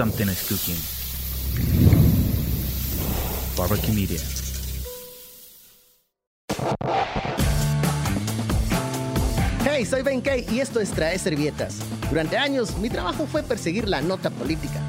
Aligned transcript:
something 0.00 0.28
is 0.28 0.48
cooking. 0.48 0.80
Barbecue 3.54 3.92
Media. 3.92 4.18
Hey, 9.62 9.84
soy 9.84 10.00
Ben 10.00 10.22
Kay 10.22 10.46
y 10.50 10.60
esto 10.60 10.80
es 10.80 10.90
Trae 10.92 11.18
Servietas. 11.18 11.80
Durante 12.08 12.38
años, 12.38 12.78
mi 12.78 12.88
trabajo 12.88 13.26
fue 13.26 13.42
perseguir 13.42 13.90
la 13.90 14.00
nota 14.00 14.30
política, 14.30 14.80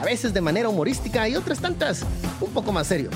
a 0.00 0.04
veces 0.04 0.32
de 0.32 0.40
manera 0.40 0.68
humorística 0.68 1.28
y 1.28 1.34
otras 1.34 1.58
tantas 1.58 2.06
un 2.40 2.52
poco 2.52 2.70
más 2.70 2.86
serio. 2.86 3.10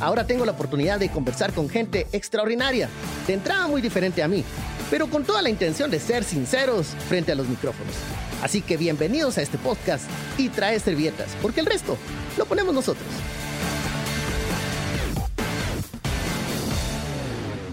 Ahora 0.00 0.26
tengo 0.26 0.44
la 0.44 0.52
oportunidad 0.52 1.00
de 1.00 1.08
conversar 1.08 1.54
con 1.54 1.70
gente 1.70 2.06
extraordinaria, 2.12 2.90
de 3.26 3.32
entrada 3.32 3.66
muy 3.66 3.80
diferente 3.80 4.22
a 4.22 4.28
mí, 4.28 4.44
pero 4.90 5.08
con 5.08 5.24
toda 5.24 5.42
la 5.42 5.50
intención 5.50 5.90
de 5.90 6.00
ser 6.00 6.24
sinceros 6.24 6.88
frente 7.08 7.32
a 7.32 7.34
los 7.34 7.48
micrófonos. 7.48 7.94
Así 8.42 8.62
que 8.62 8.76
bienvenidos 8.76 9.38
a 9.38 9.42
este 9.42 9.58
podcast 9.58 10.08
y 10.38 10.48
trae 10.48 10.78
servietas, 10.80 11.36
porque 11.42 11.60
el 11.60 11.66
resto 11.66 11.96
lo 12.36 12.46
ponemos 12.46 12.74
nosotros. 12.74 13.06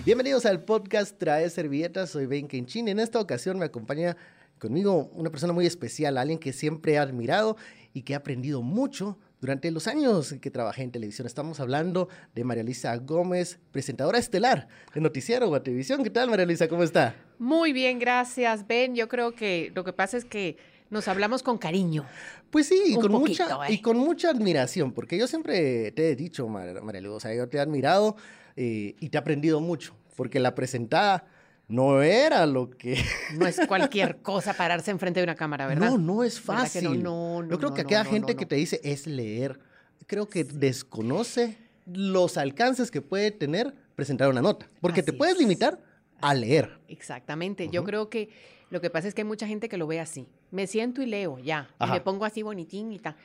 Bienvenidos 0.05 0.45
al 0.45 0.63
podcast 0.63 1.17
Trae 1.17 1.49
Servietas, 1.49 2.12
soy 2.12 2.27
Ben 2.27 2.48
Kenchin. 2.48 2.88
En 2.88 2.99
esta 2.99 3.20
ocasión 3.20 3.58
me 3.58 3.66
acompaña 3.66 4.16
conmigo 4.59 5.09
una 5.13 5.31
persona 5.31 5.52
muy 5.52 5.66
especial, 5.66 6.17
alguien 6.17 6.38
que 6.38 6.53
siempre 6.53 6.94
he 6.94 6.97
admirado 7.00 7.58
y 7.91 8.03
que 8.03 8.13
he 8.13 8.16
aprendido 8.16 8.61
mucho 8.61 9.17
durante 9.45 9.70
los 9.70 9.85
años 9.85 10.34
que 10.41 10.49
trabajé 10.49 10.81
en 10.81 10.91
televisión. 10.91 11.27
Estamos 11.27 11.59
hablando 11.59 12.09
de 12.34 12.44
María 12.44 12.63
Luisa 12.63 12.98
Gómez, 12.98 13.59
presentadora 13.72 14.17
estelar 14.17 14.67
de 14.95 15.02
Noticiero 15.02 15.48
Guatevisión. 15.49 16.03
¿Qué 16.03 16.09
tal, 16.09 16.31
María 16.31 16.48
Luisa? 16.48 16.67
¿Cómo 16.67 16.81
está? 16.81 17.13
Muy 17.38 17.72
bien, 17.72 18.00
gracias, 18.00 18.66
Ben. 18.66 18.95
Yo 18.95 19.08
creo 19.08 19.36
que 19.36 19.72
lo 19.76 19.84
que 19.84 19.94
pasa 19.94 20.17
es 20.17 20.26
que 20.26 20.58
nos 20.89 21.08
hablamos 21.08 21.44
con 21.44 21.59
cariño. 21.59 22.08
Pues 22.50 22.66
sí, 22.70 22.81
y, 22.88 22.95
con, 22.95 23.12
poquito, 23.12 23.44
mucha, 23.44 23.67
¿eh? 23.67 23.73
y 23.73 23.81
con 23.84 23.98
mucha 23.98 24.31
admiración, 24.31 24.91
porque 24.94 25.16
yo 25.16 25.27
siempre 25.27 25.91
te 25.91 26.09
he 26.09 26.16
dicho, 26.16 26.48
Mar- 26.48 26.81
María 26.81 27.02
Luisa, 27.02 27.16
o 27.16 27.19
sea, 27.19 27.36
yo 27.36 27.47
te 27.47 27.58
he 27.58 27.59
admirado 27.59 28.16
eh, 28.56 28.95
y 29.00 29.09
te 29.09 29.17
he 29.17 29.19
aprendido 29.19 29.59
mucho, 29.62 29.94
porque 30.16 30.39
la 30.39 30.56
presentada 30.56 31.28
no 31.67 32.02
era 32.02 32.45
lo 32.45 32.69
que... 32.69 33.03
No 33.38 33.47
es 33.47 33.59
cualquier 33.67 34.21
cosa 34.21 34.53
pararse 34.53 34.91
enfrente 34.91 35.19
de 35.19 35.23
una 35.25 35.35
cámara, 35.35 35.67
¿verdad? 35.67 35.89
No, 35.91 35.97
no 35.97 36.23
es 36.23 36.39
¿Verdad 36.45 36.63
que 36.72 36.80
fácil. 36.81 37.03
no? 37.03 37.41
No, 37.41 37.44
no, 37.44 37.49
Yo 37.49 37.57
creo 37.57 37.73
que 37.73 37.81
aquella 37.81 38.05
gente 38.05 38.35
que 38.35 38.45
te 38.45 38.55
dice 38.55 38.80
es 38.83 39.07
leer, 39.07 39.59
creo 40.07 40.27
que 40.30 40.44
desconoce 40.44 41.57
los 41.85 42.38
alcances 42.38 42.91
que 42.91 43.02
puede 43.02 43.31
tener 43.31 43.73
presentar 43.95 44.30
una 44.30 44.41
nota, 44.41 44.69
porque 44.81 45.02
te 45.03 45.13
puedes 45.13 45.35
es. 45.35 45.39
limitar 45.41 45.80
a 46.22 46.33
leer. 46.33 46.80
Exactamente. 46.88 47.69
Yo 47.69 47.83
creo 47.83 48.09
que 48.09 48.29
lo 48.69 48.81
que 48.81 48.89
pasa 48.89 49.07
es 49.07 49.13
que 49.13 49.22
hay 49.22 49.27
mucha 49.27 49.47
gente 49.47 49.69
que 49.69 49.77
lo 49.77 49.88
ve 49.88 50.00
así. 50.00 50.27
Me 50.52 50.67
siento 50.67 51.02
y 51.02 51.05
leo, 51.05 51.39
ya. 51.39 51.69
Y 51.79 51.89
me 51.91 52.02
pongo 52.02 52.25
así 52.25 52.41
bonitín 52.41 52.91
y 52.91 53.00
tal. 53.00 53.16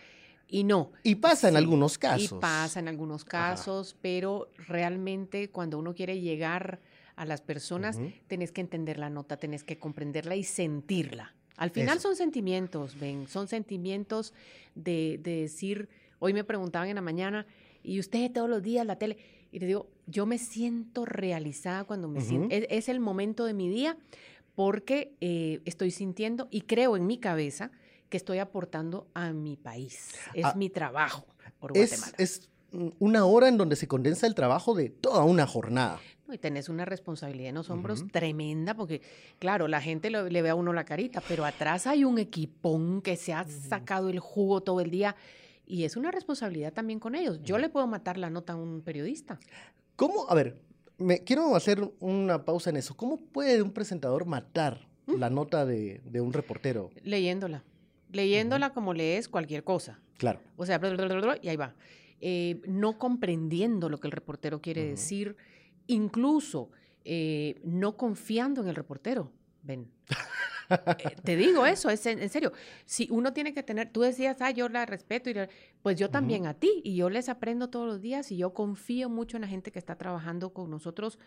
Y 0.48 0.64
no. 0.64 0.92
Y 1.02 1.14
pasa 1.16 1.48
en 1.48 1.54
Sí, 1.54 1.58
algunos 1.58 1.96
casos. 1.98 2.32
Y 2.38 2.40
pasa 2.40 2.80
en 2.80 2.88
algunos 2.88 3.24
casos, 3.24 3.96
pero 4.02 4.50
realmente 4.68 5.50
cuando 5.50 5.78
uno 5.78 5.94
quiere 5.94 6.20
llegar 6.20 6.80
a 7.20 7.26
las 7.26 7.42
personas, 7.42 7.98
tenés 8.28 8.50
que 8.50 8.62
entender 8.62 8.98
la 8.98 9.10
nota, 9.10 9.36
tenés 9.36 9.62
que 9.62 9.78
comprenderla 9.78 10.36
y 10.36 10.42
sentirla. 10.44 11.34
Al 11.58 11.70
final 11.70 11.98
Eso. 11.98 12.08
son 12.08 12.16
sentimientos, 12.16 12.98
ven, 12.98 13.28
son 13.28 13.46
sentimientos 13.46 14.32
de, 14.74 15.20
de 15.22 15.42
decir, 15.42 15.90
hoy 16.18 16.32
me 16.32 16.44
preguntaban 16.44 16.88
en 16.88 16.94
la 16.94 17.02
mañana, 17.02 17.46
¿y 17.82 18.00
usted 18.00 18.32
todos 18.32 18.48
los 18.48 18.62
días 18.62 18.86
la 18.86 18.96
tele? 18.96 19.18
Y 19.52 19.58
le 19.58 19.66
digo, 19.66 19.90
yo 20.06 20.24
me 20.24 20.38
siento 20.38 21.04
realizada 21.04 21.84
cuando 21.84 22.08
me 22.08 22.22
siento, 22.22 22.54
es, 22.54 22.64
es 22.70 22.88
el 22.88 23.00
momento 23.00 23.44
de 23.44 23.52
mi 23.52 23.68
día 23.68 23.98
porque 24.54 25.14
eh, 25.20 25.60
estoy 25.66 25.90
sintiendo 25.90 26.48
y 26.50 26.62
creo 26.62 26.96
en 26.96 27.06
mi 27.06 27.18
cabeza 27.18 27.70
que 28.08 28.16
estoy 28.16 28.38
aportando 28.38 29.06
a 29.14 29.32
mi 29.32 29.56
país. 29.56 30.14
Es 30.34 30.44
Ah, 30.46 30.54
mi 30.56 30.70
trabajo 30.70 31.26
por 31.58 31.76
Es, 31.76 31.90
Guatemala. 31.90 32.14
es 32.18 32.48
mm, 32.72 32.88
una 32.98 33.24
hora 33.26 33.48
en 33.48 33.58
donde 33.58 33.76
se 33.76 33.86
condensa 33.86 34.26
el 34.26 34.34
trabajo 34.34 34.74
de 34.74 34.88
toda 34.88 35.24
una 35.24 35.46
jornada. 35.46 36.00
Y 36.32 36.38
tenés 36.38 36.68
una 36.68 36.84
responsabilidad 36.84 37.48
en 37.50 37.54
los 37.56 37.70
hombros 37.70 38.06
tremenda, 38.12 38.74
porque, 38.74 39.00
claro, 39.38 39.68
la 39.68 39.80
gente 39.80 40.10
lo- 40.10 40.28
le 40.28 40.42
ve 40.42 40.50
a 40.50 40.54
uno 40.54 40.72
la 40.72 40.84
carita, 40.84 41.22
pero 41.26 41.44
atrás 41.44 41.86
hay 41.86 42.04
un 42.04 42.18
equipón 42.18 43.02
que 43.02 43.16
se 43.16 43.32
ha 43.32 43.46
sacado 43.46 44.08
el 44.10 44.18
jugo 44.20 44.60
todo 44.62 44.80
el 44.80 44.90
día. 44.90 45.16
Y 45.66 45.84
es 45.84 45.96
una 45.96 46.10
responsabilidad 46.10 46.72
también 46.72 46.98
con 46.98 47.14
ellos. 47.14 47.40
Yo 47.44 47.56
le 47.58 47.68
puedo 47.68 47.86
matar 47.86 48.18
la 48.18 48.28
nota 48.30 48.54
a 48.54 48.56
un 48.56 48.80
periodista. 48.82 49.38
¿Cómo? 49.96 50.28
A 50.28 50.34
ver, 50.34 50.56
me, 50.98 51.22
quiero 51.22 51.54
hacer 51.54 51.92
una 52.00 52.44
pausa 52.44 52.70
en 52.70 52.76
eso. 52.76 52.96
¿Cómo 52.96 53.18
puede 53.18 53.62
un 53.62 53.70
presentador 53.70 54.26
matar 54.26 54.88
la 55.06 55.30
nota 55.30 55.64
de, 55.66 56.00
de 56.04 56.20
un 56.20 56.32
reportero? 56.32 56.90
Leyéndola. 57.04 57.62
Leyéndola 58.12 58.72
como 58.72 58.94
lees 58.94 59.28
cualquier 59.28 59.62
cosa. 59.62 60.00
Claro. 60.18 60.40
O 60.56 60.66
sea, 60.66 60.80
y 61.42 61.48
ahí 61.48 61.56
va. 61.56 61.74
Eh, 62.20 62.60
no 62.66 62.98
comprendiendo 62.98 63.88
lo 63.88 63.98
que 63.98 64.08
el 64.08 64.12
reportero 64.12 64.60
quiere 64.60 64.84
decir, 64.84 65.36
incluso 65.92 66.70
eh, 67.04 67.60
no 67.64 67.96
confiando 67.96 68.62
en 68.62 68.68
el 68.68 68.74
reportero. 68.74 69.32
Ven. 69.62 69.90
Eh, 70.98 71.16
te 71.24 71.36
digo 71.36 71.66
eso, 71.66 71.90
es 71.90 72.06
en, 72.06 72.20
en 72.20 72.28
serio. 72.28 72.52
Si 72.86 73.08
uno 73.10 73.32
tiene 73.32 73.52
que 73.52 73.62
tener, 73.64 73.90
tú 73.92 74.02
decías, 74.02 74.36
ah, 74.40 74.52
yo 74.52 74.68
la 74.68 74.86
respeto, 74.86 75.28
y 75.28 75.34
la- 75.34 75.48
pues 75.82 75.98
yo 75.98 76.10
también 76.10 76.46
a 76.46 76.54
ti, 76.54 76.80
y 76.84 76.94
yo 76.94 77.10
les 77.10 77.28
aprendo 77.28 77.68
todos 77.70 77.86
los 77.88 78.00
días, 78.00 78.30
y 78.30 78.36
yo 78.36 78.54
confío 78.54 79.08
mucho 79.08 79.36
en 79.36 79.40
la 79.42 79.48
gente 79.48 79.72
que 79.72 79.80
está 79.80 79.96
trabajando 79.96 80.52
con 80.52 80.70
nosotros, 80.70 81.18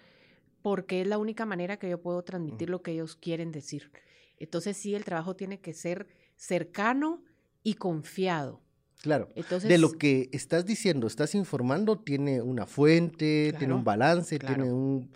porque 0.61 1.01
es 1.01 1.07
la 1.07 1.17
única 1.17 1.45
manera 1.45 1.77
que 1.77 1.89
yo 1.89 2.01
puedo 2.01 2.23
transmitir 2.23 2.69
lo 2.69 2.81
que 2.81 2.91
ellos 2.93 3.17
quieren 3.17 3.51
decir. 3.51 3.91
Entonces 4.39 4.77
sí, 4.77 4.95
el 4.95 5.03
trabajo 5.03 5.35
tiene 5.35 5.59
que 5.59 5.73
ser 5.73 6.07
cercano 6.37 7.21
y 7.63 7.73
confiado. 7.73 8.61
Claro. 9.03 9.27
Entonces, 9.35 9.67
de 9.67 9.77
lo 9.77 9.91
que 9.91 10.29
estás 10.31 10.65
diciendo, 10.65 11.07
estás 11.07 11.35
informando, 11.35 11.99
tiene 11.99 12.41
una 12.41 12.65
fuente, 12.65 13.53
tiene 13.59 13.73
un 13.73 13.83
balance, 13.83 14.39
claro. 14.39 14.55
tiene 14.55 14.71
un, 14.71 15.11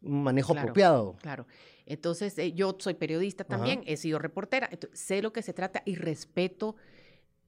un 0.00 0.22
manejo 0.22 0.52
Claro. 0.52 0.66
apropiado. 0.68 1.16
Claro. 1.20 1.46
Entonces, 1.84 2.38
eh, 2.38 2.52
yo 2.52 2.76
soy 2.78 2.94
periodista 2.94 3.42
también, 3.42 3.80
Ajá. 3.80 3.90
he 3.90 3.96
sido 3.96 4.20
reportera, 4.20 4.70
ento- 4.70 4.88
sé 4.92 5.22
lo 5.22 5.32
que 5.32 5.42
se 5.42 5.52
trata 5.52 5.82
y 5.84 5.96
respeto 5.96 6.76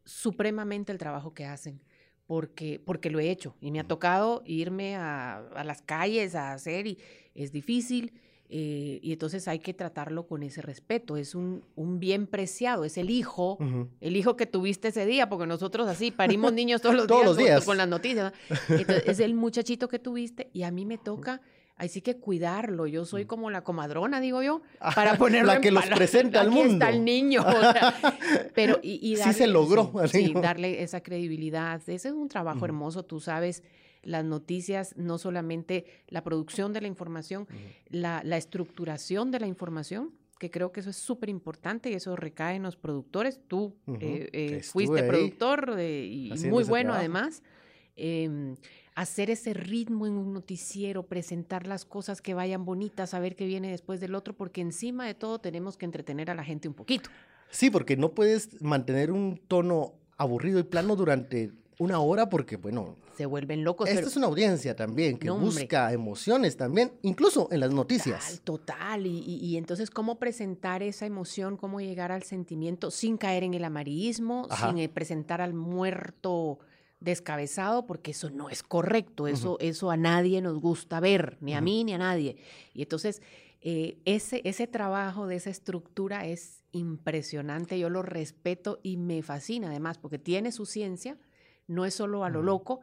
supremamente 0.05 0.91
el 0.91 0.99
trabajo 0.99 1.33
que 1.33 1.45
hacen, 1.47 1.81
porque, 2.27 2.81
porque 2.85 3.09
lo 3.09 3.21
he 3.21 3.31
hecho 3.31 3.55
y 3.61 3.71
me 3.71 3.79
ha 3.79 3.85
tocado 3.85 4.43
irme 4.47 4.97
a, 4.97 5.37
a 5.55 5.63
las 5.63 5.81
calles 5.81 6.35
a 6.35 6.53
hacer 6.55 6.89
y 6.89 6.99
es 7.37 7.53
difícil. 7.53 8.13
Eh, 8.51 9.01
y 9.03 9.13
entonces 9.13 9.49
hay 9.49 9.59
que 9.59 9.75
tratarlo 9.75 10.27
con 10.27 10.43
ese 10.43 10.61
respeto. 10.63 11.17
Es 11.17 11.35
un, 11.35 11.65
un 11.77 11.99
bien 11.99 12.27
preciado, 12.27 12.85
es 12.85 12.99
el 12.99 13.11
hijo, 13.11 13.59
el 14.01 14.17
hijo 14.17 14.37
que 14.37 14.47
tuviste 14.47 14.89
ese 14.89 15.07
día, 15.07 15.29
porque 15.29 15.47
nosotros 15.47 15.89
así 15.89 16.11
parimos 16.11 16.53
niños 16.55 16.81
todos 16.83 16.95
los 16.95 17.07
Todos 17.07 17.21
días, 17.23 17.27
los 17.27 17.37
con- 17.37 17.45
días. 17.47 17.65
con 17.65 17.77
las 17.79 17.89
noticias. 17.89 18.33
¿no? 18.69 18.77
Entonces, 18.77 19.05
es 19.09 19.21
el 19.21 19.35
muchachito 19.35 19.89
que 19.89 19.99
tuviste 19.99 20.51
y 20.53 20.63
a 20.63 20.71
mí 20.71 20.85
me 20.85 20.99
toca, 20.99 21.41
así 21.77 22.01
que 22.03 22.17
cuidarlo. 22.19 22.87
Yo 22.87 23.05
soy 23.07 23.25
como 23.25 23.51
la 23.51 23.65
comadrona, 23.65 24.21
digo 24.21 24.43
yo, 24.43 24.61
para 24.95 25.17
ponerlo 25.19 25.49
La 25.49 25.57
en 25.57 25.63
que 25.63 25.71
los 25.71 25.87
presenta 25.87 26.43
al 26.43 26.49
Aquí 26.51 26.61
está 26.61 26.91
el 26.91 26.97
mundo. 26.97 27.05
niño. 27.13 27.43
o 27.43 27.73
sea, 27.73 27.95
pero 28.55 28.79
y, 28.83 29.01
y 29.13 29.17
Sí 29.17 29.33
se 29.33 29.47
logró, 29.47 29.91
sí, 30.07 30.33
darle 30.41 30.83
esa 30.83 31.01
credibilidad. 31.03 31.81
Ese 31.89 32.09
es 32.09 32.15
un 32.15 32.29
trabajo 32.29 32.65
hermoso. 32.65 33.05
Tú 33.05 33.19
sabes, 33.21 33.63
las 34.05 34.25
noticias, 34.25 34.95
no 34.97 35.19
solamente 35.19 35.85
la 36.09 36.23
producción 36.25 36.73
de 36.73 36.81
la 36.81 36.89
información, 36.89 37.47
la, 37.89 38.23
la 38.25 38.37
estructuración 38.37 39.31
de 39.31 39.41
la 39.41 39.47
información, 39.47 40.13
que 40.39 40.51
creo 40.51 40.73
que 40.73 40.81
eso 40.81 40.91
es 40.91 40.97
súper 40.97 41.29
importante 41.29 41.91
y 41.91 41.95
eso 41.95 42.17
recae 42.17 42.57
en 42.57 42.63
los 42.65 42.77
productores. 42.77 43.41
Tú 43.49 43.77
eh, 44.01 44.29
eh, 44.33 44.63
fuiste 44.63 45.01
ahí 45.03 45.09
productor 45.09 45.75
de- 45.75 46.05
y 46.07 46.31
muy 46.49 46.65
bueno 46.65 46.93
trabajo. 46.93 46.99
además. 47.01 47.43
Em, 47.97 48.57
hacer 48.97 49.31
ese 49.31 49.55
ritmo 49.55 50.07
en 50.07 50.15
un 50.15 50.33
noticiero, 50.33 51.05
presentar 51.05 51.67
las 51.67 51.85
cosas 51.85 52.21
que 52.21 52.35
vayan 52.35 52.65
bonitas, 52.65 53.11
saber 53.11 53.35
qué 53.37 53.47
viene 53.47 53.71
después 53.71 54.01
del 54.01 54.15
otro, 54.15 54.35
porque 54.37 54.61
encima 54.61 55.07
de 55.07 55.15
todo 55.15 55.41
tenemos 55.41 55.77
que 55.77 55.85
entretener 55.85 56.31
a 56.31 56.35
la 56.35 56.45
gente 56.45 56.69
un 56.69 56.75
poquito. 56.75 57.11
Sí, 57.51 57.71
porque 57.71 57.97
no 57.97 58.15
puedes 58.15 58.61
mantener 58.63 59.11
un 59.13 59.41
tono 59.49 59.95
aburrido 60.17 60.59
y 60.59 60.65
plano 60.65 60.95
durante 60.97 61.53
una 61.79 61.99
hora 62.01 62.29
porque, 62.29 62.57
bueno, 62.57 62.97
Se 63.17 63.27
vuelven 63.27 63.65
locos. 63.65 63.89
esta 63.89 64.01
pero- 64.01 64.09
es 64.09 64.17
una 64.17 64.27
audiencia 64.27 64.77
también 64.77 65.19
que 65.19 65.27
No, 65.27 65.39
busca 65.39 65.93
emociones 65.93 66.57
también, 66.57 66.93
incluso 67.03 67.49
en 67.51 67.61
las 67.61 67.69
Total, 67.71 67.77
noticias. 67.77 68.41
total. 68.45 69.07
Y, 69.07 69.19
y- 69.21 69.37
y 69.45 69.57
entonces, 69.57 69.91
¿cómo 69.91 70.19
presentar 70.19 70.83
esa 70.83 71.07
emoción? 71.07 71.57
¿Cómo 71.57 71.81
llegar 71.81 72.13
al 72.13 72.23
sentimiento 72.23 72.91
sin 72.91 73.17
caer 73.17 73.43
en 73.45 73.55
el 73.55 73.65
amarillismo? 73.65 74.47
Ajá. 74.51 74.69
Sin 74.69 74.79
eh, 74.79 74.89
presentar 74.89 75.41
al 75.41 75.55
muerto 75.55 76.59
descabezado, 77.01 77.87
porque 77.87 78.13
eso 78.13 78.31
no 78.31 78.49
es 78.49 78.63
correcto. 78.63 79.27
Eso, 79.29 79.59
eso 79.61 79.91
a 79.91 79.97
nadie 79.97 80.41
nos 80.41 80.59
gusta 80.61 81.01
ver, 81.01 81.37
ni 81.41 81.55
a 81.55 81.61
mí 81.61 81.85
ni 81.85 81.93
a 81.93 81.99
nadie. 81.99 82.37
Y 82.73 82.83
entonces, 82.83 83.21
eh, 83.61 83.99
ese, 84.05 84.41
ese 84.45 84.67
trabajo 84.67 85.27
de 85.27 85.37
esa 85.37 85.51
estructura 85.51 86.27
es 86.27 86.63
impresionante. 86.73 87.79
Yo 87.79 87.91
lo 87.91 88.03
respeto 88.03 88.81
y 88.83 88.97
me 88.97 89.23
fascina 89.23 89.69
además, 89.69 89.99
porque 89.99 90.19
tiene 90.19 90.51
su 90.53 90.65
ciencia, 90.67 91.19
no 91.67 91.85
es 91.85 91.95
solo 91.95 92.25
a 92.25 92.31
lo 92.31 92.43
loco. 92.43 92.81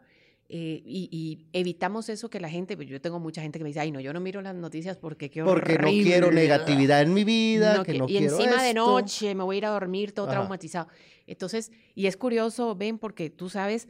eh, 0.54 0.82
y, 0.86 1.08
y 1.12 1.46
evitamos 1.54 2.10
eso 2.10 2.30
que 2.30 2.42
la 2.42 2.50
gente, 2.50 2.76
pues, 2.76 2.90
yo 2.90 3.00
tengo 3.00 3.20
mucha 3.20 3.42
gente 3.42 3.58
que 3.58 3.64
me 3.64 3.70
dice, 3.70 3.80
ay, 3.80 3.90
no, 3.92 4.02
yo 4.02 4.12
no 4.12 4.20
miro 4.20 4.42
las 4.42 4.54
noticias 4.54 4.98
porque 4.98 5.30
qué 5.30 5.44
Porque 5.46 5.78
no 5.78 5.88
horrible". 5.88 6.04
quiero 6.04 6.30
negatividad 6.30 7.02
en 7.04 7.14
mi 7.14 7.24
vida, 7.24 7.78
No 7.78 7.84
que 7.86 7.94
que- 7.94 7.98
no 8.00 8.06
y 8.06 8.18
quiero 8.18 8.38
encima 8.38 8.62
de 8.62 8.74
noche 8.74 9.34
me 9.34 9.44
voy 9.46 9.56
a 9.56 9.58
ir 9.60 9.66
a 9.66 9.70
dormir 9.70 10.12
todo 10.12 10.26
Ajá. 10.26 10.34
traumatizado. 10.36 10.90
Entonces, 11.26 11.72
y 11.96 12.08
es 12.08 12.18
curioso, 12.18 12.76
ven, 12.76 12.98
porque 13.00 13.30
tú 13.30 13.48
sabes 13.48 13.88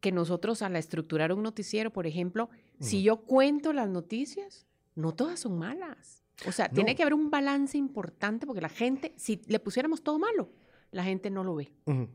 que 0.00 0.12
nosotros 0.12 0.60
al 0.60 0.76
estructurar 0.76 1.32
un 1.32 1.42
noticiero, 1.42 1.90
por 1.90 2.06
ejemplo, 2.06 2.50
si 2.78 3.02
yo 3.02 3.22
cuento 3.22 3.72
las 3.72 3.88
noticias, 3.88 4.66
no 4.96 5.12
todas 5.14 5.40
son 5.40 5.56
malas. 5.58 6.22
O 6.46 6.52
sea, 6.52 6.68
tiene 6.68 6.94
que 6.94 7.02
haber 7.04 7.14
un 7.14 7.30
balance 7.30 7.78
importante 7.78 8.46
porque 8.46 8.60
la 8.60 8.68
gente, 8.68 9.14
si 9.16 9.40
le 9.46 9.58
pusiéramos 9.60 10.02
todo 10.02 10.18
malo, 10.18 10.50
la 10.96 11.04
gente 11.04 11.30
no 11.30 11.44
lo 11.44 11.54
ve. 11.54 11.70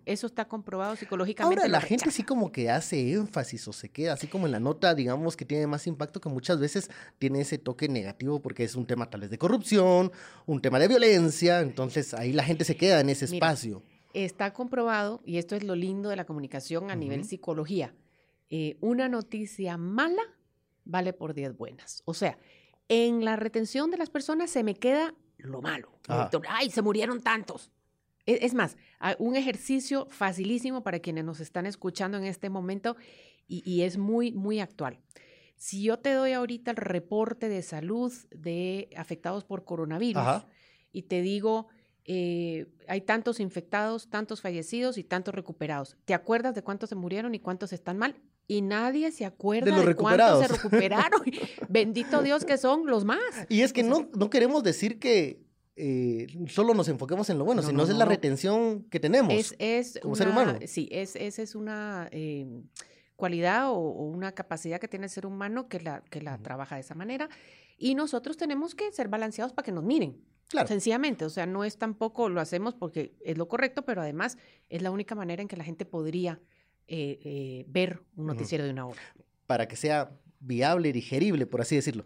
Eso 0.06 0.25
está 0.25 0.45
comprobado 0.45 0.95
psicológicamente. 0.95 1.62
Ahora, 1.62 1.72
la 1.72 1.81
gente 1.81 2.10
sí 2.10 2.24
como 2.24 2.51
que 2.51 2.69
hace 2.72 3.13
énfasis 3.13 3.68
o 3.68 3.74
se 3.74 3.89
queda 3.89 4.13
así 4.13 4.25
como 4.25 4.48
en 4.48 4.51
la 4.51 4.60
nota, 4.60 4.95
digamos 4.95 5.38
que 5.38 5.45
tiene 5.45 5.68
más 5.68 5.86
impacto 5.86 6.19
que 6.19 6.30
muchas 6.30 6.60
veces 6.60 6.89
tiene 7.19 7.42
ese 7.42 7.60
toque 7.60 7.88
negativo 7.88 8.42
porque 8.42 8.63
es 8.63 8.75
un 8.75 8.88
tema 8.88 9.07
tal 9.10 9.22
vez 9.22 9.30
de 9.30 9.38
corrupción, 9.38 10.12
un 10.48 10.62
tema 10.62 10.80
de 10.80 10.88
violencia, 10.88 11.62
entonces 11.62 12.16
ahí 12.16 12.33
la 12.33 12.44
gente 12.44 12.66
se 12.66 12.75
queda 12.75 13.00
en 13.00 13.10
ese 13.10 13.28
Mira, 13.28 13.51
espacio. 13.51 13.83
Está 14.13 14.51
comprobado, 14.51 15.22
y 15.25 15.38
esto 15.38 15.56
es 15.56 15.63
lo 15.63 15.75
lindo 15.75 16.10
de 16.10 16.16
la 16.16 16.25
comunicación 16.25 16.89
a 16.89 16.95
nivel 16.95 17.24
psicología, 17.24 17.94
eh, 18.50 18.78
una 18.81 19.07
noticia 19.07 19.78
mala 19.78 20.24
vale 20.86 21.13
por 21.13 21.36
10 21.36 21.56
buenas. 21.56 22.01
O 22.06 22.16
sea, 22.16 22.39
en 22.89 23.24
la 23.24 23.36
retención 23.36 23.92
de 23.92 23.98
las 23.98 24.10
personas 24.10 24.50
se 24.50 24.63
me 24.63 24.74
queda 24.74 25.13
lo 25.38 25.62
malo. 25.62 25.92
Ajá. 26.07 26.31
Ay, 26.50 26.72
se 26.72 26.81
murieron 26.81 27.22
tantos. 27.22 27.72
E- 28.25 28.39
Es 28.45 28.53
más, 28.53 28.77
un 29.19 29.35
ejercicio 29.35 30.07
facilísimo 30.09 30.83
para 30.83 31.00
quienes 31.00 31.25
nos 31.25 31.39
están 31.39 31.65
escuchando 31.65 32.18
en 32.18 32.25
este 32.25 32.50
momento 32.50 32.95
y, 33.47 33.62
y 33.69 33.81
es 33.81 33.97
muy, 33.97 34.31
muy 34.31 34.59
actual. 34.59 35.00
Si 35.56 35.83
yo 35.83 36.00
te 36.00 36.12
doy 36.13 36.31
ahorita 36.33 36.71
el 36.71 36.77
reporte 36.77 37.47
de 37.47 37.62
salud 37.62 38.12
de 38.31 38.89
afectados 38.95 39.44
por 39.44 39.63
coronavirus 39.63 40.21
Ajá. 40.21 40.47
y 40.91 41.03
te 41.03 41.21
digo, 41.21 41.68
eh, 42.06 42.65
hay 42.88 43.01
tantos 43.01 43.39
infectados, 43.39 44.09
tantos 44.09 44.41
fallecidos 44.41 44.97
y 44.97 45.03
tantos 45.03 45.35
recuperados, 45.35 45.97
¿te 46.06 46.15
acuerdas 46.15 46.56
de 46.56 46.63
cuántos 46.63 46.89
se 46.89 46.95
murieron 46.95 47.35
y 47.35 47.39
cuántos 47.39 47.73
están 47.73 47.97
mal? 47.97 48.15
Y 48.47 48.63
nadie 48.63 49.12
se 49.12 49.23
acuerda 49.23 49.75
los 49.77 49.85
de, 49.85 49.95
cuántos 49.95 50.39
se 50.39 50.47
recuperaron. 50.47 51.21
Bendito 51.69 52.21
Dios 52.23 52.44
que 52.44 52.57
son 52.57 52.88
los 52.88 53.06
más. 53.06 53.19
Y 53.47 53.62
es 53.62 53.71
que 53.71 53.83
no, 53.83 54.09
no 54.15 54.29
queremos 54.31 54.63
decir 54.63 55.00
que 55.00 55.45
eh, 55.83 56.28
solo 56.48 56.74
nos 56.75 56.88
enfoquemos 56.89 57.28
en 57.31 57.39
lo 57.39 57.45
bueno, 57.45 57.62
No, 57.63 57.68
sino 57.68 57.83
no, 57.86 57.89
es 57.92 57.98
la 57.98 58.06
retención 58.06 58.83
que 58.83 59.00
tenemos. 59.00 59.33
Es, 59.33 59.56
es 59.57 60.00
como 60.01 60.16
ser 60.16 60.28
una- 60.28 60.42
humano. 60.44 60.60
Sí, 60.68 60.88
es, 60.92 61.16
esa 61.16 61.42
es 61.42 61.56
una 61.56 62.07
eh, 62.12 62.45
cualidad 63.16 63.69
o, 63.72 63.74
o 63.78 64.04
una 64.06 64.31
capacidad 64.33 64.80
que 64.80 64.88
tiene 64.88 65.06
el 65.06 65.10
ser 65.10 65.25
humano 65.25 65.68
que 65.68 65.80
la, 65.80 66.04
que 66.04 66.22
la 66.22 66.38
trabaja 66.38 66.75
de 66.75 66.81
esa 66.81 66.94
manera. 66.94 67.30
Y 67.78 67.95
nosotros 67.95 68.38
tenemos 68.38 68.75
que 68.75 68.92
ser 68.92 69.07
balanceados 69.07 69.54
para 69.54 69.66
que 69.66 69.72
nos 69.72 69.83
miren. 69.83 70.22
claro. 70.50 70.68
Sencillamente, 70.68 71.25
o 71.25 71.30
sea, 71.31 71.48
no 71.48 71.63
es 71.63 71.78
tampoco, 71.78 72.30
lo 72.30 72.39
hacemos 72.42 72.75
porque 72.75 73.16
es 73.25 73.38
lo 73.39 73.48
correcto, 73.48 73.83
pero 73.83 74.01
además 74.01 74.38
es 74.69 74.81
la 74.83 74.92
única 74.92 75.16
manera 75.16 75.42
en 75.42 75.48
que 75.48 75.57
la 75.57 75.63
gente 75.63 75.86
podría 75.86 76.39
eh, 76.88 77.19
eh, 77.24 77.66
ver 77.69 78.04
un 78.16 78.28
noticiero 78.28 78.63
de 78.66 78.69
una 78.69 78.86
hora. 78.86 79.01
para 79.48 79.68
que 79.68 79.75
sea 79.75 80.12
viable, 80.39 80.92
digerible, 80.94 81.45
por 81.48 81.62
así 81.62 81.75
decirlo. 81.75 82.06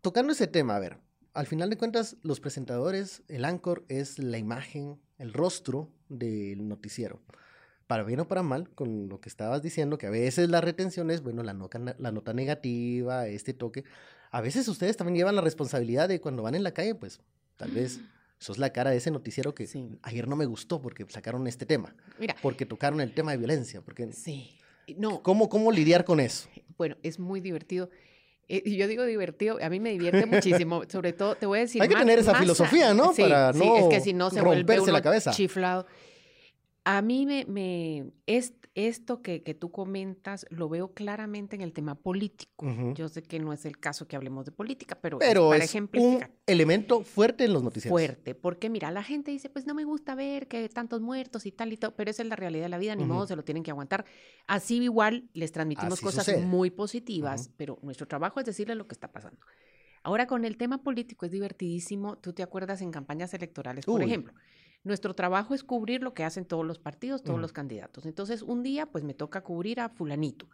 Tocando 0.00 0.32
ese 0.32 0.46
tema, 0.46 0.76
a 0.76 0.78
ver, 0.80 0.96
al 1.34 1.46
final 1.46 1.70
de 1.70 1.76
cuentas, 1.76 2.16
los 2.22 2.40
presentadores, 2.40 3.22
el 3.28 3.44
anchor 3.44 3.84
es 3.88 4.18
la 4.18 4.38
imagen, 4.38 4.98
el 5.18 5.32
rostro 5.32 5.88
del 6.08 6.66
noticiero. 6.68 7.20
Para 7.86 8.04
bien 8.04 8.20
o 8.20 8.28
para 8.28 8.42
mal, 8.42 8.70
con 8.70 9.08
lo 9.08 9.20
que 9.20 9.28
estabas 9.28 9.62
diciendo, 9.62 9.98
que 9.98 10.06
a 10.06 10.10
veces 10.10 10.48
la 10.48 10.60
retención 10.60 11.10
es, 11.10 11.22
bueno, 11.22 11.42
la 11.42 11.54
nota, 11.54 11.78
la 11.98 12.12
nota 12.12 12.32
negativa, 12.32 13.26
este 13.26 13.52
toque. 13.52 13.84
A 14.30 14.40
veces 14.40 14.68
ustedes 14.68 14.96
también 14.96 15.16
llevan 15.16 15.34
la 15.34 15.42
responsabilidad 15.42 16.08
de 16.08 16.20
cuando 16.20 16.42
van 16.42 16.54
en 16.54 16.62
la 16.62 16.72
calle, 16.72 16.94
pues 16.94 17.20
tal 17.56 17.72
vez 17.72 18.00
sos 18.38 18.58
la 18.58 18.72
cara 18.72 18.90
de 18.90 18.96
ese 18.98 19.10
noticiero 19.10 19.54
que 19.54 19.66
Sí. 19.66 19.98
ayer 20.02 20.28
no 20.28 20.36
me 20.36 20.46
gustó 20.46 20.80
porque 20.80 21.04
sacaron 21.08 21.46
este 21.48 21.66
tema, 21.66 21.94
Mira, 22.18 22.36
porque 22.42 22.64
tocaron 22.64 23.00
el 23.00 23.12
tema 23.12 23.32
de 23.32 23.38
violencia, 23.38 23.80
porque 23.82 24.12
sí. 24.12 24.56
No, 24.96 25.22
¿cómo, 25.22 25.48
cómo 25.48 25.70
lidiar 25.72 26.04
con 26.04 26.20
eso? 26.20 26.48
bueno, 26.78 26.96
es 27.02 27.18
muy 27.18 27.40
divertido. 27.40 27.90
Eh, 28.52 28.62
y 28.64 28.76
yo 28.76 28.88
digo 28.88 29.04
divertido, 29.04 29.58
a 29.62 29.68
mí 29.70 29.78
me 29.80 29.90
divierte 29.90 30.26
muchísimo. 30.26 30.82
Sobre 30.88 31.12
todo, 31.12 31.36
te 31.36 31.46
voy 31.46 31.58
a 31.58 31.62
decir. 31.62 31.80
Hay 31.80 31.88
que 31.88 31.94
más- 31.94 32.02
tener 32.02 32.18
esa 32.18 32.34
filosofía, 32.34 32.92
¿no? 32.94 33.12
Sí, 33.14 33.22
Para 33.22 33.52
sí, 33.52 33.60
es 33.62 33.84
que 33.88 33.98
no 33.98 34.04
si 34.04 34.12
no 34.12 34.30
se 34.30 34.40
vuelve 34.42 34.56
romperse 34.62 34.86
la 34.92 34.98
uno 34.98 35.02
cabeza. 35.02 35.30
chiflado. 35.30 35.86
A 36.84 37.02
mí 37.02 37.26
me, 37.26 37.44
me 37.44 38.10
es, 38.26 38.54
esto 38.74 39.20
que, 39.20 39.42
que 39.42 39.52
tú 39.54 39.70
comentas 39.70 40.46
lo 40.48 40.68
veo 40.68 40.94
claramente 40.94 41.54
en 41.56 41.60
el 41.62 41.72
tema 41.74 41.94
político. 41.94 42.66
Yo 42.94 43.08
sé 43.08 43.22
que 43.22 43.38
no 43.38 43.52
es 43.52 43.64
el 43.66 43.78
caso 43.78 44.08
que 44.08 44.16
hablemos 44.16 44.46
de 44.46 44.52
política, 44.52 44.98
pero, 45.00 45.18
Pero 45.18 45.50
para 45.50 45.64
es 45.64 45.70
un 45.74 45.76
ejemplificar. 45.84 46.30
elemento 46.46 47.02
fuerte 47.02 47.44
en 47.44 47.52
los 47.52 47.62
noticieros. 47.62 47.92
fuerte, 47.92 48.34
porque 48.34 48.70
mira, 48.70 48.90
la 48.90 49.02
gente 49.02 49.30
dice, 49.30 49.50
pues 49.50 49.66
no 49.66 49.74
me 49.74 49.84
gusta 49.84 50.14
ver 50.14 50.48
que 50.48 50.66
tantos 50.70 51.00
muertos 51.02 51.44
y 51.46 51.52
tal 51.52 51.72
y 51.72 51.76
todo, 51.76 51.94
pero 51.96 52.10
esa 52.10 52.22
es 52.22 52.28
la 52.28 52.36
realidad 52.36 52.64
de 52.64 52.68
la 52.70 52.78
vida, 52.78 52.96
ni 52.96 53.04
modo, 53.04 53.26
se 53.26 53.36
lo 53.36 53.44
tienen 53.44 53.62
que 53.62 53.70
aguantar. 53.70 54.06
Así 54.46 54.76
igual 54.82 55.28
les 55.34 55.52
transmitimos 55.52 55.94
Así 55.94 56.02
cosas 56.04 56.24
sucede. 56.24 56.44
muy 56.46 56.70
positivas, 56.70 57.50
pero 57.56 57.78
nuestro 57.82 58.06
trabajo 58.08 58.40
es 58.40 58.46
decirles 58.46 58.76
lo 58.76 58.86
que 58.86 58.94
está 58.94 59.12
pasando. 59.12 59.38
Ahora 60.02 60.26
con 60.26 60.46
el 60.46 60.56
tema 60.56 60.82
político 60.82 61.26
es 61.26 61.32
divertidísimo, 61.32 62.16
tú 62.18 62.32
te 62.32 62.42
acuerdas 62.42 62.80
en 62.80 62.90
campañas 62.90 63.34
electorales, 63.34 63.84
por 63.84 64.00
Uy. 64.00 64.06
ejemplo. 64.06 64.32
Nuestro 64.82 65.14
trabajo 65.14 65.54
es 65.54 65.62
cubrir 65.62 66.02
lo 66.02 66.14
que 66.14 66.24
hacen 66.24 66.44
todos 66.46 66.64
los 66.66 66.78
partidos, 66.78 67.22
todos 67.22 67.38
los 67.40 67.52
candidatos. 67.52 68.06
Entonces, 68.06 68.42
un 68.42 68.62
día, 68.62 68.86
pues 68.86 69.04
me 69.04 69.12
toca 69.14 69.42
cubrir 69.42 69.80
a 69.80 69.88
fulanito. 69.90 70.48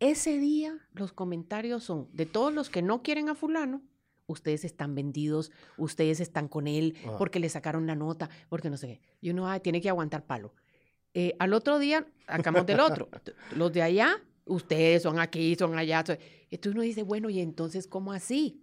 Ese 0.00 0.38
día 0.38 0.76
los 0.92 1.12
comentarios 1.12 1.84
son 1.84 2.08
de 2.12 2.26
todos 2.26 2.52
los 2.52 2.68
que 2.68 2.82
no 2.82 3.02
quieren 3.02 3.28
a 3.28 3.34
fulano, 3.34 3.82
ustedes 4.26 4.64
están 4.64 4.94
vendidos, 4.94 5.52
ustedes 5.78 6.20
están 6.20 6.48
con 6.48 6.66
él, 6.66 6.96
Ah. 7.06 7.14
porque 7.16 7.38
le 7.38 7.48
sacaron 7.48 7.86
la 7.86 7.94
nota, 7.94 8.28
porque 8.48 8.68
no 8.68 8.76
sé 8.76 8.86
qué. 8.88 9.00
Y 9.20 9.30
uno 9.30 9.48
"Ay, 9.48 9.60
tiene 9.60 9.80
que 9.80 9.88
aguantar 9.88 10.26
palo. 10.26 10.52
Eh, 11.14 11.34
al 11.38 11.54
otro 11.54 11.78
día, 11.78 12.04
sacamos 12.26 12.66
del 12.66 12.80
otro. 12.80 13.08
Los 13.56 13.72
de 13.72 13.82
allá, 13.82 14.20
ustedes 14.44 15.02
son 15.02 15.18
aquí, 15.18 15.54
son 15.54 15.78
allá. 15.78 16.02
son- 16.04 16.18
Entonces 16.50 16.72
uno 16.74 16.82
dice, 16.82 17.02
bueno, 17.04 17.30
¿y 17.30 17.40
entonces 17.40 17.86
cómo 17.86 18.12
así? 18.12 18.60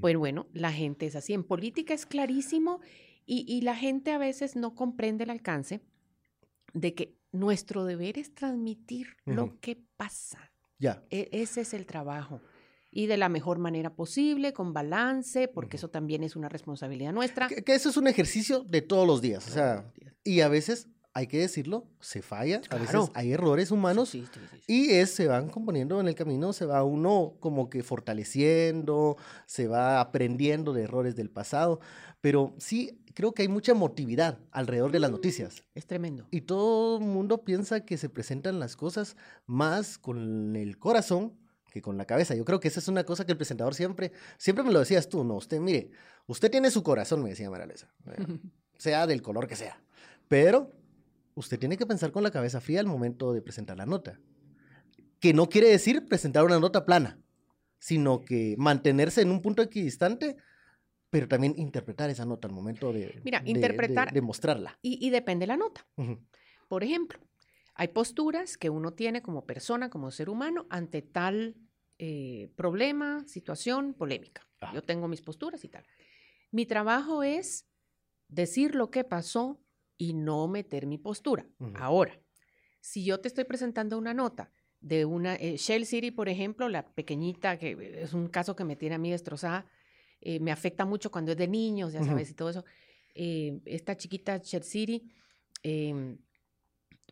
Pues 0.00 0.16
bueno, 0.16 0.46
la 0.54 0.72
gente 0.72 1.04
es 1.06 1.14
así. 1.14 1.34
En 1.34 1.44
política 1.44 1.92
es 1.94 2.06
clarísimo 2.06 2.80
y, 3.26 3.44
y 3.48 3.62
la 3.62 3.76
gente 3.76 4.12
a 4.12 4.18
veces 4.18 4.56
no 4.56 4.74
comprende 4.74 5.24
el 5.24 5.30
alcance 5.30 5.80
de 6.72 6.94
que 6.94 7.16
nuestro 7.32 7.84
deber 7.84 8.18
es 8.18 8.34
transmitir 8.34 9.16
lo 9.24 9.58
que 9.60 9.80
pasa. 9.96 10.50
Ya. 10.78 11.02
E- 11.10 11.28
ese 11.32 11.62
es 11.62 11.74
el 11.74 11.86
trabajo. 11.86 12.40
Y 12.90 13.06
de 13.06 13.16
la 13.16 13.28
mejor 13.28 13.58
manera 13.58 13.94
posible, 13.94 14.52
con 14.52 14.72
balance, 14.72 15.48
porque 15.48 15.78
eso 15.78 15.88
también 15.90 16.22
es 16.22 16.36
una 16.36 16.48
responsabilidad 16.48 17.12
nuestra. 17.12 17.48
Que, 17.48 17.64
que 17.64 17.74
eso 17.74 17.88
es 17.88 17.96
un 17.96 18.06
ejercicio 18.06 18.60
de 18.60 18.82
todos 18.82 19.06
los 19.06 19.20
días. 19.20 19.48
O 19.48 19.50
sea, 19.50 19.92
y 20.22 20.40
a 20.42 20.48
veces, 20.48 20.88
hay 21.12 21.26
que 21.26 21.38
decirlo, 21.38 21.88
se 22.00 22.22
falla. 22.22 22.60
A 22.70 22.76
veces 22.76 23.10
hay 23.14 23.32
errores 23.32 23.72
humanos. 23.72 24.10
Sí, 24.10 24.24
sí, 24.32 24.40
sí, 24.50 24.56
sí. 24.58 24.72
Y 24.72 24.90
es, 24.92 25.10
se 25.10 25.26
van 25.26 25.48
componiendo 25.48 26.00
en 26.00 26.06
el 26.06 26.14
camino, 26.14 26.52
se 26.52 26.66
va 26.66 26.84
uno 26.84 27.34
como 27.40 27.68
que 27.68 27.82
fortaleciendo, 27.82 29.16
se 29.46 29.66
va 29.66 30.00
aprendiendo 30.00 30.72
de 30.72 30.82
errores 30.82 31.16
del 31.16 31.30
pasado, 31.30 31.80
pero 32.20 32.54
sí 32.58 33.00
creo 33.14 33.32
que 33.32 33.42
hay 33.42 33.48
mucha 33.48 33.72
emotividad 33.72 34.38
alrededor 34.50 34.92
de 34.92 35.00
las 35.00 35.10
noticias. 35.10 35.62
Es 35.74 35.86
tremendo. 35.86 36.26
Y 36.30 36.42
todo 36.42 36.98
el 36.98 37.04
mundo 37.04 37.44
piensa 37.44 37.84
que 37.84 37.96
se 37.96 38.08
presentan 38.08 38.58
las 38.58 38.76
cosas 38.76 39.16
más 39.46 39.98
con 39.98 40.56
el 40.56 40.78
corazón 40.78 41.32
que 41.74 41.82
con 41.82 41.96
la 41.96 42.04
cabeza. 42.04 42.36
Yo 42.36 42.44
creo 42.44 42.60
que 42.60 42.68
esa 42.68 42.78
es 42.78 42.86
una 42.86 43.02
cosa 43.02 43.26
que 43.26 43.32
el 43.32 43.38
presentador 43.38 43.74
siempre, 43.74 44.12
siempre 44.38 44.64
me 44.64 44.72
lo 44.72 44.78
decías 44.78 45.08
tú, 45.08 45.24
no, 45.24 45.34
usted 45.34 45.58
mire, 45.58 45.90
usted 46.28 46.48
tiene 46.48 46.70
su 46.70 46.84
corazón, 46.84 47.22
me 47.22 47.30
decía 47.30 47.50
eh, 47.50 48.38
sea 48.78 49.08
del 49.08 49.22
color 49.22 49.48
que 49.48 49.56
sea, 49.56 49.82
pero 50.28 50.70
usted 51.34 51.58
tiene 51.58 51.76
que 51.76 51.84
pensar 51.84 52.12
con 52.12 52.22
la 52.22 52.30
cabeza 52.30 52.60
fría 52.60 52.78
al 52.78 52.86
momento 52.86 53.32
de 53.32 53.42
presentar 53.42 53.76
la 53.76 53.86
nota. 53.86 54.20
Que 55.18 55.34
no 55.34 55.48
quiere 55.48 55.68
decir 55.68 56.06
presentar 56.06 56.44
una 56.44 56.60
nota 56.60 56.84
plana, 56.84 57.18
sino 57.80 58.20
que 58.20 58.54
mantenerse 58.56 59.22
en 59.22 59.30
un 59.30 59.42
punto 59.42 59.60
equidistante, 59.60 60.36
pero 61.14 61.28
también 61.28 61.54
interpretar 61.56 62.10
esa 62.10 62.24
nota 62.24 62.48
al 62.48 62.54
momento 62.54 62.92
de, 62.92 63.20
Mira, 63.24 63.38
de- 63.38 63.44
de- 63.44 63.50
interpretar- 63.52 64.12
de 64.12 64.20
mostrarla. 64.20 64.78
Y, 64.82 64.98
y 65.06 65.10
depende 65.10 65.46
la 65.46 65.56
nota. 65.56 65.86
Por 66.68 66.82
ejemplo, 66.82 67.20
hay 67.76 67.88
posturas 67.88 68.56
que 68.56 68.68
uno 68.68 68.94
tiene 68.94 69.22
como 69.22 69.46
persona, 69.46 69.90
como 69.90 70.10
ser 70.10 70.28
humano, 70.28 70.66
ante 70.70 71.02
tal 71.02 71.54
eh, 71.98 72.50
problema, 72.56 73.24
situación, 73.28 73.94
polémica. 73.94 74.42
Ajá. 74.60 74.74
Yo 74.74 74.82
tengo 74.82 75.06
mis 75.06 75.22
posturas 75.22 75.64
y 75.64 75.68
tal. 75.68 75.86
Mi 76.50 76.66
trabajo 76.66 77.22
es 77.22 77.66
decir 78.28 78.74
lo 78.74 78.90
que 78.90 79.04
pasó 79.04 79.60
y 79.96 80.14
no 80.14 80.48
meter 80.48 80.86
mi 80.86 80.98
postura. 80.98 81.46
Ahora, 81.76 82.20
si 82.80 83.04
yo 83.04 83.20
te 83.20 83.28
estoy 83.28 83.44
presentando 83.44 83.96
una 83.98 84.14
nota 84.14 84.50
de 84.80 85.04
una 85.04 85.36
eh, 85.36 85.56
Shell 85.58 85.86
City, 85.86 86.10
por 86.10 86.28
ejemplo, 86.28 86.68
la 86.68 86.84
pequeñita, 86.84 87.56
que 87.58 88.00
es 88.02 88.12
un 88.14 88.26
caso 88.28 88.56
que 88.56 88.64
me 88.64 88.74
tiene 88.74 88.96
a 88.96 88.98
mí 88.98 89.10
destrozada, 89.12 89.66
eh, 90.20 90.40
me 90.40 90.50
afecta 90.52 90.84
mucho 90.84 91.10
cuando 91.10 91.32
es 91.32 91.38
de 91.38 91.48
niños, 91.48 91.92
ya 91.92 92.02
sabes, 92.04 92.30
y 92.30 92.34
todo 92.34 92.50
eso. 92.50 92.64
Eh, 93.14 93.60
esta 93.64 93.96
chiquita 93.96 94.38
Shell 94.38 94.62
City, 94.64 95.08
em, 95.62 96.18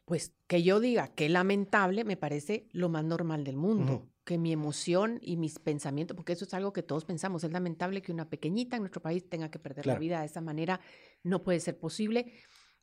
pues 0.04 0.32
que 0.46 0.62
yo 0.62 0.80
diga 0.80 1.08
que 1.08 1.28
lamentable 1.28 2.04
me 2.04 2.16
parece 2.16 2.66
lo 2.72 2.88
más 2.88 3.04
normal 3.04 3.44
del 3.44 3.56
mundo. 3.56 4.08
Que 4.24 4.38
mi 4.38 4.52
emoción 4.52 5.18
y 5.20 5.36
mis 5.36 5.58
pensamientos, 5.58 6.16
porque 6.16 6.32
eso 6.32 6.44
es 6.44 6.54
algo 6.54 6.72
que 6.72 6.84
todos 6.84 7.04
pensamos, 7.04 7.42
es 7.42 7.50
lamentable 7.50 8.02
que 8.02 8.12
una 8.12 8.28
pequeñita 8.30 8.76
en 8.76 8.82
nuestro 8.82 9.02
país 9.02 9.28
tenga 9.28 9.50
que 9.50 9.58
perder 9.58 9.82
Claro. 9.82 9.96
la 9.96 10.00
vida 10.00 10.20
de 10.20 10.26
esa 10.26 10.40
manera, 10.40 10.80
no 11.24 11.42
puede 11.42 11.58
ser 11.58 11.76
posible 11.76 12.32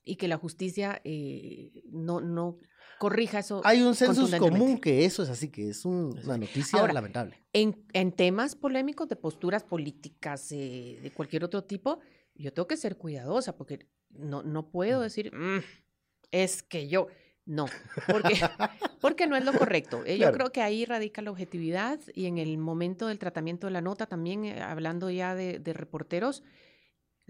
y 0.10 0.16
que 0.16 0.28
la 0.28 0.38
justicia 0.38 1.02
eh, 1.04 1.84
no, 1.92 2.20
no 2.22 2.58
corrija 2.98 3.40
eso. 3.40 3.62
Hay 3.64 3.82
un 3.82 3.96
census 3.96 4.34
común 4.36 4.78
que 4.80 5.06
eso 5.06 5.24
es 5.24 5.30
así, 5.30 5.50
que 5.50 5.70
es 5.70 5.86
un- 5.86 6.18
una 6.26 6.38
noticia 6.38 6.80
Ahora, 6.80 6.94
lamentable. 6.94 7.36
En, 7.54 7.86
en 7.94 8.12
temas 8.12 8.56
polémicos 8.56 9.08
de 9.08 9.16
posturas 9.16 9.64
políticas, 9.64 10.52
eh, 10.52 11.00
de 11.02 11.12
cualquier 11.12 11.44
otro 11.44 11.64
tipo, 11.64 12.00
yo 12.36 12.52
tengo 12.54 12.68
que 12.68 12.78
ser 12.78 12.98
cuidadosa 12.98 13.56
porque 13.56 13.88
no, 14.10 14.44
no 14.44 14.70
puedo 14.72 15.02
decir, 15.02 15.32
"Mm, 15.34 15.60
es 16.32 16.64
que 16.64 16.88
yo. 16.88 17.08
No, 17.46 17.66
porque, 18.12 18.34
porque 19.02 19.26
no 19.28 19.36
es 19.36 19.44
lo 19.44 19.54
correcto. 19.54 20.04
Eh, 20.06 20.18
Claro. 20.18 20.32
Yo 20.34 20.38
creo 20.38 20.52
que 20.52 20.62
ahí 20.62 20.86
radica 20.86 21.22
la 21.24 21.32
objetividad 21.32 22.00
y 22.14 22.26
en 22.28 22.38
el 22.38 22.58
momento 22.60 23.08
del 23.08 23.18
tratamiento 23.18 23.66
de 23.68 23.72
la 23.74 23.82
nota, 23.82 24.06
también 24.06 24.46
eh, 24.46 24.62
hablando 24.62 25.10
ya 25.10 25.34
de, 25.36 25.58
de 25.60 25.74
reporteros, 25.74 26.44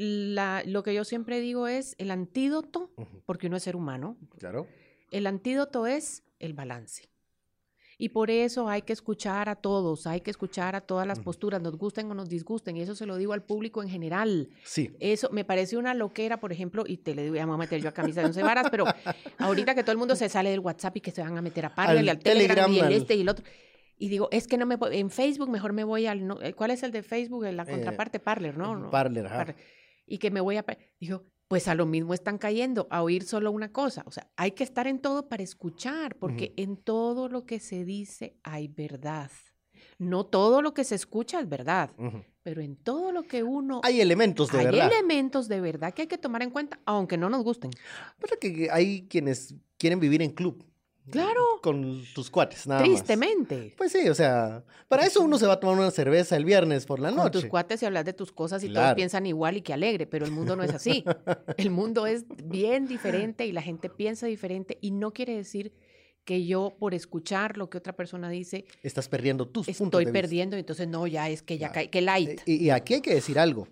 la- 0.01 0.63
lo 0.65 0.81
que 0.81 0.93
yo 0.93 1.03
siempre 1.03 1.41
digo 1.41 1.67
es 1.67 1.93
el 1.97 2.09
antídoto, 2.11 2.89
porque 3.25 3.47
uno 3.47 3.57
es 3.57 3.63
ser 3.63 3.75
humano, 3.75 4.15
Claro. 4.37 4.65
el 5.11 5.27
antídoto 5.27 5.85
es 5.87 6.23
el 6.39 6.53
balance. 6.53 7.09
Y 8.01 8.07
por 8.09 8.31
eso 8.31 8.69
hay 8.69 8.83
que 8.83 8.93
escuchar 8.93 9.49
a 9.49 9.57
todos, 9.57 10.07
hay 10.07 10.21
que 10.21 10.31
escuchar 10.31 10.73
a 10.73 10.79
todas 10.79 11.05
las 11.05 11.19
posturas, 11.19 11.61
nos 11.61 11.75
gusten 11.77 12.09
o 12.09 12.13
nos 12.13 12.29
disgusten. 12.29 12.77
Y 12.77 12.81
eso 12.81 12.95
se 12.95 13.05
lo 13.05 13.17
digo 13.17 13.33
al 13.33 13.43
público 13.43 13.83
en 13.83 13.89
general. 13.89 14.47
Sí. 14.63 14.95
Eso 15.01 15.29
me 15.33 15.43
parece 15.43 15.75
una 15.75 15.93
loquera, 15.93 16.39
por 16.39 16.53
ejemplo, 16.53 16.85
y 16.87 16.95
te 16.95 17.13
le 17.13 17.29
voy 17.29 17.39
a 17.39 17.45
meter 17.45 17.81
yo 17.81 17.89
a 17.89 17.91
camisa 17.91 18.21
de 18.21 18.27
once 18.27 18.41
varas, 18.41 18.67
pero 18.71 18.85
ahorita 19.37 19.75
que 19.75 19.81
todo 19.83 19.91
el 19.91 19.97
mundo 19.97 20.15
se 20.15 20.29
sale 20.29 20.49
del 20.49 20.61
WhatsApp 20.61 20.95
y 20.95 21.01
que 21.01 21.11
se 21.11 21.21
van 21.21 21.37
a 21.37 21.41
meter 21.41 21.65
a 21.65 21.75
Parler 21.75 21.97
Al 21.97 22.05
y 22.05 22.09
al 22.09 22.19
Telegram, 22.19 22.71
y 22.71 22.79
el 22.79 22.93
este 22.93 23.15
y 23.15 23.21
el 23.21 23.27
otro. 23.27 23.43
Y 23.97 24.07
digo, 24.07 24.29
es 24.31 24.47
que 24.47 24.57
no 24.57 24.65
me 24.65 24.77
en 24.93 25.09
Facebook 25.09 25.49
mejor 25.49 25.73
me 25.73 25.83
voy 25.83 26.05
al 26.05 26.25
eh, 26.41 26.53
¿cuál 26.53 26.71
es 26.71 26.83
el 26.83 26.93
de 26.93 27.03
Facebook? 27.03 27.43
La 27.51 27.63
Eh, 27.63 27.69
contraparte 27.69 28.21
Parler, 28.21 28.57
¿no? 28.57 28.77
No, 28.77 28.89
Parler, 28.89 29.25
ajá. 29.25 29.37
Parler. 29.39 29.55
Y 30.09 30.17
que 30.17 30.31
me 30.31 30.41
voy 30.41 30.57
a 30.57 30.65
digo, 30.99 31.23
pues 31.47 31.67
a 31.67 31.75
lo 31.75 31.85
mismo 31.85 32.13
están 32.13 32.37
cayendo, 32.37 32.87
a 32.91 33.01
oír 33.01 33.23
solo 33.23 33.51
una 33.51 33.71
cosa. 33.71 34.03
O 34.05 34.11
sea, 34.11 34.29
hay 34.35 34.51
que 34.51 34.63
estar 34.63 34.87
en 34.87 34.99
todo 34.99 35.27
para 35.27 35.43
escuchar, 35.43 36.15
porque 36.17 36.53
en 36.57 36.77
todo 36.77 37.27
lo 37.27 37.45
que 37.45 37.59
se 37.59 37.85
dice 37.85 38.37
hay 38.43 38.67
verdad. 38.67 39.31
No 39.97 40.25
todo 40.25 40.61
lo 40.61 40.73
que 40.73 40.83
se 40.83 40.95
escucha 40.95 41.39
es 41.39 41.49
verdad, 41.49 41.91
pero 42.43 42.61
en 42.61 42.75
todo 42.75 43.11
lo 43.11 43.23
que 43.23 43.43
uno 43.43 43.81
Hay 43.83 44.01
elementos 44.01 44.51
de 44.51 44.59
hay 44.59 44.65
verdad. 44.65 44.91
elementos 44.91 45.47
de 45.47 45.61
verdad 45.61 45.93
que 45.93 46.03
hay 46.03 46.07
que 46.07 46.17
tomar 46.17 46.43
en 46.43 46.51
cuenta, 46.51 46.79
aunque 46.85 47.17
no 47.17 47.29
nos 47.29 47.43
gusten. 47.43 47.71
Pasa 48.19 48.35
que 48.39 48.69
hay 48.71 49.07
quienes 49.07 49.55
quieren 49.77 49.99
vivir 49.99 50.21
en 50.21 50.31
club. 50.31 50.68
Claro. 51.09 51.41
Con 51.61 52.03
tus 52.13 52.29
cuates, 52.29 52.67
nada 52.67 52.81
más. 52.81 52.89
Tristemente. 52.89 53.73
Pues 53.77 53.91
sí, 53.91 54.07
o 54.09 54.15
sea, 54.15 54.63
para 54.87 55.05
eso 55.05 55.21
uno 55.21 55.37
se 55.37 55.45
va 55.47 55.53
a 55.53 55.59
tomar 55.59 55.77
una 55.77 55.91
cerveza 55.91 56.35
el 56.37 56.45
viernes 56.45 56.85
por 56.85 56.99
la 56.99 57.09
Con 57.09 57.17
noche. 57.17 57.31
tus 57.41 57.45
cuates 57.45 57.81
y 57.83 57.85
hablas 57.85 58.05
de 58.05 58.13
tus 58.13 58.31
cosas 58.31 58.63
y 58.63 58.69
todos 58.73 58.93
piensan 58.95 59.25
igual 59.25 59.57
y 59.57 59.61
que 59.61 59.73
alegre, 59.73 60.07
pero 60.07 60.25
el 60.25 60.31
mundo 60.31 60.55
no 60.55 60.63
es 60.63 60.73
así. 60.73 61.03
El 61.57 61.71
mundo 61.71 62.05
es 62.07 62.25
bien 62.45 62.87
diferente 62.87 63.45
y 63.45 63.51
la 63.51 63.61
gente 63.61 63.89
piensa 63.89 64.27
diferente 64.27 64.77
y 64.81 64.91
no 64.91 65.11
quiere 65.11 65.35
decir 65.35 65.73
que 66.25 66.45
yo 66.45 66.75
por 66.77 66.93
escuchar 66.93 67.57
lo 67.57 67.69
que 67.69 67.77
otra 67.79 67.93
persona 67.93 68.29
dice 68.29 68.65
Estás 68.83 69.07
perdiendo 69.09 69.47
tus 69.47 69.65
puntos 69.65 69.83
estoy 69.85 70.05
de 70.05 70.11
vista. 70.11 70.21
perdiendo, 70.21 70.57
entonces 70.57 70.87
no, 70.87 71.07
ya 71.07 71.27
es 71.29 71.41
que 71.41 71.57
ya 71.57 71.67
Claro. 71.69 71.73
cae, 71.73 71.89
que 71.89 72.01
light. 72.01 72.41
Y, 72.45 72.65
y 72.65 72.69
aquí 72.69 72.95
hay 72.95 73.01
que 73.01 73.15
decir 73.15 73.39
algo. 73.39 73.67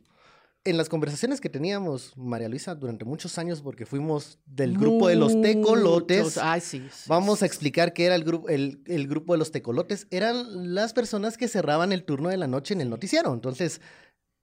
En 0.70 0.78
las 0.78 0.90
conversaciones 0.90 1.40
que 1.40 1.50
teníamos, 1.50 2.12
María 2.18 2.50
Luisa, 2.50 2.76
durante 2.76 3.06
muchos 3.06 3.38
años, 3.38 3.62
porque 3.62 3.86
fuimos 3.86 4.40
del 4.46 4.78
grupo 4.78 5.08
de 5.08 5.16
los 5.16 5.40
tecolotes, 5.42 6.38
Ay, 6.38 6.60
sí, 6.62 6.88
sí, 6.92 7.06
vamos 7.08 7.42
a 7.42 7.46
explicar 7.46 7.94
qué 7.94 8.06
era 8.06 8.16
el, 8.16 8.24
grupo 8.24 8.50
el, 8.50 8.82
el 8.86 9.08
grupo 9.08 9.34
de 9.34 9.40
los 9.40 9.52
tecolotes. 9.52 10.08
Eran 10.12 10.74
las 10.76 10.94
personas 10.94 11.38
que 11.38 11.48
cerraban 11.48 11.92
el 11.92 12.04
turno 12.04 12.30
de 12.30 12.38
la 12.38 12.48
noche 12.48 12.74
en 12.74 12.82
el 12.82 12.90
noticiero. 12.90 13.34
Entonces, 13.34 13.82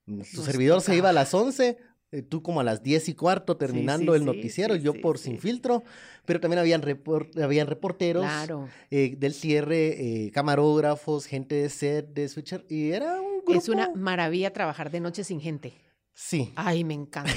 tu 0.07 0.43
servidor 0.43 0.81
se 0.81 0.97
iba 0.97 1.11
a 1.11 1.13
las 1.13 1.35
11, 1.35 1.77
eh, 2.13 2.23
tú 2.23 2.43
como 2.43 2.61
a 2.61 2.65
las 2.65 2.83
10 2.83 3.09
y 3.09 3.15
cuarto 3.15 3.57
terminando 3.57 4.13
sí, 4.13 4.19
el 4.19 4.25
noticiero, 4.25 4.75
sí, 4.77 4.81
yo 4.83 5.01
por 5.01 5.19
sin 5.19 5.39
filtro, 5.39 5.83
pero 6.25 6.41
también 6.41 6.59
habían, 6.61 6.83
repor- 6.83 7.39
habían 7.43 7.67
reporteros 7.67 8.25
Claro. 8.25 8.69
eh, 8.91 9.15
del 9.19 9.35
cierre, 9.35 10.27
eh, 10.27 10.31
camarógrafos, 10.31 11.27
gente 11.27 11.55
de 11.57 11.69
set, 11.69 12.09
de 12.15 12.29
switcher, 12.29 12.65
y 12.69 12.91
era 12.93 13.21
un 13.21 13.39
grupo... 13.45 13.55
Es 13.59 13.69
una 13.69 13.91
maravilla 13.95 14.53
trabajar 14.53 14.91
de 14.91 15.01
noche 15.01 15.25
sin 15.25 15.41
gente. 15.41 15.73
Sí. 16.17 16.53
Ay, 16.55 16.85
me 16.85 16.95
encanta. 16.95 17.33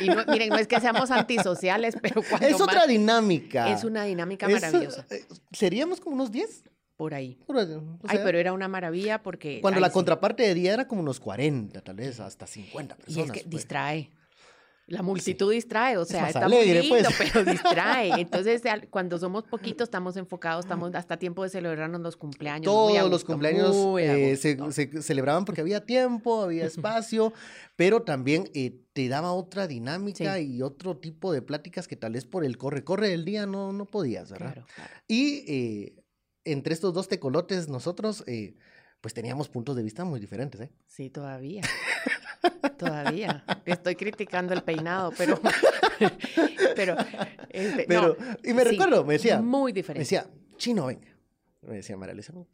Y 0.00 0.08
no, 0.08 0.24
miren, 0.26 0.48
no 0.48 0.56
es 0.56 0.66
que 0.66 0.80
seamos 0.80 1.10
antisociales, 1.10 1.94
pero 2.00 2.22
cuando 2.28 2.46
Es 2.46 2.60
otra 2.60 2.80
más- 2.80 2.88
dinámica. 2.88 3.70
es 3.70 3.84
una 3.84 4.04
dinámica 4.04 4.46
Es, 4.46 4.54
maravillosa. 4.62 5.06
eh, 5.10 5.24
¿Seríamos 5.52 6.00
como 6.00 6.16
unos 6.16 6.32
10? 6.32 6.64
Por 6.96 7.12
ahí. 7.12 7.38
O 7.48 7.54
Ay, 8.06 8.20
pero 8.24 8.38
era 8.38 8.52
una 8.52 8.68
maravilla 8.68 9.22
porque. 9.22 9.60
Cuando 9.60 9.78
ay, 9.78 9.82
la 9.82 9.88
sí. 9.88 9.94
contraparte 9.94 10.42
de 10.44 10.54
día 10.54 10.72
era 10.74 10.86
como 10.88 11.00
unos 11.02 11.18
40, 11.20 11.80
tal 11.82 11.96
vez, 11.96 12.20
hasta 12.20 12.46
50 12.46 12.94
Y 12.94 12.96
personas. 13.04 13.26
es 13.26 13.32
que 13.32 13.40
pues. 13.40 13.50
distrae. 13.50 14.10
La 14.86 15.02
multitud 15.02 15.50
distrae, 15.50 15.96
o 15.96 16.04
sea, 16.04 16.22
más 16.22 16.30
está 16.30 16.44
alegre, 16.44 16.80
muy 16.80 16.90
lindo, 16.90 17.08
pues. 17.16 17.30
pero 17.32 17.44
distrae. 17.50 18.20
Entonces, 18.20 18.62
cuando 18.90 19.18
somos 19.18 19.44
poquitos, 19.44 19.86
estamos 19.86 20.16
enfocados, 20.16 20.64
estamos 20.64 20.94
hasta 20.94 21.16
tiempo 21.16 21.42
de 21.42 21.48
celebrarnos 21.48 22.00
los 22.00 22.16
cumpleaños. 22.16 22.72
muy 22.72 22.94
Todos 22.94 23.10
los 23.10 23.24
cumpleaños 23.24 23.74
eh, 23.98 24.36
se, 24.36 25.02
celebraban 25.02 25.44
porque 25.44 25.62
había 25.62 25.84
tiempo, 25.84 26.42
había 26.42 26.66
espacio, 26.66 27.32
pero 27.76 28.02
también 28.02 28.50
eh, 28.54 28.78
te 28.92 29.08
daba 29.08 29.32
otra 29.32 29.66
dinámica 29.66 30.38
y 30.40 30.62
otro 30.62 30.98
tipo 30.98 31.32
de 31.32 31.42
pláticas 31.42 31.88
que 31.88 31.96
tal 31.96 32.12
vez 32.12 32.26
por 32.26 32.44
el 32.44 32.58
corre-corre 32.58 33.08
del 33.08 33.24
día 33.24 33.46
no, 33.46 33.72
no 33.72 33.86
podías, 33.86 34.30
¿verdad? 34.30 34.52
Claro, 34.52 34.66
claro. 34.74 34.90
Y 35.08 35.44
eh, 35.48 36.04
entre 36.44 36.74
estos 36.74 36.92
dos 36.94 37.08
tecolotes, 37.08 37.68
nosotros, 37.68 38.22
eh, 38.26 38.54
pues 39.00 39.14
teníamos 39.14 39.48
puntos 39.48 39.76
de 39.76 39.82
vista 39.82 40.04
muy 40.04 40.20
diferentes, 40.20 40.60
¿eh? 40.60 40.70
Sí, 40.86 41.10
todavía. 41.10 41.62
todavía. 42.78 43.44
Estoy 43.64 43.96
criticando 43.96 44.52
el 44.54 44.62
peinado, 44.62 45.12
pero. 45.16 45.40
pero. 46.76 46.96
este, 47.50 47.84
Pero, 47.86 48.16
no, 48.18 48.36
y 48.42 48.52
me 48.54 48.62
sí, 48.62 48.68
recuerdo, 48.70 49.04
me 49.04 49.14
decía, 49.14 49.40
Muy 49.40 49.72
me 49.72 49.76
diferente. 49.76 50.00
decía, 50.00 50.26
chino, 50.56 50.86
venga. 50.86 51.08
Me 51.62 51.76
decía 51.76 51.96
María 51.96 52.14
Luisa, 52.14 52.32
"No, 52.32 52.46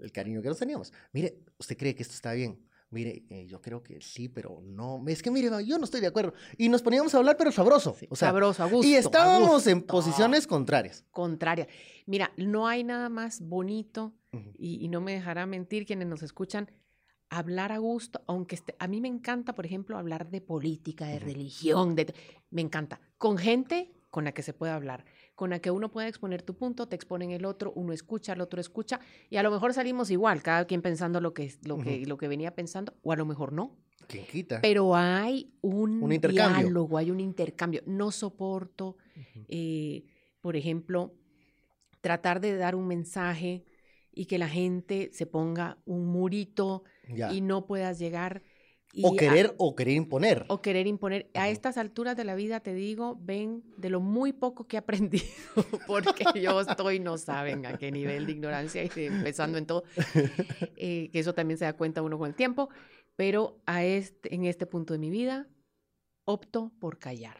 el 0.00 0.12
cariño 0.12 0.42
que 0.42 0.48
nos 0.48 0.58
teníamos. 0.58 0.92
Mire, 1.12 1.38
¿usted 1.58 1.76
cree 1.76 1.94
que 1.94 2.02
esto 2.02 2.14
está 2.14 2.32
bien? 2.32 2.58
Mire, 2.90 3.24
eh, 3.28 3.44
yo 3.46 3.60
creo 3.60 3.82
que 3.82 4.00
sí, 4.00 4.28
pero 4.30 4.62
no. 4.64 5.04
Es 5.08 5.22
que 5.22 5.30
mire, 5.30 5.50
yo 5.66 5.76
no 5.78 5.84
estoy 5.84 6.00
de 6.00 6.06
acuerdo. 6.06 6.32
Y 6.56 6.70
nos 6.70 6.80
poníamos 6.80 7.14
a 7.14 7.18
hablar, 7.18 7.36
pero 7.36 7.52
sabroso. 7.52 7.94
Sí, 7.98 8.06
o 8.08 8.16
sea, 8.16 8.28
sabroso, 8.28 8.62
a 8.62 8.66
gusto. 8.66 8.86
y 8.86 8.94
estábamos 8.94 9.66
en 9.66 9.82
posiciones 9.82 10.46
contrarias. 10.46 11.04
contraria. 11.10 11.68
Mira, 12.06 12.32
no 12.38 12.66
hay 12.66 12.84
nada 12.84 13.10
más 13.10 13.42
bonito 13.42 14.14
y 14.58 14.88
no 14.88 15.00
me 15.02 15.12
dejará 15.12 15.44
mentir 15.46 15.84
quienes 15.84 16.08
nos 16.08 16.22
escuchan, 16.22 16.70
hablar 17.30 17.72
a 17.72 17.78
gusto, 17.78 18.22
aunque 18.26 18.58
a 18.78 18.88
mí 18.88 19.00
me 19.00 19.08
encanta, 19.08 19.54
por 19.54 19.66
ejemplo, 19.66 19.98
hablar 19.98 20.30
de 20.30 20.40
política, 20.40 21.06
de 21.06 21.18
religión, 21.18 21.94
de, 21.94 22.14
me 22.50 22.62
encanta, 22.62 23.00
con 23.18 23.38
gente 23.38 23.92
con 24.10 24.24
la 24.24 24.32
que 24.32 24.42
se 24.42 24.54
puede 24.54 24.72
hablar, 24.72 25.04
con 25.34 25.50
la 25.50 25.58
que 25.58 25.70
uno 25.70 25.90
puede 25.90 26.08
exponer 26.08 26.42
tu 26.42 26.56
punto, 26.56 26.88
te 26.88 26.96
exponen 26.96 27.30
el 27.30 27.44
otro, 27.44 27.72
uno 27.74 27.92
escucha, 27.92 28.32
el 28.32 28.40
otro 28.40 28.60
escucha, 28.60 29.00
y 29.28 29.36
a 29.36 29.42
lo 29.42 29.50
mejor 29.50 29.74
salimos 29.74 30.10
igual, 30.10 30.42
cada 30.42 30.64
quien 30.64 30.80
pensando 30.80 31.20
lo 31.20 31.34
que, 31.34 31.54
lo 31.64 31.78
que, 31.78 32.06
lo 32.06 32.16
que 32.16 32.28
venía 32.28 32.54
pensando, 32.54 32.94
o 33.02 33.12
a 33.12 33.16
lo 33.16 33.26
mejor 33.26 33.52
no, 33.52 33.76
¿Quién 34.06 34.24
quita? 34.24 34.60
pero 34.62 34.96
hay 34.96 35.52
un, 35.60 36.08
diálogo, 36.08 36.96
hay 36.96 37.10
un 37.10 37.20
intercambio. 37.20 37.82
No 37.84 38.10
soporto, 38.10 38.96
eh, 39.48 40.04
por 40.40 40.56
ejemplo, 40.56 41.14
tratar 42.00 42.40
de 42.40 42.56
dar 42.56 42.74
un 42.74 42.86
mensaje 42.86 43.64
y 44.18 44.26
que 44.26 44.36
la 44.36 44.48
gente 44.48 45.10
se 45.12 45.26
ponga 45.26 45.78
un 45.84 46.06
murito 46.06 46.82
Ya. 47.08 47.32
y 47.32 47.40
no 47.40 47.66
puedas 47.66 47.98
llegar. 48.00 48.42
y 48.92 49.04
o 49.04 49.12
a- 49.12 49.16
querer, 49.16 49.54
o 49.58 49.76
querer 49.76 49.94
imponer. 49.96 50.44
o 50.48 50.62
querer 50.62 50.86
imponer. 50.86 51.30
A 51.34 51.50
estas 51.50 51.76
alturas 51.76 52.16
de 52.16 52.24
la 52.24 52.34
vida, 52.34 52.60
te 52.60 52.72
digo, 52.72 53.18
ven 53.20 53.62
de 53.76 53.90
lo 53.90 54.00
muy 54.00 54.32
poco 54.32 54.66
que 54.66 54.76
he 54.76 54.78
aprendido, 54.78 55.26
porque 55.86 56.24
yo 56.40 56.58
estoy, 56.62 56.98
no 56.98 57.18
saben 57.18 57.66
a 57.66 57.76
qué 57.76 57.92
nivel 57.92 58.24
de 58.26 58.32
ignorancia, 58.32 58.82
empezando 58.96 59.58
en 59.58 59.66
todo, 59.66 59.84
eh, 60.76 61.10
que 61.12 61.18
eso 61.18 61.34
también 61.34 61.58
se 61.58 61.66
da 61.66 61.74
cuenta 61.74 62.00
uno 62.02 62.18
con 62.18 62.28
el 62.28 62.34
tiempo, 62.34 62.70
pero 63.14 63.60
a 63.66 63.84
este, 63.84 64.34
en 64.34 64.44
este 64.46 64.64
punto 64.66 64.94
de 64.94 64.98
mi 64.98 65.10
vida, 65.10 65.46
opto 66.24 66.72
por 66.80 66.98
callar. 66.98 67.38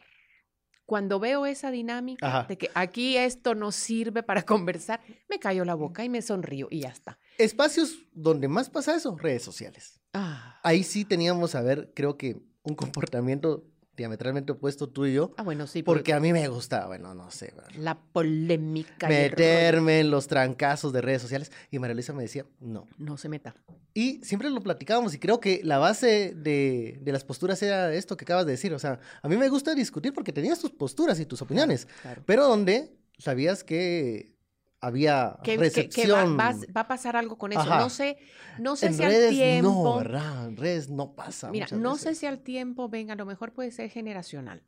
Cuando 0.89 1.19
veo 1.19 1.45
esa 1.45 1.69
dinámica 1.69 2.27
Ajá. 2.27 2.45
de 2.47 2.57
que 2.57 2.71
aquí 2.73 3.15
esto 3.15 3.53
no 3.53 3.71
sirve 3.71 4.23
para 4.23 4.41
conversar, 4.43 4.99
me 5.29 5.37
callo 5.37 5.63
la 5.63 5.75
boca 5.75 6.03
y 6.03 6.09
me 6.09 6.23
sonrío 6.23 6.67
y 6.71 6.79
ya 6.79 6.89
está. 6.89 7.19
Espacios 7.37 7.99
donde 8.11 8.47
más 8.47 8.71
pasa 8.71 8.95
eso, 8.95 9.15
redes 9.15 9.43
sociales. 9.43 10.01
Ah, 10.15 10.59
Ahí 10.63 10.83
sí 10.83 11.05
teníamos, 11.05 11.53
a 11.53 11.61
ver, 11.61 11.91
creo 11.95 12.17
que 12.17 12.41
un 12.63 12.73
comportamiento 12.73 13.68
diametralmente 13.99 14.51
opuesto 14.53 14.89
tú 14.89 15.05
y 15.05 15.13
yo, 15.13 15.33
ah, 15.37 15.43
bueno, 15.43 15.67
sí, 15.67 15.83
porque 15.83 16.13
a 16.13 16.19
mí 16.19 16.33
me 16.33 16.47
gusta, 16.47 16.87
bueno, 16.87 17.13
no 17.13 17.29
sé, 17.29 17.53
la 17.77 17.99
polémica. 17.99 19.07
meterme 19.07 19.99
en 19.99 20.09
los 20.11 20.27
trancazos 20.27 20.91
de 20.93 21.01
redes 21.01 21.21
sociales. 21.21 21.51
Y 21.69 21.79
María 21.79 21.93
Luisa 21.93 22.13
me 22.13 22.23
decía, 22.23 22.45
no. 22.59 22.87
No 22.97 23.17
se 23.17 23.29
meta. 23.29 23.55
Y 23.93 24.21
siempre 24.23 24.49
lo 24.49 24.61
platicábamos 24.61 25.13
y 25.13 25.19
creo 25.19 25.39
que 25.39 25.61
la 25.63 25.77
base 25.77 26.33
de, 26.35 26.99
de 27.01 27.11
las 27.11 27.23
posturas 27.23 27.61
era 27.61 27.93
esto 27.93 28.15
que 28.17 28.23
acabas 28.25 28.45
de 28.45 28.53
decir. 28.53 28.73
O 28.73 28.79
sea, 28.79 28.99
a 29.21 29.27
mí 29.27 29.35
me 29.37 29.49
gusta 29.49 29.75
discutir 29.75 30.13
porque 30.13 30.31
tenías 30.33 30.59
tus 30.59 30.71
posturas 30.71 31.19
y 31.19 31.25
tus 31.25 31.41
opiniones, 31.41 31.87
Claro. 32.01 32.23
pero 32.25 32.47
donde 32.47 32.93
¿sabías 33.17 33.63
que 33.63 34.33
había 34.81 35.37
Que, 35.43 35.51
que- 35.51 35.57
que 35.57 35.63
recepción? 35.63 36.37
va, 36.39 36.51
va- 36.53 36.59
va 36.75 36.81
a 36.81 36.87
pasar 36.87 37.15
algo 37.15 37.37
con 37.37 37.51
eso. 37.51 37.61
Ajá. 37.61 37.79
No 37.79 37.89
sé, 37.89 38.17
no 38.59 38.75
sé 38.75 38.87
en 38.87 38.93
si 38.95 39.01
redes 39.03 39.29
al 39.31 39.35
tiempo. 39.35 39.69
no, 39.69 39.97
¿verdad? 39.97 40.47
En 40.47 40.57
redes 40.57 40.89
no 40.89 41.15
pasa. 41.15 41.49
Mira, 41.51 41.67
no 41.71 41.97
sé 41.97 42.15
si 42.15 42.25
al 42.25 42.39
tiempo, 42.39 42.89
venga, 42.89 43.13
a 43.13 43.17
lo 43.17 43.25
mejor 43.25 43.53
puede 43.53 43.71
ser 43.71 43.89
generacional. 43.89 44.63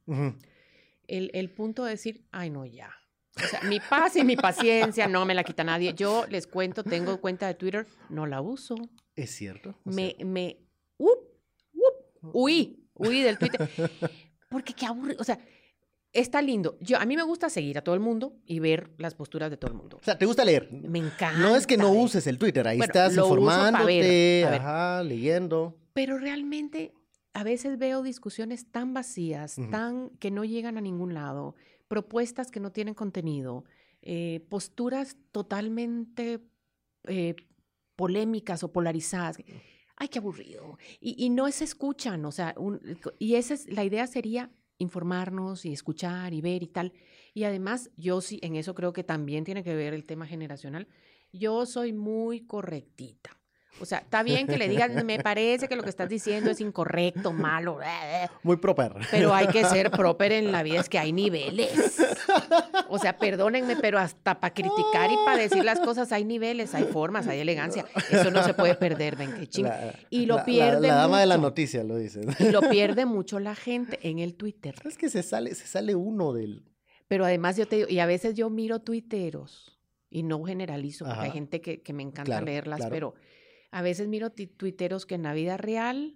El, 1.07 1.31
el 1.33 1.49
punto 1.49 1.83
de 1.85 1.91
decir, 1.91 2.25
ay, 2.31 2.49
no, 2.49 2.65
ya. 2.65 2.91
O 3.37 3.47
sea, 3.47 3.61
mi 3.63 3.79
paz 3.79 4.15
y 4.17 4.23
mi 4.25 4.35
paciencia 4.35 5.07
no 5.07 5.25
me 5.25 5.33
la 5.33 5.43
quita 5.43 5.63
nadie. 5.63 5.93
Yo 5.93 6.25
les 6.27 6.47
cuento, 6.47 6.83
tengo 6.83 7.19
cuenta 7.21 7.47
de 7.47 7.53
Twitter, 7.53 7.87
no 8.09 8.25
la 8.27 8.41
uso. 8.41 8.75
Es 9.15 9.31
cierto. 9.31 9.69
es 9.85 9.95
Me, 9.95 10.07
cierto. 10.11 10.25
me, 10.25 10.57
up, 10.97 11.19
up, 11.73 12.29
huí, 12.33 12.87
huí 12.95 13.21
del 13.23 13.37
Twitter. 13.37 13.69
Porque 14.49 14.73
qué 14.73 14.85
aburrido. 14.85 15.17
O 15.21 15.23
sea, 15.23 15.39
está 16.13 16.41
lindo. 16.41 16.77
Yo, 16.81 16.97
a 16.99 17.05
mí 17.05 17.15
me 17.15 17.23
gusta 17.23 17.49
seguir 17.49 17.77
a 17.77 17.81
todo 17.83 17.95
el 17.95 18.01
mundo 18.01 18.33
y 18.45 18.59
ver 18.59 18.91
las 18.97 19.15
posturas 19.15 19.49
de 19.49 19.57
todo 19.57 19.71
el 19.71 19.77
mundo. 19.77 19.97
O 20.01 20.03
sea, 20.03 20.17
¿te 20.17 20.25
gusta 20.25 20.43
leer? 20.45 20.69
Me 20.71 20.99
encanta. 20.99 21.39
No 21.39 21.55
es 21.55 21.65
que 21.67 21.77
no 21.77 21.91
ver. 21.91 22.01
uses 22.03 22.27
el 22.27 22.37
Twitter, 22.37 22.67
ahí 22.67 22.77
Bueno, 22.77 22.91
estás 22.91 23.15
informándote, 23.15 24.45
ajá, 24.45 25.03
leyendo. 25.03 25.77
Pero 25.93 26.17
realmente 26.17 26.93
a 27.33 27.43
veces 27.43 27.77
veo 27.77 28.01
discusiones 28.03 28.69
tan 28.71 28.93
vacías, 28.93 29.55
tan 29.69 30.09
que 30.19 30.31
no 30.31 30.43
llegan 30.43 30.77
a 30.77 30.81
ningún 30.81 31.13
lado, 31.13 31.55
propuestas 31.87 32.51
que 32.51 32.59
no 32.59 32.71
tienen 32.71 32.93
contenido, 32.93 33.63
eh, 34.01 34.45
posturas 34.49 35.15
totalmente 35.31 36.39
eh, 37.05 37.35
polémicas 37.95 38.63
o 38.63 38.71
polarizadas. 38.71 39.37
Ay, 39.95 40.07
qué 40.07 40.19
aburrido. 40.19 40.77
Y, 40.99 41.23
y 41.23 41.29
no 41.29 41.49
se 41.51 41.63
escuchan, 41.63 42.25
o 42.25 42.31
sea, 42.31 42.53
un- 42.57 42.81
y 43.19 43.35
esa 43.35 43.53
es, 43.53 43.71
la 43.71 43.83
idea 43.83 44.07
sería 44.07 44.49
informarnos 44.81 45.65
y 45.65 45.73
escuchar 45.73 46.33
y 46.33 46.41
ver 46.41 46.63
y 46.63 46.67
tal. 46.67 46.93
Y 47.33 47.43
además, 47.43 47.89
yo 47.97 48.21
sí, 48.21 48.39
en 48.41 48.55
eso 48.55 48.75
creo 48.75 48.93
que 48.93 49.03
también 49.03 49.43
tiene 49.43 49.63
que 49.63 49.75
ver 49.75 49.93
el 49.93 50.05
tema 50.05 50.27
generacional. 50.27 50.87
Yo 51.31 51.65
soy 51.65 51.93
muy 51.93 52.41
correctita. 52.45 53.40
O 53.79 53.85
sea, 53.85 53.99
está 53.99 54.21
bien 54.21 54.45
que 54.47 54.57
le 54.57 54.67
digan, 54.69 55.05
me 55.05 55.17
parece 55.19 55.67
que 55.67 55.75
lo 55.75 55.81
que 55.81 55.89
estás 55.89 56.07
diciendo 56.09 56.51
es 56.51 56.61
incorrecto, 56.61 57.31
malo, 57.33 57.81
eh, 57.81 57.85
eh", 58.25 58.27
Muy 58.43 58.57
proper. 58.57 58.93
pero 59.09 59.33
hay 59.33 59.47
que 59.47 59.63
ser 59.65 59.89
proper 59.91 60.31
en 60.33 60.51
la 60.51 60.61
vida, 60.61 60.79
es 60.81 60.89
que 60.89 60.99
hay 60.99 61.11
niveles. 61.13 61.97
O 62.89 62.99
sea, 62.99 63.17
perdónenme, 63.17 63.75
pero 63.77 63.97
hasta 63.97 64.39
para 64.39 64.53
criticar 64.53 65.09
y 65.11 65.15
para 65.25 65.37
decir 65.37 65.63
las 65.63 65.79
cosas 65.79 66.11
hay 66.11 66.25
niveles, 66.25 66.75
hay 66.75 66.83
formas, 66.83 67.27
hay 67.27 67.39
elegancia. 67.39 67.85
Eso 68.11 68.29
no 68.29 68.43
se 68.43 68.53
puede 68.53 68.75
perder, 68.75 69.15
ven, 69.15 69.33
qué 69.39 69.47
ching. 69.47 69.65
La- 69.65 69.95
Y 70.09 70.25
lo 70.25 70.35
la- 70.35 70.41
la- 70.41 70.45
pierde 70.45 70.87
La, 70.87 70.95
dama 70.95 71.19
de 71.19 71.25
la 71.25 71.37
noticia 71.37 71.83
lo 71.83 71.95
dice. 71.95 72.21
Y 72.39 72.49
lo 72.51 72.61
pierde 72.61 73.05
mucho 73.05 73.39
la 73.39 73.55
gente 73.55 73.97
en 74.03 74.19
el 74.19 74.35
Twitter. 74.35 74.75
Es 74.85 74.97
que 74.97 75.09
se 75.09 75.23
sale, 75.23 75.55
se 75.55 75.65
sale 75.65 75.95
uno 75.95 76.33
del. 76.33 76.65
Pero 77.07 77.25
además 77.25 77.57
yo 77.57 77.67
te 77.67 77.77
digo, 77.77 77.87
y 77.89 77.99
a 77.99 78.05
veces 78.05 78.35
yo 78.35 78.49
miro 78.49 78.79
tuiteros, 78.79 79.79
y 80.09 80.23
no 80.23 80.43
generalizo, 80.43 81.05
porque 81.05 81.21
hay 81.21 81.31
gente 81.31 81.61
que, 81.61 81.81
que 81.81 81.93
me 81.93 82.03
encanta 82.03 82.25
Claro, 82.25 82.45
leerlas, 82.45 82.77
claro. 82.77 82.91
pero 82.93 83.13
a 83.71 83.81
veces 83.81 84.07
miro 84.07 84.29
tuiteros 84.31 85.05
que 85.05 85.15
en 85.15 85.23
la 85.23 85.33
vida 85.33 85.57
real 85.57 86.15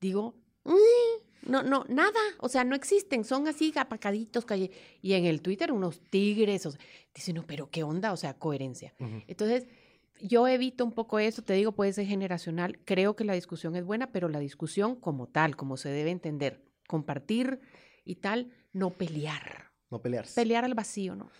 digo, 0.00 0.36
"Mm, 0.64 1.50
no, 1.50 1.62
no, 1.62 1.84
nada, 1.88 2.20
o 2.38 2.48
sea, 2.48 2.64
no 2.64 2.74
existen, 2.74 3.24
son 3.24 3.48
así 3.48 3.72
apacaditos, 3.76 4.44
calle. 4.44 4.70
Y 5.02 5.14
en 5.14 5.24
el 5.26 5.42
Twitter 5.42 5.72
unos 5.72 6.00
tigres, 6.10 6.66
o 6.66 6.70
sea, 6.70 6.80
dice, 7.14 7.32
no, 7.32 7.46
pero 7.46 7.70
qué 7.70 7.82
onda, 7.82 8.12
o 8.12 8.16
sea, 8.16 8.34
coherencia. 8.34 8.94
Entonces, 9.26 9.66
yo 10.20 10.46
evito 10.48 10.84
un 10.84 10.92
poco 10.92 11.18
eso, 11.18 11.42
te 11.42 11.52
digo, 11.54 11.72
puede 11.72 11.92
ser 11.92 12.06
generacional, 12.06 12.78
creo 12.84 13.16
que 13.16 13.24
la 13.24 13.34
discusión 13.34 13.76
es 13.76 13.84
buena, 13.84 14.10
pero 14.12 14.28
la 14.28 14.38
discusión 14.38 14.96
como 14.96 15.26
tal, 15.26 15.56
como 15.56 15.76
se 15.76 15.90
debe 15.90 16.10
entender, 16.10 16.64
compartir 16.88 17.60
y 18.04 18.16
tal, 18.16 18.52
no 18.72 18.90
pelear. 18.90 19.70
No 19.90 20.00
pelearse. 20.00 20.34
Pelear 20.34 20.64
al 20.64 20.74
vacío, 20.74 21.14
¿no? 21.14 21.30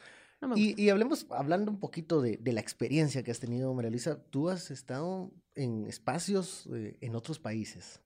No 0.44 0.48
me 0.48 0.54
gusta. 0.62 0.80
Y, 0.80 0.84
y 0.84 0.90
hablemos, 0.90 1.26
hablando 1.30 1.70
un 1.70 1.78
poquito 1.80 2.20
de, 2.22 2.36
de 2.36 2.52
la 2.52 2.60
experiencia 2.60 3.22
que 3.22 3.30
has 3.30 3.40
tenido, 3.40 3.72
María 3.74 3.90
Luisa, 3.90 4.22
tú 4.30 4.48
has 4.50 4.70
estado 4.70 5.32
en 5.54 5.86
espacios 5.86 6.68
eh, 6.72 6.96
en 7.00 7.14
otros 7.16 7.38
países. 7.38 8.00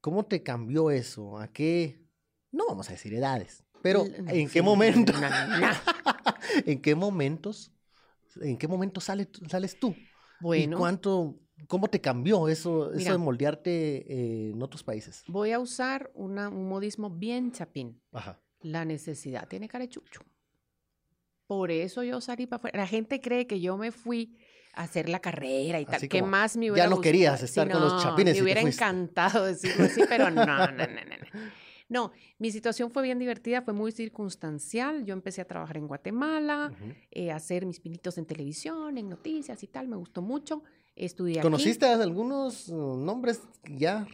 ¿Cómo 0.00 0.24
te 0.26 0.42
cambió 0.42 0.90
eso? 0.90 1.38
¿A 1.38 1.48
qué? 1.48 2.00
No 2.52 2.66
vamos 2.68 2.88
a 2.88 2.92
decir 2.92 3.12
edades, 3.14 3.64
pero 3.82 4.04
¿en 4.06 4.48
sí, 4.48 4.52
qué 4.52 4.62
momento? 4.62 5.12
no, 5.12 5.20
no, 5.20 5.58
no. 5.58 5.66
¿En 6.66 6.80
qué 6.80 6.94
momentos? 6.94 7.72
¿En 8.40 8.56
qué 8.56 8.68
momento 8.68 9.00
sale, 9.00 9.28
sales 9.48 9.78
tú? 9.78 9.94
¿Y 10.54 10.68
cuánto, 10.68 11.40
cómo 11.66 11.88
te 11.88 12.00
cambió 12.00 12.48
eso, 12.48 12.90
de 12.90 13.18
moldearte 13.18 13.70
eh, 14.12 14.50
en 14.50 14.62
otros 14.62 14.84
países? 14.84 15.24
voy 15.26 15.50
a 15.50 15.58
usar 15.58 16.10
una- 16.14 16.48
un 16.48 16.68
modismo 16.68 17.10
bien 17.10 17.50
chapín. 17.52 18.00
Ajá. 18.12 18.40
La 18.60 18.84
necesidad 18.84 19.48
tiene 19.48 19.68
cara 19.68 19.84
de 19.84 19.88
chucho. 19.90 20.22
Por 21.48 21.70
eso 21.70 22.02
yo 22.02 22.20
salí 22.20 22.46
para 22.46 22.58
afuera. 22.58 22.78
La 22.78 22.86
gente 22.86 23.22
cree 23.22 23.46
que 23.46 23.58
yo 23.58 23.78
me 23.78 23.90
fui 23.90 24.36
a 24.74 24.82
hacer 24.82 25.08
la 25.08 25.18
carrera 25.18 25.80
y 25.80 25.86
tal. 25.86 26.06
¿Qué 26.06 26.22
más 26.22 26.58
me 26.58 26.66
ya 26.66 26.72
hubiera 26.72 26.88
no 26.88 26.96
gustado? 26.96 27.02
querías 27.02 27.42
estar 27.42 27.70
con 27.70 27.80
los 27.80 27.94
no, 27.94 28.02
chapines 28.02 28.36
Me 28.36 28.42
hubiera 28.42 28.60
encantado 28.60 29.46
decirlo 29.46 29.86
así, 29.86 30.02
pero 30.06 30.30
no, 30.30 30.44
no, 30.44 30.66
no, 30.66 30.70
no, 30.70 30.86
no. 30.86 31.48
No, 31.90 32.12
mi 32.38 32.50
situación 32.50 32.90
fue 32.90 33.02
bien 33.02 33.18
divertida, 33.18 33.62
fue 33.62 33.72
muy 33.72 33.92
circunstancial. 33.92 35.06
Yo 35.06 35.14
empecé 35.14 35.40
a 35.40 35.46
trabajar 35.46 35.78
en 35.78 35.86
Guatemala, 35.86 36.70
eh, 37.10 37.32
a 37.32 37.36
hacer 37.36 37.64
mis 37.64 37.80
pinitos 37.80 38.18
en 38.18 38.26
televisión, 38.26 38.98
en 38.98 39.08
noticias 39.08 39.62
y 39.62 39.68
tal. 39.68 39.88
Me 39.88 39.96
gustó 39.96 40.20
mucho. 40.20 40.62
Estudié 40.98 41.38
aquí. 41.38 41.42
¿Conociste 41.42 41.86
a 41.86 41.94
algunos 41.94 42.68
uh, 42.68 42.96
nombres 42.96 43.42
ya 43.64 44.06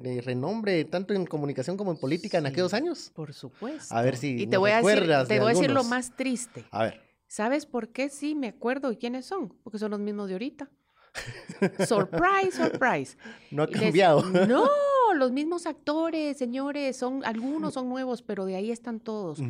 de 0.00 0.22
renombre, 0.22 0.84
tanto 0.86 1.12
en 1.12 1.26
comunicación 1.26 1.76
como 1.76 1.90
en 1.90 1.98
política 1.98 2.38
en 2.38 2.46
aquellos 2.46 2.72
años? 2.72 3.12
Por 3.14 3.34
supuesto. 3.34 3.94
A 3.94 4.00
ver 4.02 4.16
si 4.16 4.42
Y 4.42 4.46
te 4.46 4.56
voy 4.56 4.70
a 4.70 4.80
decir, 4.80 5.06
te 5.28 5.38
voy 5.38 5.52
a 5.52 5.54
decir 5.54 5.70
lo 5.70 5.84
más 5.84 6.16
triste. 6.16 6.64
A 6.70 6.84
ver. 6.84 7.02
¿Sabes 7.26 7.66
por 7.66 7.90
qué 7.90 8.08
sí 8.08 8.34
me 8.34 8.48
acuerdo 8.48 8.90
y 8.90 8.96
quiénes 8.96 9.26
son? 9.26 9.54
Porque 9.62 9.78
son 9.78 9.90
los 9.90 10.00
mismos 10.00 10.28
de 10.28 10.34
ahorita. 10.34 10.70
surprise, 11.86 12.52
surprise. 12.56 13.16
No 13.50 13.64
ha 13.64 13.66
les- 13.66 13.80
cambiado. 13.80 14.22
No, 14.22 14.66
los 15.14 15.32
mismos 15.32 15.66
actores, 15.66 16.38
señores, 16.38 16.96
son 16.96 17.24
algunos 17.24 17.74
son 17.74 17.88
nuevos, 17.88 18.22
pero 18.22 18.46
de 18.46 18.56
ahí 18.56 18.70
están 18.70 19.00
todos. 19.00 19.40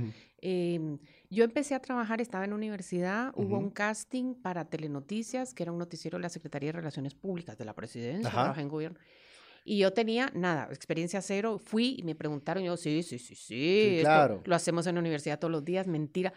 Em, 0.42 0.98
yo 1.30 1.44
empecé 1.44 1.74
a 1.74 1.80
trabajar, 1.80 2.20
estaba 2.20 2.44
en 2.44 2.50
la 2.50 2.56
universidad, 2.56 3.32
hubo 3.36 3.56
un 3.56 3.70
casting 3.70 4.34
para 4.34 4.64
Telenoticias, 4.64 5.54
que 5.54 5.62
era 5.62 5.70
un 5.72 5.78
noticiero 5.78 6.18
de 6.18 6.22
la 6.22 6.28
Secretaría 6.28 6.68
de 6.68 6.72
Relaciones 6.72 7.14
Públicas 7.14 7.56
de 7.56 7.64
la 7.64 7.72
Presidencia, 7.74 8.28
Ajá. 8.28 8.42
trabajé 8.42 8.60
en 8.62 8.68
gobierno. 8.68 8.98
Y 9.64 9.78
yo 9.78 9.92
tenía 9.92 10.30
nada, 10.34 10.68
experiencia 10.72 11.20
cero. 11.22 11.58
Fui 11.58 11.94
y 11.98 12.02
me 12.02 12.14
preguntaron, 12.16 12.64
yo, 12.64 12.76
sí, 12.76 13.02
sí, 13.04 13.18
sí, 13.18 13.34
sí. 13.36 13.98
claro. 14.00 14.42
Lo 14.44 14.56
hacemos 14.56 14.86
en 14.88 14.94
la 14.96 15.00
universidad 15.00 15.38
todos 15.38 15.52
los 15.52 15.64
días, 15.64 15.86
mentira. 15.86 16.32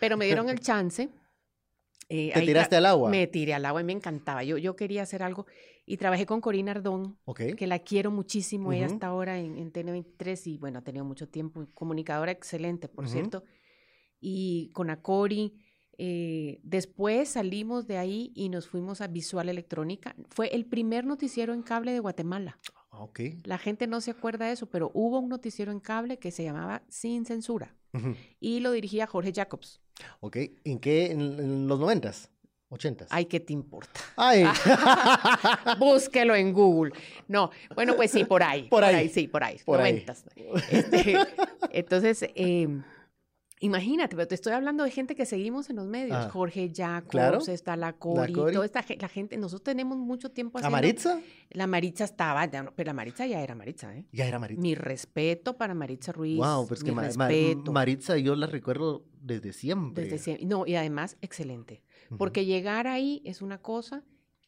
Pero 0.00 0.16
me 0.16 0.26
dieron 0.26 0.48
el 0.48 0.60
chance. 0.60 1.08
eh, 2.08 2.30
Te 2.32 2.42
tiraste 2.42 2.76
al 2.76 2.86
agua. 2.86 3.10
Me 3.10 3.26
tiré 3.26 3.54
al 3.54 3.64
agua 3.64 3.80
y 3.80 3.84
me 3.84 3.92
encantaba. 3.94 4.44
Yo, 4.44 4.58
yo 4.58 4.76
quería 4.76 5.02
hacer 5.02 5.22
algo 5.22 5.46
y 5.84 5.96
trabajé 5.96 6.26
con 6.26 6.40
Corina 6.40 6.72
Ardón, 6.72 7.16
Ok. 7.24 7.40
que 7.56 7.66
la 7.66 7.80
quiero 7.80 8.10
muchísimo. 8.12 8.72
Ella 8.72 8.84
Ujú. 8.86 8.94
está 8.94 9.06
ahora 9.08 9.38
en, 9.38 9.56
en 9.56 9.72
TN23 9.72 10.46
y 10.46 10.58
bueno, 10.58 10.78
ha 10.78 10.82
tenido 10.82 11.04
mucho 11.04 11.26
tiempo. 11.26 11.66
Comunicadora 11.74 12.30
excelente, 12.30 12.86
por 12.88 13.08
cierto. 13.08 13.42
Y 14.20 14.70
con 14.72 14.90
Acori. 14.90 15.54
eh, 16.00 16.60
después 16.62 17.30
salimos 17.30 17.86
de 17.88 17.98
ahí 17.98 18.30
y 18.34 18.48
nos 18.50 18.68
fuimos 18.68 19.00
a 19.00 19.08
Visual 19.08 19.48
Electrónica. 19.48 20.14
Fue 20.30 20.46
el 20.54 20.64
primer 20.64 21.04
noticiero 21.04 21.52
en 21.54 21.62
cable 21.62 21.92
de 21.92 21.98
Guatemala. 22.00 22.58
Ah, 22.90 23.02
Ok. 23.02 23.20
La 23.44 23.58
gente 23.58 23.86
no 23.86 24.00
se 24.00 24.10
acuerda 24.12 24.46
de 24.46 24.52
eso, 24.52 24.66
pero 24.66 24.90
hubo 24.94 25.18
un 25.18 25.28
noticiero 25.28 25.70
en 25.72 25.80
cable 25.80 26.18
que 26.18 26.30
se 26.30 26.42
llamaba 26.44 26.82
Sin 26.88 27.24
Censura 27.26 27.74
y 28.40 28.60
lo 28.60 28.70
dirigía 28.72 29.06
Jorge 29.06 29.32
Jacobs. 29.34 29.80
Ok. 30.20 30.36
¿En 30.64 30.78
qué? 30.78 31.06
¿En, 31.12 31.20
en 31.20 31.66
los 31.68 31.78
noventas? 31.80 32.30
¿Ochentas? 32.70 33.08
Ay, 33.10 33.24
¿qué 33.26 33.40
te 33.40 33.52
importa? 33.52 33.98
Ay. 34.16 34.44
Búsquelo 35.78 36.34
en 36.34 36.52
Google. 36.52 36.92
No, 37.26 37.50
bueno, 37.74 37.96
pues 37.96 38.10
sí, 38.10 38.24
por 38.24 38.42
ahí. 38.42 38.64
Por 38.68 38.84
ahí. 38.84 39.08
sí, 39.08 39.26
por 39.28 39.42
ahí. 39.42 39.58
Por 39.64 39.80
ahí. 39.80 39.92
noventas. 39.92 40.24
Este, 40.70 41.16
entonces, 41.72 42.22
eh, 42.34 42.68
imagínate, 43.60 44.14
pero 44.16 44.28
te 44.28 44.34
estoy 44.34 44.52
hablando 44.52 44.84
de 44.84 44.90
gente 44.90 45.14
que 45.14 45.26
seguimos 45.26 45.68
en 45.70 45.76
los 45.76 45.86
medios. 45.86 46.16
Ah, 46.16 46.28
Jorge 46.30 46.70
Jacobs, 46.74 47.10
claro. 47.10 47.38
está 47.46 47.76
la 47.76 47.92
Cori, 47.94 48.32
Cori. 48.32 48.52
toda 48.52 48.64
esta 48.64 48.82
gente, 48.82 49.02
la 49.02 49.08
gente, 49.08 49.36
nosotros 49.36 49.64
tenemos 49.64 49.98
mucho 49.98 50.30
tiempo 50.30 50.58
¿A 50.58 50.60
haciendo. 50.60 50.76
Maritza? 50.76 51.20
La 51.50 51.66
Maritza 51.66 52.04
estaba, 52.04 52.44
ya 52.46 52.70
pero 52.76 52.86
la 52.88 52.94
Maritza 52.94 53.26
ya 53.26 53.40
era 53.42 53.54
Maritza, 53.54 53.94
¿eh? 53.96 54.04
Ya 54.12 54.26
era 54.26 54.38
Maritza. 54.38 54.60
Mi 54.62 54.74
respeto 54.74 55.56
para 55.56 55.74
Maritza 55.74 56.12
Ruiz. 56.12 56.36
Wow, 56.38 56.66
pues 56.68 56.84
que 56.84 56.90
mi 56.90 56.96
Ma- 56.96 57.02
respeto. 57.02 57.72
Maritza 57.72 58.16
yo 58.18 58.36
la 58.36 58.46
recuerdo 58.46 59.04
desde 59.20 59.52
siempre. 59.52 60.04
Desde 60.04 60.18
siempre. 60.18 60.46
No, 60.46 60.66
y 60.66 60.74
además, 60.76 61.16
excelente. 61.20 61.82
Porque 62.16 62.44
llegar 62.46 62.86
ahí 62.86 63.20
es 63.24 63.42
una 63.42 63.58
cosa, 63.58 64.02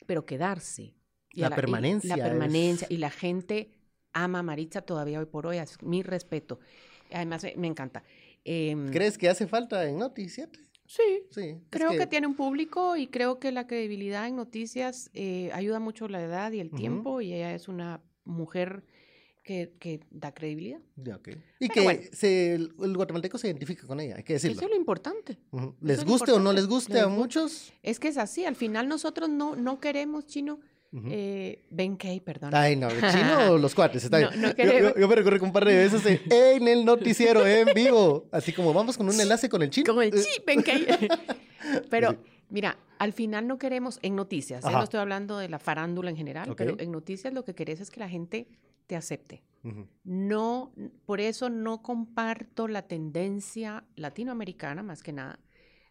pero 0.06 0.24
quedarse. 0.24 0.94
Y 1.32 1.40
La 1.42 1.48
a 1.48 1.50
y 1.50 1.54
permanencia 1.54 2.16
la 2.16 2.24
permanencia. 2.24 2.86
es- 2.86 2.90
Y 2.90 2.96
la 2.96 3.10
gente 3.10 3.70
ama 4.12 4.38
a 4.40 4.42
Maritza 4.42 4.80
todavía 4.82 5.20
hoy 5.20 5.26
por 5.26 5.46
hoy. 5.46 5.58
Es 5.58 5.80
mi 5.82 6.02
respeto. 6.02 6.58
Además, 7.12 7.42
me, 7.42 7.54
me 7.56 7.66
encanta. 7.66 8.02
Em, 8.44 8.90
¿Crees 8.90 9.18
que 9.18 9.28
hace 9.28 9.46
falta 9.46 9.86
en 9.88 9.98
Noti 9.98 10.28
7? 10.28 10.58
sí, 10.86 11.56
creo 11.70 11.90
que... 11.92 12.06
tiene 12.08 12.26
un 12.26 12.34
público 12.34 12.96
y 12.96 13.06
creo 13.06 13.38
que 13.38 13.52
la 13.52 13.66
credibilidad 13.68 14.26
en 14.26 14.34
noticias 14.34 15.08
eh, 15.14 15.50
ayuda 15.52 15.78
mucho 15.78 16.08
la 16.08 16.20
edad 16.22 16.50
y 16.52 16.58
el 16.60 16.70
tiempo. 16.72 17.20
Y 17.20 17.32
ella 17.32 17.54
es 17.54 17.68
una 17.68 18.00
mujer 18.24 18.82
que, 19.44 19.72
que 19.78 20.00
da 20.10 20.32
credibilidad. 20.34 20.80
Y 20.96 21.02
Pero 21.02 21.20
que 21.22 21.80
bueno. 21.82 22.00
se- 22.12 22.54
el, 22.54 22.74
el 22.82 22.96
guatemalteco 22.96 23.38
se 23.38 23.46
identifica 23.46 23.86
con 23.86 24.00
ella, 24.00 24.16
hay 24.16 24.22
que 24.24 24.32
decirlo. 24.34 24.56
Eso 24.56 24.64
es 24.64 24.70
lo 24.70 24.76
importante. 24.76 25.38
Les 25.80 26.04
guste 26.04 26.32
o 26.32 26.40
no 26.40 26.52
les 26.52 26.66
guste 26.66 26.94
Les 26.94 27.02
a 27.04 27.08
muchos. 27.08 27.72
Es 27.82 28.00
que 28.00 28.08
es 28.08 28.16
así, 28.18 28.44
al 28.44 28.56
final 28.56 28.88
nosotros 28.88 29.28
no, 29.28 29.54
no 29.56 29.78
queremos, 29.80 30.26
chino, 30.26 30.60
Eh, 30.92 31.62
Ben 31.70 31.96
Kay, 31.96 32.20
perdón. 32.20 32.52
Ay, 32.54 32.74
no, 32.76 32.88
el 32.88 33.00
chino 33.12 33.52
o 33.52 33.58
los 33.58 33.74
cuates, 33.74 34.02
está 34.04 34.18
No, 34.20 34.28
bien. 34.30 34.42
no 34.42 34.48
Yo- 34.48 34.54
queremos. 34.56 34.94
yo, 34.94 35.00
yo 35.00 35.08
me 35.08 35.14
recuerdo 35.14 35.38
que 35.38 35.44
un 35.44 35.52
par 35.52 35.64
de 35.64 35.76
veces 35.76 36.04
en, 36.04 36.20
en 36.32 36.66
el 36.68 36.84
noticiero 36.84 37.46
en 37.46 37.68
vivo, 37.74 38.26
así 38.32 38.52
como 38.52 38.72
vamos 38.72 38.96
con 38.96 39.08
un 39.08 39.20
enlace 39.20 39.48
con 39.48 39.62
el 39.62 39.70
chino. 39.70 39.86
Como 39.86 40.02
el 40.02 40.08
Eh, 40.14 40.20
chi, 40.20 40.42
Ben 40.46 40.62
Kay. 40.62 40.86
Pero, 41.90 42.10
Sí. 42.12 42.16
mira, 42.48 42.76
al 42.98 43.12
final 43.12 43.46
no 43.46 43.58
queremos, 43.58 43.98
en 44.02 44.16
noticias, 44.16 44.64
¿eh? 44.64 44.68
No 44.72 44.82
estoy 44.82 44.98
hablando 45.00 45.38
de 45.38 45.48
la 45.48 45.58
farándula 45.60 46.10
en 46.10 46.16
general, 46.16 46.54
pero 46.56 46.74
en 46.78 46.90
noticias 46.90 47.32
lo 47.32 47.44
que 47.44 47.54
querés 47.54 47.80
es 47.80 47.90
que 47.90 48.00
la 48.00 48.08
gente 48.08 48.48
te 48.86 48.96
acepte. 48.96 49.42
No, 50.04 50.72
por 51.06 51.20
eso 51.20 51.48
no 51.50 51.82
comparto 51.82 52.66
la 52.66 52.82
tendencia 52.82 53.84
latinoamericana, 53.94 54.82
más 54.82 55.02
que 55.02 55.12
nada, 55.12 55.38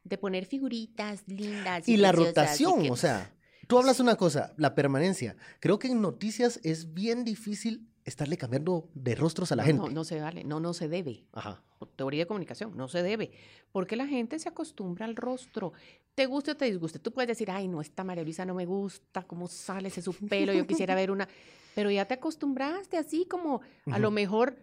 de 0.03 0.17
poner 0.17 0.45
figuritas 0.45 1.23
lindas. 1.27 1.87
Y 1.87 1.97
la 1.97 2.09
y 2.09 2.11
rotación, 2.11 2.81
que- 2.83 2.91
o 2.91 2.95
sea, 2.97 3.31
tú 3.69 3.77
hablas 3.77 3.99
una 3.99 4.15
cosa, 4.15 4.51
la 4.57 4.73
permanencia. 4.73 5.35
Creo 5.59 5.77
que 5.77 5.89
en 5.89 6.01
noticias 6.01 6.59
es 6.63 6.95
bien 6.95 7.23
difícil 7.23 7.87
estarle 8.03 8.35
cambiando 8.35 8.89
de 8.95 9.13
rostros 9.13 9.51
a 9.51 9.55
la 9.55 9.61
no, 9.61 9.67
gente. 9.67 9.81
No, 9.83 9.89
no 9.89 10.03
se 10.03 10.19
vale, 10.19 10.43
no, 10.43 10.59
no 10.59 10.73
se 10.73 10.87
debe. 10.87 11.27
Ajá. 11.33 11.61
Teoría 11.95 12.23
de 12.23 12.27
comunicación, 12.27 12.75
no 12.75 12.87
se 12.87 13.03
debe. 13.03 13.29
Porque 13.71 13.95
la 13.95 14.07
gente 14.07 14.39
se 14.39 14.49
acostumbra 14.49 15.05
al 15.05 15.15
rostro. 15.15 15.73
Te 16.15 16.25
guste 16.25 16.51
o 16.51 16.57
te 16.57 16.65
disguste. 16.65 16.97
Tú 16.97 17.13
puedes 17.13 17.27
decir, 17.27 17.51
ay, 17.51 17.67
no, 17.67 17.79
esta 17.79 18.03
María 18.03 18.23
Luisa 18.23 18.43
no 18.43 18.55
me 18.55 18.65
gusta, 18.65 19.21
cómo 19.21 19.47
sale 19.47 19.89
ese 19.89 20.01
su 20.01 20.13
pelo, 20.15 20.51
yo 20.51 20.65
quisiera 20.65 20.95
ver 20.95 21.11
una. 21.11 21.29
Pero 21.75 21.91
ya 21.91 22.05
te 22.05 22.15
acostumbraste 22.15 22.97
así 22.97 23.25
como, 23.25 23.61
a 23.85 23.99
lo 23.99 24.09
mejor, 24.09 24.57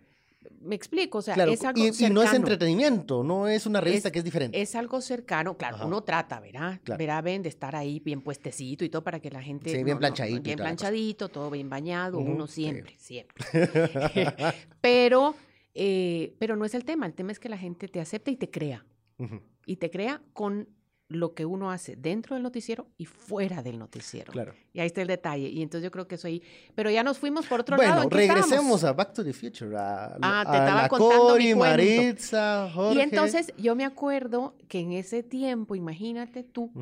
me 0.61 0.75
explico, 0.75 1.19
o 1.19 1.23
sea, 1.23 1.35
Claro, 1.35 1.53
es 1.53 1.65
algo 1.65 1.79
y, 1.81 1.83
y 1.83 1.87
no 1.87 1.93
es 1.93 2.01
cercano. 2.31 2.35
entretenimiento, 2.37 3.23
no 3.25 3.49
es 3.49 3.67
una 3.67 3.81
revista 3.81 4.09
Es- 4.09 4.13
que 4.13 4.19
es 4.21 4.25
diferente. 4.25 4.61
Es 4.61 4.75
algo 4.75 5.01
cercano, 5.01 5.57
claro, 5.57 5.77
Ajá. 5.77 5.87
uno 5.87 6.03
trata, 6.03 6.41
¿verdad? 6.41 6.81
Claro. 6.85 6.99
Verá, 6.99 7.21
ven, 7.23 7.43
de 7.43 7.49
estar 7.49 7.75
ahí 7.77 8.01
bien 8.01 8.21
puestecito 8.21 8.85
y 8.85 8.89
todo 8.89 9.03
para 9.05 9.21
que 9.21 9.31
la 9.31 9.43
gente... 9.43 9.71
Sí, 9.71 9.83
bien 9.85 9.99
planchadito 9.99 10.43
bien 10.43 10.59
planchadito, 10.59 11.29
todo 11.29 11.51
bien 11.51 11.69
bañado, 11.71 12.19
uno 12.19 12.47
sí. 12.47 12.63
siempre, 12.65 12.95
siempre. 12.99 13.45
pero, 14.81 15.35
eh, 15.75 16.35
pero 16.39 16.57
no 16.57 16.65
es 16.65 16.75
el 16.75 16.85
tema, 16.85 17.07
el 17.07 17.15
tema 17.15 17.33
es 17.33 17.39
que 17.39 17.49
la 17.49 17.59
gente 17.59 17.89
te 17.89 18.01
acepte 18.01 18.31
y 18.31 18.37
te 18.37 18.51
crea. 18.51 18.85
Y 19.65 19.77
te 19.77 19.91
crea 19.91 20.21
con 20.33 20.69
lo 21.09 21.35
que 21.35 21.47
uno 21.47 21.71
hace 21.71 21.95
dentro 21.97 22.35
del 22.35 22.43
noticiero 22.43 22.89
y 22.97 23.05
fuera 23.05 23.63
del 23.63 23.79
noticiero. 23.79 24.33
Claro. 24.33 24.55
Y 24.73 24.81
ahí 24.81 24.87
está 24.87 25.03
el 25.03 25.09
detalle. 25.09 25.49
Y 25.49 25.63
entonces 25.63 25.85
yo 25.85 25.91
creo 25.91 26.09
que 26.09 26.17
eso 26.17 26.27
ahí... 26.27 26.43
Pero 26.75 26.91
ya 26.91 27.03
nos 27.03 27.19
fuimos 27.19 27.47
por 27.47 27.61
otro 27.61 27.77
lado. 27.77 27.89
Bueno, 27.89 28.03
¿en 28.05 28.09
qué 28.09 28.17
regresemos 28.17 28.83
a 28.83 28.93
Back 28.93 29.13
to 29.13 29.25
the 29.25 29.33
Future. 29.33 29.77
A, 29.77 30.17
Ah, 30.21 30.45
te 30.45 30.57
estaba 30.57 30.83
la 30.83 30.89
contando 30.89 31.29
Cori, 31.29 31.45
mi. 31.47 31.55
Maritza, 31.55 32.71
Jorge. 32.75 32.99
Y 32.99 33.03
entonces 33.03 33.53
yo 33.57 33.77
me 33.77 33.85
acuerdo 33.85 34.57
que 34.69 34.81
en 34.81 34.93
ese 34.93 35.23
tiempo, 35.23 35.75
imagínate 35.77 36.43
tú, 36.43 36.73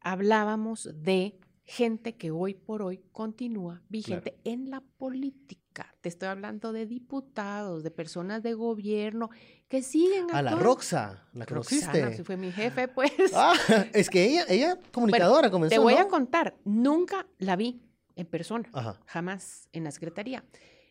hablábamos 0.00 0.88
de 0.94 1.38
gente 1.64 2.16
que 2.16 2.30
hoy 2.30 2.54
por 2.54 2.82
hoy 2.82 3.02
continúa 3.12 3.82
vigente 3.88 4.38
en 4.44 4.70
la 4.70 4.80
política. 4.80 5.61
Te 6.00 6.08
estoy 6.08 6.28
hablando 6.28 6.72
de 6.72 6.86
diputados, 6.86 7.82
de 7.82 7.90
personas 7.90 8.42
de 8.42 8.54
gobierno 8.54 9.30
que 9.68 9.82
siguen 9.82 10.26
A 10.32 10.42
la 10.42 10.50
actuando. 10.50 10.64
Roxa, 10.64 11.28
la 11.32 11.46
conociste. 11.46 12.16
si 12.16 12.22
fue 12.24 12.36
mi 12.36 12.50
jefe, 12.52 12.88
pues. 12.94 13.12
Ah, 13.34 13.54
es 13.92 14.10
que 14.10 14.24
ella, 14.24 14.44
ella 14.48 14.78
comunicadora 14.92 15.50
comenzó, 15.50 15.74
Te 15.74 15.78
voy 15.78 15.94
a 15.94 16.08
contar, 16.08 16.56
nunca 16.64 17.26
la 17.38 17.56
vi 17.56 17.82
en 18.16 18.26
persona, 18.26 18.68
Ajá. 18.72 19.00
jamás 19.06 19.68
en 19.72 19.84
la 19.84 19.90
secretaría. 19.90 20.44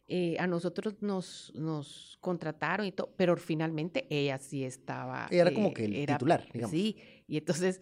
Eh, 0.07 0.35
a 0.39 0.47
nosotros 0.47 0.95
nos, 1.01 1.53
nos 1.55 2.17
contrataron 2.19 2.85
y 2.85 2.91
todo, 2.91 3.13
pero 3.15 3.37
finalmente 3.37 4.07
ella 4.09 4.39
sí 4.39 4.65
estaba. 4.65 5.27
Ella 5.31 5.43
era 5.43 5.53
como 5.53 5.69
eh, 5.69 5.73
que 5.73 5.85
el 5.85 5.95
era- 5.95 6.15
titular, 6.17 6.45
digamos. 6.51 6.71
Sí, 6.71 6.97
y 7.27 7.37
entonces 7.37 7.79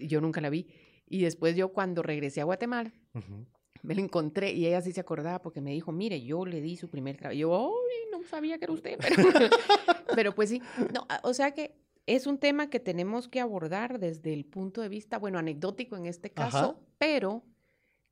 yo 0.00 0.20
nunca 0.20 0.40
la 0.40 0.50
vi. 0.50 0.68
Y 1.08 1.22
después 1.22 1.56
yo 1.56 1.72
cuando 1.72 2.02
regresé 2.02 2.40
a 2.40 2.44
Guatemala. 2.44 2.92
Me 3.82 3.94
la 3.94 4.00
encontré 4.00 4.52
y 4.52 4.66
ella 4.66 4.80
sí 4.80 4.92
se 4.92 5.00
acordaba 5.00 5.40
porque 5.42 5.60
me 5.60 5.70
dijo, 5.72 5.92
mire, 5.92 6.22
yo 6.22 6.44
le 6.46 6.60
di 6.60 6.76
su 6.76 6.88
primer 6.88 7.16
trabajo. 7.16 7.38
Yo, 7.38 7.54
ay, 7.54 8.10
no 8.12 8.22
sabía 8.26 8.58
que 8.58 8.64
era 8.64 8.72
usted, 8.74 8.98
pero, 9.00 9.16
pero 10.14 10.34
pues 10.34 10.50
sí. 10.50 10.62
No, 10.94 11.06
o 11.22 11.34
sea 11.34 11.52
que 11.52 11.74
es 12.06 12.26
un 12.26 12.38
tema 12.38 12.70
que 12.70 12.78
tenemos 12.80 13.28
que 13.28 13.40
abordar 13.40 13.98
desde 13.98 14.32
el 14.32 14.44
punto 14.44 14.80
de 14.80 14.88
vista, 14.88 15.18
bueno, 15.18 15.38
anecdótico 15.38 15.96
en 15.96 16.06
este 16.06 16.30
caso, 16.30 16.56
Ajá. 16.58 16.76
pero 16.98 17.42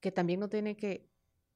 que 0.00 0.11
también 0.12 0.40
no 0.40 0.48
tiene 0.48 0.77
que 0.77 1.07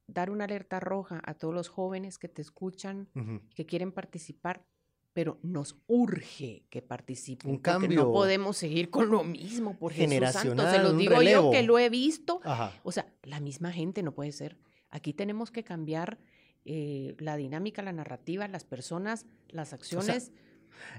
dar 0.07 0.31
una 0.31 0.45
alerta 0.45 0.79
roja 0.79 1.21
a 1.25 1.33
todos 1.35 1.53
los 1.53 1.67
jóvenes 1.69 2.17
que 2.17 2.29
te 2.29 2.41
escuchan, 2.41 3.09
Ujú. 3.15 3.41
que 3.53 3.65
quieren 3.65 3.91
participar, 3.91 4.65
pero 5.13 5.37
nos 5.43 5.75
urge 5.87 6.63
que 6.69 6.81
participen. 6.81 7.51
Un 7.51 7.57
porque 7.57 7.71
cambio 7.71 8.03
no 8.05 8.11
podemos 8.11 8.55
seguir 8.57 8.89
con 8.89 9.09
lo 9.09 9.23
mismo, 9.23 9.77
por 9.77 9.91
Jesús 9.91 10.31
Santo. 10.31 10.69
Se 10.71 10.79
los 10.81 10.97
digo 10.97 11.17
relevo. 11.17 11.43
yo 11.45 11.51
que 11.51 11.63
lo 11.63 11.77
he 11.77 11.89
visto. 11.89 12.39
Ajá. 12.43 12.71
O 12.83 12.91
sea, 12.91 13.11
la 13.29 13.39
misma 13.39 13.71
gente 13.71 14.03
no 14.03 14.13
puede 14.13 14.31
ser. 14.31 14.57
Aquí 14.89 15.13
tenemos 15.13 15.51
que 15.51 15.63
cambiar 15.63 16.19
eh, 16.65 17.15
la 17.19 17.37
dinámica, 17.37 17.81
la 17.81 17.93
narrativa, 17.93 18.47
las 18.47 18.63
personas, 18.63 19.25
las 19.49 19.73
acciones. 19.73 20.31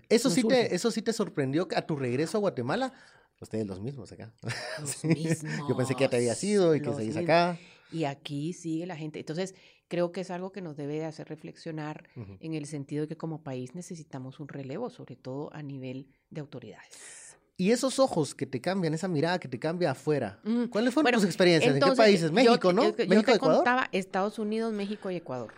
Eso 0.08 0.30
sí, 0.30 0.42
te, 0.44 0.74
eso 0.74 0.90
sí 0.90 1.02
te 1.02 1.12
sorprendió 1.12 1.68
que 1.68 1.76
a 1.76 1.86
tu 1.86 1.96
regreso 1.96 2.38
a 2.38 2.40
Guatemala. 2.40 2.92
Ustedes 3.40 3.66
los 3.66 3.80
mismos 3.80 4.12
acá. 4.12 4.34
Los 4.80 4.90
Sí. 4.90 5.08
mismos. 5.08 5.68
Yo 5.68 5.74
pensé 5.76 5.94
que 5.94 6.04
ya 6.04 6.10
te 6.10 6.16
había 6.16 6.34
sido 6.34 6.74
y 6.74 6.80
que 6.80 6.92
seguís 6.92 7.16
mismos. 7.16 7.24
acá. 7.24 7.58
Y 7.90 8.04
aquí 8.04 8.52
sigue 8.52 8.84
la 8.86 8.96
gente. 8.96 9.18
Entonces, 9.18 9.54
creo 9.88 10.12
que 10.12 10.20
es 10.20 10.30
algo 10.30 10.52
que 10.52 10.60
nos 10.60 10.76
debe 10.76 10.94
de 10.98 11.06
hacer 11.06 11.28
reflexionar 11.28 12.08
en 12.40 12.54
el 12.54 12.66
sentido 12.66 13.02
de 13.02 13.08
que 13.08 13.16
como 13.16 13.42
país 13.42 13.74
necesitamos 13.74 14.40
un 14.40 14.48
relevo, 14.48 14.90
sobre 14.90 15.16
todo 15.16 15.52
a 15.54 15.62
nivel 15.62 16.06
de 16.28 16.40
autoridades. 16.42 17.29
Y 17.60 17.72
esos 17.72 17.98
ojos 17.98 18.34
que 18.34 18.46
te 18.46 18.60
cambian, 18.60 18.94
esa 18.94 19.06
mirada 19.06 19.38
que 19.38 19.46
te 19.46 19.58
cambia 19.58 19.90
afuera. 19.90 20.40
Mm, 20.44 20.64
¿Cuáles 20.66 20.94
fueron 20.94 21.04
bueno, 21.10 21.18
tus 21.18 21.26
experiencias? 21.26 21.74
¿En 21.74 21.78
qué 21.78 21.84
Entonces, 21.84 22.04
países? 22.04 22.28
yo 22.30 22.32
México, 22.34 22.68
te- 22.68 22.74
¿no? 22.74 22.82
yo 22.84 22.96
yo 22.96 23.06
México, 23.06 23.30
te 23.32 23.36
Ecuador. 23.36 23.56
contaba 23.58 23.88
Estados 23.92 24.38
Unidos, 24.38 24.72
México 24.72 25.10
y 25.10 25.16
Ecuador. 25.16 25.52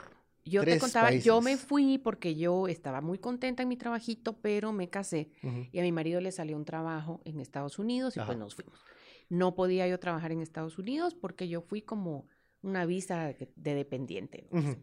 Yo 0.44 0.62
Tres 0.62 0.74
te 0.74 0.80
contaba, 0.80 1.12
yo 1.12 1.40
me 1.40 1.52
países. 1.52 1.64
fui 1.66 1.98
porque 1.98 2.34
yo 2.34 2.66
estaba 2.66 3.00
muy 3.02 3.18
contenta 3.18 3.62
en 3.62 3.68
mi 3.68 3.76
trabajito, 3.76 4.32
pero 4.40 4.72
me 4.72 4.90
casé 4.90 5.30
Ujú. 5.44 5.66
y 5.70 5.78
a 5.78 5.82
mi 5.82 5.92
marido 5.92 6.20
le 6.20 6.32
salió 6.32 6.56
un 6.56 6.64
trabajo 6.64 7.20
en 7.24 7.38
Estados 7.38 7.78
Unidos 7.78 8.16
y 8.16 8.18
Ajá. 8.18 8.26
pues 8.26 8.38
nos 8.38 8.56
fuimos. 8.56 8.80
No 9.28 9.54
podía 9.54 9.86
yo 9.86 10.00
trabajar 10.00 10.32
en 10.32 10.40
Estados 10.40 10.78
Unidos 10.78 11.14
porque 11.14 11.46
yo 11.46 11.60
fui 11.62 11.82
como 11.82 12.26
una 12.62 12.84
visa 12.84 13.28
de, 13.28 13.52
de 13.54 13.74
dependiente. 13.76 14.48
¿no? 14.50 14.58
Ujú. 14.58 14.76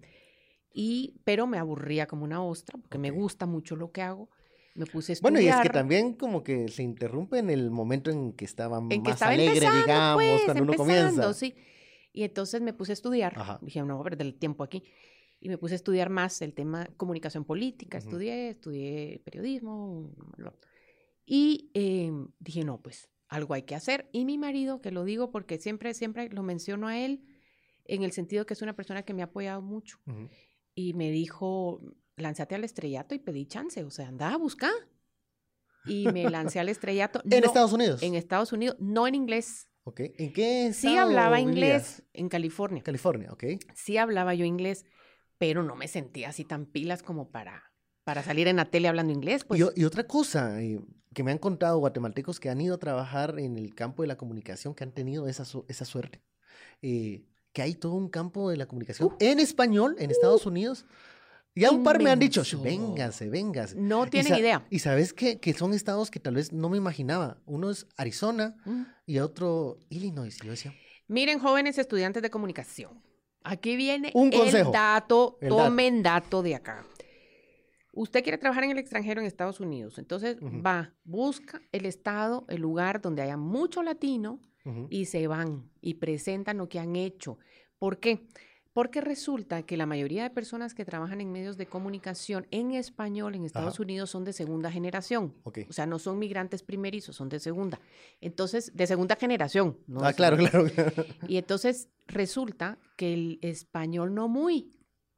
Y, 0.72 1.20
pero 1.26 1.48
me 1.48 1.58
aburría 1.58 2.08
como 2.08 2.24
una 2.24 2.42
ostra 2.42 2.80
porque 2.80 2.98
me 2.98 3.12
Ok. 3.12 3.18
gusta 3.18 3.46
mucho 3.46 3.76
lo 3.76 3.92
que 3.92 4.02
hago. 4.04 4.30
Me 4.80 4.86
puse 4.86 5.12
a 5.12 5.16
Bueno, 5.22 5.40
y 5.42 5.48
es 5.48 5.56
que 5.56 5.62
estudiar. 5.64 5.74
también 5.74 6.14
como 6.14 6.42
que 6.42 6.70
se 6.70 6.84
interrumpe 6.84 7.38
en 7.40 7.50
el 7.50 7.70
momento 7.70 8.10
en 8.12 8.32
que 8.32 8.46
estaba 8.46 8.78
en 8.78 8.88
que 8.90 9.00
más 9.00 9.14
estaba 9.16 9.32
alegre, 9.34 9.60
digamos, 9.82 10.24
pues, 10.24 10.42
cuando 10.46 10.64
uno 10.64 10.74
comienza. 10.76 11.34
sí. 11.34 11.54
Y 12.14 12.24
entonces 12.24 12.62
me 12.62 12.72
puse 12.74 12.92
a 12.92 12.94
estudiar. 12.94 13.34
Ajá. 13.38 13.60
Dije, 13.62 13.82
no 13.84 13.98
voy 13.98 14.02
a 14.02 14.10
perder 14.10 14.28
el 14.28 14.36
tiempo 14.36 14.64
aquí. 14.64 14.84
Y 15.42 15.50
me 15.50 15.58
puse 15.58 15.74
a 15.74 15.76
estudiar 15.76 16.10
más 16.10 16.42
el 16.42 16.54
tema 16.54 16.88
comunicación 16.98 17.44
política. 17.44 17.98
Ujú. 17.98 18.08
Estudié, 18.08 18.50
estudié 18.52 19.22
periodismo. 19.26 20.12
lo- 20.38 20.58
Y 21.26 21.70
eh, 21.74 22.12
dije, 22.40 22.64
no, 22.64 22.82
pues 22.82 23.10
algo 23.28 23.54
hay 23.54 23.64
que 23.64 23.76
hacer. 23.76 24.10
Y 24.14 24.24
mi 24.26 24.38
marido, 24.38 24.82
que 24.82 24.92
lo 24.92 25.04
digo 25.04 25.30
porque 25.30 25.60
siempre, 25.60 25.94
siempre 25.94 26.30
lo 26.30 26.42
menciono 26.42 26.88
a 26.88 26.98
él, 26.98 27.22
en 27.86 28.04
el 28.04 28.12
sentido 28.14 28.46
que 28.46 28.54
es 28.54 28.62
una 28.62 28.76
persona 28.76 29.04
que 29.04 29.14
me 29.14 29.22
ha 29.24 29.26
apoyado 29.26 29.62
mucho. 29.62 29.98
Ujú. 30.08 30.30
Y 30.74 30.94
me 30.94 31.12
dijo, 31.12 31.82
lánzate 32.20 32.56
al 32.56 32.64
estrellato 32.64 33.16
y 33.16 33.20
pedí 33.20 33.46
chance. 33.46 33.84
O 33.84 33.92
sea, 33.92 34.08
anda 34.08 34.34
a 34.34 34.38
buscar. 34.38 34.72
Y 35.86 36.08
me 36.12 36.30
lancé 36.30 36.60
al 36.60 36.70
estrellato. 36.70 37.22
En 37.30 37.42
no- 37.42 37.48
Estados 37.48 37.74
Unidos. 37.74 38.04
En 38.04 38.16
Estados 38.16 38.52
Unidos, 38.54 38.76
no 38.80 39.08
en 39.08 39.16
inglés. 39.16 39.68
Ok. 39.84 40.02
¿En 40.18 40.34
qué 40.34 40.72
Sí 40.74 40.88
estado 40.90 41.08
hablaba 41.08 41.38
vivías? 41.38 41.52
inglés 41.56 42.04
en 42.14 42.30
California. 42.30 42.84
California, 42.84 43.32
ok. 43.32 43.44
Sí 43.74 43.98
hablaba 43.98 44.34
yo 44.36 44.46
inglés, 44.46 44.86
pero 45.38 45.64
no 45.64 45.76
me 45.76 45.88
sentía 45.88 46.30
así 46.30 46.44
tan 46.44 46.66
pilas 46.66 47.02
como 47.02 47.32
para, 47.32 47.72
para 48.04 48.22
salir 48.22 48.48
en 48.48 48.58
la 48.58 48.66
tele 48.66 48.88
hablando 48.88 49.14
inglés. 49.14 49.46
Pues 49.46 49.60
y, 49.62 49.82
y 49.82 49.86
otra 49.86 50.06
cosa 50.06 50.62
eh, 50.62 50.80
que 51.14 51.24
me 51.24 51.32
han 51.32 51.38
contado 51.40 51.80
guatemaltecos 51.80 52.40
que 52.40 52.50
han 52.50 52.62
ido 52.62 52.76
a 52.76 52.80
trabajar 52.80 53.40
en 53.40 53.58
el 53.58 53.74
campo 53.74 54.04
de 54.04 54.08
la 54.10 54.18
comunicación, 54.18 54.76
que 54.76 54.84
han 54.84 54.92
tenido 54.92 55.28
esa, 55.28 55.46
su- 55.46 55.66
esa 55.70 55.86
suerte, 55.86 56.22
eh, 56.84 57.24
que 57.54 57.62
hay 57.64 57.74
todo 57.74 57.94
un 57.94 58.10
campo 58.10 58.52
de 58.52 58.58
la 58.58 58.68
comunicación 58.68 59.08
Uh. 59.08 59.16
en 59.22 59.40
español 59.40 59.96
en 59.98 60.12
Estados 60.12 60.46
Unidos. 60.46 60.86
Ya 61.56 61.72
un 61.72 61.84
par 61.84 62.02
me 62.02 62.10
han 62.10 62.20
dicho, 62.20 62.44
véngase, 62.64 63.30
véngase. 63.30 63.76
no 63.76 64.06
Y 64.06 64.10
tienen 64.10 64.34
sa- 64.34 64.40
idea. 64.40 64.66
Y 64.70 64.80
sabes 64.80 65.14
qué? 65.14 65.40
que 65.40 65.54
son 65.54 65.74
estados 65.74 66.10
que 66.12 66.20
tal 66.20 66.36
vez 66.36 66.54
no 66.54 66.70
me 66.70 66.78
imaginaba. 66.78 67.42
Uno 67.46 67.70
es 67.70 67.88
Arizona 67.98 68.56
Mm. 68.66 68.84
y 69.06 69.20
otro 69.20 69.78
Illinois. 69.90 70.38
Y 70.42 70.46
yo 70.46 70.52
decía, 70.52 70.74
Miren, 71.08 71.40
jóvenes 71.40 71.78
estudiantes 71.80 72.22
de 72.22 72.30
comunicación. 72.30 73.02
Aquí 73.44 73.76
viene 73.76 74.12
Un 74.14 74.32
el 74.32 74.40
consejo. 74.40 74.72
dato, 74.72 75.38
El 75.42 75.50
dato. 75.50 75.64
tomen 75.64 76.04
dato 76.04 76.44
de 76.44 76.56
acá. 76.56 76.86
Usted 77.94 78.22
quiere 78.24 78.38
trabajar 78.38 78.64
en 78.66 78.72
el 78.72 78.78
extranjero 78.78 79.20
en 79.20 79.26
Estados 79.28 79.60
Unidos, 79.60 79.98
entonces 79.98 80.38
va, 80.38 80.94
busca 81.04 81.60
el 81.72 81.86
estado, 81.88 82.46
el 82.50 82.62
lugar 82.62 83.02
donde 83.02 83.24
haya 83.24 83.36
mucho 83.38 83.82
latino 83.82 84.40
y 84.92 85.06
se 85.06 85.26
van 85.26 85.72
y 85.82 85.96
presentan 85.96 86.58
lo 86.60 86.70
que 86.70 86.78
han 86.80 86.96
hecho. 86.96 87.40
¿Por 87.80 88.00
qué? 88.00 88.28
Porque 88.74 89.02
resulta 89.02 89.64
que 89.64 89.78
la 89.78 89.86
mayoría 89.88 90.24
de 90.24 90.30
personas 90.30 90.74
que 90.74 90.86
trabajan 90.86 91.22
en 91.22 91.32
medios 91.32 91.58
de 91.58 91.66
comunicación 91.66 92.46
en 92.52 92.72
español 92.72 93.34
en 93.36 93.44
Estados 93.46 93.74
Ajá. 93.76 93.84
Unidos 93.84 94.12
son 94.12 94.24
de 94.24 94.32
segunda 94.34 94.72
generación. 94.72 95.34
Ok. 95.44 95.60
O 95.70 95.74
sea, 95.74 95.86
no 95.88 95.98
son 95.98 96.20
migrantes 96.20 96.62
primerizos, 96.62 97.16
son 97.16 97.30
de 97.30 97.40
segunda. 97.40 97.80
Entonces, 98.22 98.72
de 98.76 98.86
segunda 98.86 99.16
generación. 99.16 99.78
¿no? 99.88 100.02
ah, 100.04 100.14
claro, 100.14 100.38
claro. 100.38 100.66
claro. 100.66 100.94
Y 101.28 101.38
entonces 101.38 101.90
resulta 102.08 102.78
que 102.96 103.14
el 103.14 103.40
español 103.42 104.14
no 104.14 104.28
muy. 104.28 104.72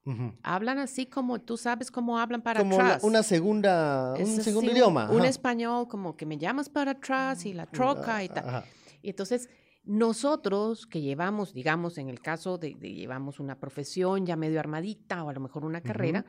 Ujú. 0.05 0.33
Hablan 0.41 0.79
así 0.79 1.05
como 1.05 1.39
tú 1.41 1.57
sabes 1.57 1.91
cómo 1.91 2.17
hablan 2.17 2.41
para 2.41 2.61
Como 2.61 2.75
atrás. 2.75 3.03
una 3.03 3.21
segunda, 3.21 4.15
Es 4.17 4.29
un 4.29 4.35
así, 4.35 4.43
segundo 4.43 4.71
idioma. 4.71 5.11
Un 5.11 5.19
ajá. 5.19 5.27
español 5.27 5.87
como 5.87 6.15
que 6.15 6.25
me 6.25 6.37
llamas 6.37 6.69
para 6.69 6.91
atrás 6.91 7.45
y 7.45 7.53
la 7.53 7.65
troca 7.67 8.23
y 8.23 8.29
tal. 8.29 8.47
Ajá. 8.47 8.65
Y 9.03 9.09
entonces, 9.09 9.49
nosotros 9.83 10.85
que 10.85 11.01
llevamos, 11.01 11.53
digamos, 11.53 11.97
en 11.97 12.09
el 12.09 12.19
caso 12.21 12.57
de, 12.57 12.75
de 12.75 12.93
llevamos 12.93 13.39
una 13.39 13.59
profesión 13.59 14.25
ya 14.25 14.35
medio 14.35 14.59
armadita 14.59 15.23
o 15.23 15.29
a 15.29 15.33
lo 15.33 15.39
mejor 15.39 15.65
una 15.65 15.81
carrera, 15.81 16.25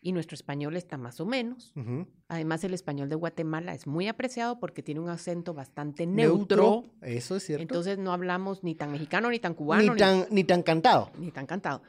y 0.00 0.12
nuestro 0.12 0.34
español 0.34 0.76
está 0.76 0.96
más 0.96 1.20
o 1.20 1.26
menos. 1.26 1.72
Además, 2.28 2.62
el 2.64 2.74
español 2.74 3.08
de 3.08 3.14
Guatemala 3.14 3.72
es 3.74 3.86
muy 3.86 4.08
apreciado 4.08 4.58
porque 4.58 4.82
tiene 4.82 5.00
un 5.00 5.08
acento 5.08 5.54
bastante 5.54 6.06
neutro. 6.06 6.84
Eso 7.02 7.36
es 7.36 7.44
cierto. 7.44 7.62
Entonces, 7.62 7.98
no 7.98 8.12
hablamos 8.12 8.62
ni 8.64 8.74
tan 8.74 8.90
mexicano, 8.92 9.30
ni 9.30 9.38
tan 9.38 9.54
cubano, 9.54 9.92
ni, 9.94 9.98
tan, 9.98 10.26
ni 10.30 10.44
tan 10.44 10.62
cantado. 10.62 11.10
ni 11.18 11.30
tan 11.30 11.46
cantado. 11.46 11.82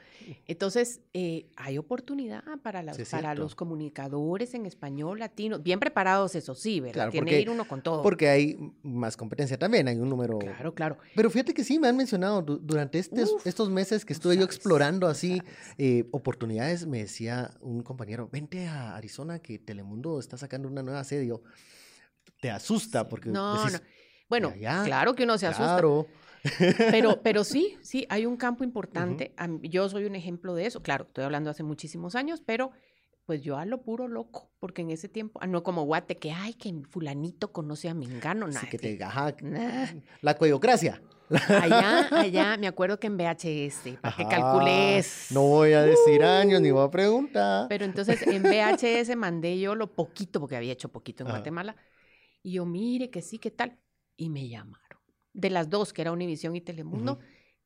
Entonces, 0.46 1.02
eh, 1.14 1.48
hay 1.56 1.78
oportunidad 1.78 2.44
para, 2.62 2.82
Sí, 2.94 3.04
los 3.36 3.56
comunicadores 3.56 4.54
en 4.54 4.66
español 4.66 5.20
latino, 5.20 5.60
bien 5.60 5.80
preparados, 5.80 6.36
eso 6.36 6.54
sí, 6.56 6.80
¿verdad? 6.80 6.94
Claro, 6.94 7.12
Tiene 7.12 7.32
que 7.32 7.42
ir 7.42 7.50
uno 7.50 7.66
con 7.68 7.82
todo. 7.82 8.02
Porque 8.04 8.28
hay 8.30 8.58
más 8.84 9.16
competencia 9.18 9.58
también, 9.58 9.88
hay 9.88 9.98
un 9.98 10.10
número. 10.10 10.38
Claro, 10.40 10.74
claro. 10.74 10.98
Pero 11.16 11.30
fíjate 11.30 11.54
que 11.54 11.64
sí, 11.64 11.80
me 11.80 11.88
han 11.88 11.96
mencionado 11.98 12.42
du- 12.42 12.58
durante 12.60 13.00
estes- 13.00 13.32
Uf, 13.32 13.46
estos 13.48 13.70
meses 13.70 14.04
que 14.06 14.14
no 14.14 14.18
estuve 14.18 14.38
yo 14.38 14.44
explorando 14.44 15.08
así 15.08 15.42
eh, 15.78 16.06
oportunidades, 16.12 16.86
me 16.86 17.00
decía 17.00 17.52
un 17.62 17.82
compañero, 17.84 18.07
vente 18.32 18.68
a 18.68 18.96
Arizona 18.96 19.40
que 19.40 19.60
Telemundo 19.60 20.20
está 20.20 20.38
sacando 20.38 20.68
una 20.68 20.84
nueva 20.84 21.04
serie. 21.04 21.28
Yo, 21.28 21.42
Te 22.42 22.50
asusta 22.52 23.08
porque 23.08 23.30
No, 23.30 23.64
decís, 23.64 23.80
no. 23.82 23.88
Bueno, 24.30 24.50
allá, 24.54 24.84
claro 24.86 25.16
que 25.16 25.24
uno 25.24 25.38
se 25.38 25.48
asusta. 25.48 25.66
claro, 25.78 26.08
Pero, 26.92 27.22
pero 27.22 27.44
sí, 27.44 27.78
sí, 27.82 28.06
hay 28.10 28.26
un 28.26 28.38
campo 28.38 28.64
importante. 28.64 29.34
Yo 29.64 29.88
soy 29.90 30.06
un 30.06 30.16
ejemplo 30.16 30.54
de 30.54 30.66
eso. 30.66 30.82
Claro, 30.82 31.06
estoy 31.08 31.24
hablando 31.24 31.50
hace 31.50 31.64
muchísimos 31.64 32.16
años, 32.16 32.42
pero 32.46 32.72
pues 33.26 33.42
yo 33.42 33.58
a 33.58 33.66
lo 33.66 33.82
puro 33.82 34.08
loco, 34.08 34.52
porque 34.60 34.82
en 34.84 34.90
ese 34.92 35.10
tiempo, 35.10 35.40
ah, 35.44 35.48
no 35.48 35.62
como 35.62 35.84
Guate, 35.84 36.16
que 36.16 36.32
ay, 36.32 36.54
que 36.54 36.74
fulanito 36.90 37.52
conoce 37.52 37.90
a 37.90 37.94
Mengano, 37.94 38.48
sí 38.48 38.54
nada. 38.54 38.70
que 38.70 38.78
te, 38.78 39.04
ajá, 39.04 39.36
Nah. 39.42 39.88
la 40.22 40.38
cuellocracia. 40.38 41.02
Allá, 41.30 42.08
allá, 42.12 42.58
me 42.58 42.68
acuerdo 42.68 43.00
que 43.00 43.08
en 43.08 43.18
VHS, 43.18 43.98
para 44.02 44.16
que 44.16 44.28
calcules. 44.28 45.28
No 45.32 45.42
voy 45.42 45.74
a 45.74 45.84
decir 45.84 46.24
años 46.24 46.62
ni 46.62 46.72
voy 46.72 46.86
a 46.86 46.92
preguntar. 46.92 47.68
Pero 47.70 47.86
entonces 47.86 48.22
en 48.22 48.44
VHS 48.44 49.16
mandé 49.16 49.60
yo 49.60 49.76
lo 49.76 49.88
poquito, 49.88 50.40
porque 50.40 50.56
había 50.56 50.74
hecho 50.74 50.90
poquito 50.90 51.24
en 51.24 51.28
Ajá. 51.28 51.38
Guatemala, 51.38 51.76
y 52.44 52.54
yo, 52.54 52.66
mire 52.66 53.10
que 53.10 53.22
sí, 53.22 53.40
que 53.40 53.52
tal, 53.52 53.78
y 54.16 54.30
me 54.30 54.48
llamaron. 54.48 55.00
De 55.34 55.50
las 55.50 55.70
dos, 55.70 55.94
que 55.94 56.02
era 56.02 56.12
Univisión 56.12 56.56
y 56.56 56.62
Telemundo, 56.62 57.20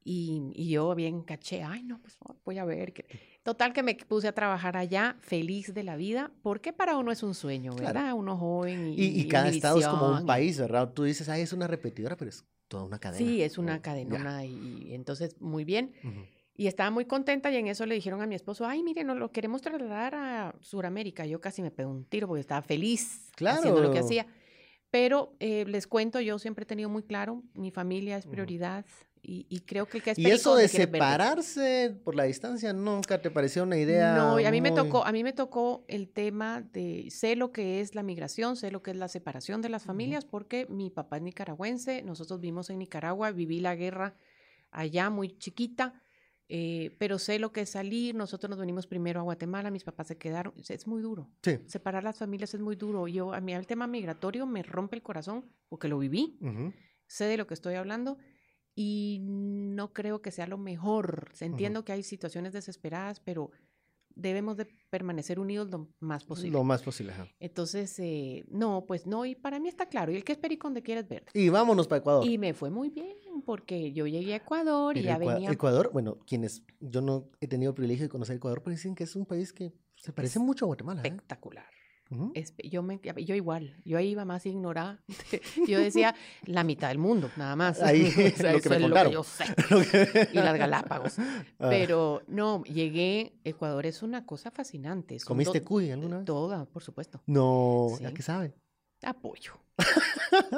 y, 0.04 0.42
y 0.56 0.70
yo 0.70 0.96
bien 0.96 1.22
caché, 1.22 1.64
ay, 1.64 1.84
no, 1.84 2.02
pues 2.02 2.18
voy 2.44 2.58
a 2.58 2.66
ver. 2.66 2.94
que-". 2.94 3.06
Total 3.44 3.74
que 3.74 3.84
me 3.84 3.96
puse 3.96 4.28
a 4.28 4.34
trabajar 4.34 4.76
allá, 4.76 5.18
feliz 5.22 5.74
de 5.74 5.84
la 5.84 5.96
vida, 5.96 6.32
porque 6.42 6.74
para 6.74 6.98
uno 6.98 7.12
es 7.12 7.22
un 7.24 7.36
sueño, 7.36 7.76
Claro. 7.76 7.94
¿verdad? 7.94 8.14
Uno 8.16 8.38
joven 8.38 8.88
y, 8.88 9.00
Y, 9.00 9.22
y 9.22 9.28
cada 9.28 9.50
estado 9.50 9.80
es 9.80 9.88
como 9.88 10.10
un 10.10 10.26
país, 10.26 10.60
¿verdad? 10.60 10.92
Tú 10.94 11.04
dices, 11.04 11.30
ay, 11.30 11.42
es 11.42 11.54
una 11.54 11.68
repetidora, 11.68 12.18
pero 12.18 12.30
es 12.30 12.44
toda 12.72 12.86
una 12.86 13.00
cadena. 13.00 13.18
Sí, 13.18 13.44
es 13.44 13.58
una 13.58 13.76
ya. 13.76 13.82
cadenona 13.82 14.46
y, 14.46 14.88
y 14.88 14.94
entonces 14.96 15.40
muy 15.42 15.66
bien. 15.66 15.94
Y 16.56 16.68
estaba 16.68 16.90
muy 16.90 17.06
contenta 17.06 17.52
y 17.52 17.58
en 17.58 17.68
eso 17.68 17.86
le 17.86 17.96
dijeron 17.96 18.22
a 18.22 18.28
mi 18.28 18.36
esposo, 18.36 18.66
ay, 18.66 18.82
mire, 18.82 19.04
nos 19.04 19.18
lo 19.18 19.32
queremos 19.32 19.62
trasladar 19.62 20.16
a 20.16 20.56
Sudamérica. 20.62 21.26
Yo 21.26 21.42
casi 21.42 21.62
me 21.62 21.70
pegué 21.70 21.88
un 21.88 22.06
tiro 22.06 22.28
porque 22.28 22.40
estaba 22.40 22.62
feliz 22.62 23.30
haciendo 23.46 23.82
lo 23.82 23.92
que 23.92 24.00
hacía. 24.00 24.26
Pero 24.90 25.36
eh, 25.40 25.66
les 25.66 25.86
cuento, 25.86 26.22
yo 26.22 26.40
siempre 26.40 26.64
he 26.64 26.66
tenido 26.66 26.90
muy 26.90 27.04
claro, 27.04 27.44
mi 27.54 27.72
familia 27.72 28.18
es 28.18 28.26
prioridad 28.26 28.86
y, 29.24 29.46
y 29.50 29.60
creo 29.62 29.88
que 29.88 29.98
el 30.00 30.04
que 30.04 30.12
es 30.12 30.20
Y 30.20 30.26
eso 30.26 30.56
de 30.56 30.66
es 30.66 30.74
verde. 30.74 30.84
separarse 30.94 31.96
por 32.04 32.16
la 32.16 32.24
distancia, 32.24 32.74
¿nunca 32.74 33.22
te 33.22 33.30
pareció 33.32 33.64
una 33.64 33.78
idea? 33.78 34.16
No, 34.16 34.40
y 34.40 34.46
a 34.46 34.52
mí 34.52 34.62
me 34.62 34.72
muy- 34.72 34.80
tocó, 34.80 35.06
a 35.06 35.12
mí 35.12 35.24
me 35.24 35.34
tocó 35.34 35.86
el 35.88 36.10
tema 36.10 36.62
de 36.62 37.08
sé 37.12 37.36
lo 37.36 37.52
que 37.52 37.82
es 37.82 37.94
la 37.96 38.04
migración, 38.04 38.56
sé 38.56 38.72
lo 38.72 38.82
que 38.82 38.92
es 38.92 38.98
la 38.98 39.08
separación 39.08 39.62
de 39.62 39.70
las 39.70 39.84
familias, 39.84 40.26
porque 40.26 40.66
mi 40.70 40.90
papá 40.90 41.18
es 41.18 41.24
nicaragüense, 41.24 42.02
nosotros 42.04 42.40
vivimos 42.40 42.70
en 42.70 42.80
Nicaragua, 42.80 43.32
viví 43.32 43.60
la 43.60 43.76
guerra 43.76 44.16
allá 44.72 45.10
muy 45.10 45.38
chiquita, 45.38 46.02
eh, 46.50 46.96
pero 46.98 47.18
sé 47.20 47.40
lo 47.40 47.52
que 47.54 47.62
es 47.62 47.70
salir, 47.70 48.14
nosotros 48.16 48.50
nos 48.50 48.60
venimos 48.60 48.86
primero 48.88 49.20
a 49.20 49.24
Guatemala, 49.24 49.72
mis 49.72 49.84
papás 49.84 50.08
se 50.08 50.18
quedaron, 50.18 50.54
es- 50.68 50.88
muy 50.88 51.02
duro. 51.02 51.30
Sí. 51.44 51.60
Separar 51.68 52.04
las 52.04 52.18
familias 52.18 52.54
es 52.54 52.60
muy 52.60 52.76
duro. 52.76 53.08
Yo, 53.08 53.34
a 53.34 53.40
mí 53.40 53.54
el 53.54 53.68
tema 53.68 53.88
migratorio 53.88 54.46
me 54.46 54.64
rompe 54.64 54.96
el 54.96 55.02
corazón 55.04 55.46
porque 55.70 55.88
lo 55.88 55.98
viví, 56.00 56.38
Ujú. 56.42 56.74
sé 57.08 57.26
de 57.26 57.38
lo 57.38 57.48
que 57.48 57.54
estoy 57.54 57.76
hablando 57.76 58.18
y 58.76 59.20
no 59.22 59.94
creo 59.94 60.22
que 60.22 60.32
sea 60.32 60.48
lo 60.48 60.58
mejor. 60.58 61.32
Entiendo 61.40 61.84
que 61.86 61.92
hay 61.94 62.04
situaciones 62.04 62.54
desesperadas, 62.54 63.20
pero 63.20 63.52
debemos 64.14 64.58
de 64.58 64.66
permanecer 64.90 65.40
unidos 65.40 65.70
lo 65.70 65.88
más 66.00 66.26
posible. 66.26 66.52
Lo 66.52 66.64
más 66.64 66.84
posible. 66.84 67.14
ajá. 67.14 67.28
Entonces, 67.40 67.98
eh, 68.00 68.44
no, 68.50 68.86
pues 68.86 69.08
no, 69.08 69.26
y 69.26 69.36
para 69.36 69.60
mí 69.60 69.70
está 69.70 69.88
claro, 69.88 70.12
y 70.12 70.18
el 70.18 70.24
que 70.24 70.34
es 70.34 70.38
perico 70.38 70.68
donde 70.68 70.84
quieres 70.84 71.08
ver. 71.08 71.26
Y 71.34 71.48
vámonos 71.50 71.88
para 71.88 72.00
Ecuador. 72.00 72.26
Y 72.28 72.38
me 72.38 72.54
fue 72.54 72.70
muy 72.70 72.90
bien, 72.90 73.16
porque 73.46 73.94
yo 73.94 74.06
llegué 74.08 74.34
a 74.34 74.38
Ecuador 74.38 74.98
y 74.98 75.04
ya 75.04 75.18
Ecua- 75.18 75.34
venía... 75.36 75.52
Ecuador, 75.52 75.92
bueno, 75.94 76.20
quienes, 76.28 76.64
yo 76.82 77.02
no 77.02 77.30
he 77.40 77.48
tenido 77.48 77.70
el 77.72 77.76
privilegio 77.76 78.06
de 78.06 78.10
conocer 78.10 78.36
Ecuador, 78.36 78.62
pero 78.64 78.76
dicen 78.76 78.96
que 78.96 79.06
es 79.06 79.16
un 79.16 79.26
país 79.26 79.54
que 79.54 79.74
se 79.96 80.12
parece 80.12 80.40
mucho 80.40 80.66
a 80.66 80.68
Guatemala. 80.68 81.02
¿eh? 81.06 81.18
Espe- 82.34 82.70
Yo, 82.70 82.84
me, 82.84 83.00
yo 83.26 83.36
igual, 83.36 83.76
yo 83.86 83.98
ahí 83.98 84.10
iba 84.10 84.26
más 84.26 84.46
ignorada. 84.46 85.02
Yo 85.68 85.80
decía 85.80 86.14
la 86.46 86.64
mitad 86.64 86.90
del 86.90 86.98
mundo, 86.98 87.30
nada 87.38 87.56
más. 87.56 87.82
Ahí, 87.82 88.06
O 88.08 88.38
sea, 88.38 88.52
lo 88.54 88.60
que 88.62 88.70
me 88.70 88.76
es 88.76 88.82
contaron. 88.82 89.14
yo 89.14 89.24
sé. 89.24 89.46
Lo 89.70 89.82
que- 89.82 90.30
Y 90.34 90.36
las 90.36 90.58
Galápagos. 90.58 91.20
Ah, 91.20 91.68
Pero 91.70 92.22
no, 92.28 92.64
llegué, 92.66 93.34
Ecuador 93.44 93.86
es 93.86 94.04
una 94.04 94.26
cosa 94.26 94.52
fascinante. 94.52 95.18
son 95.20 95.28
¿Comiste 95.28 95.62
cuy 95.64 95.92
alguna 95.92 96.18
vez? 96.18 96.26
Toda, 96.26 96.66
por 96.66 96.84
supuesto. 96.84 97.22
No, 97.28 97.88
Sí. 97.98 98.06
¿a 98.06 98.14
qué 98.14 98.22
saben? 98.22 98.54
Apoyo. 99.04 99.54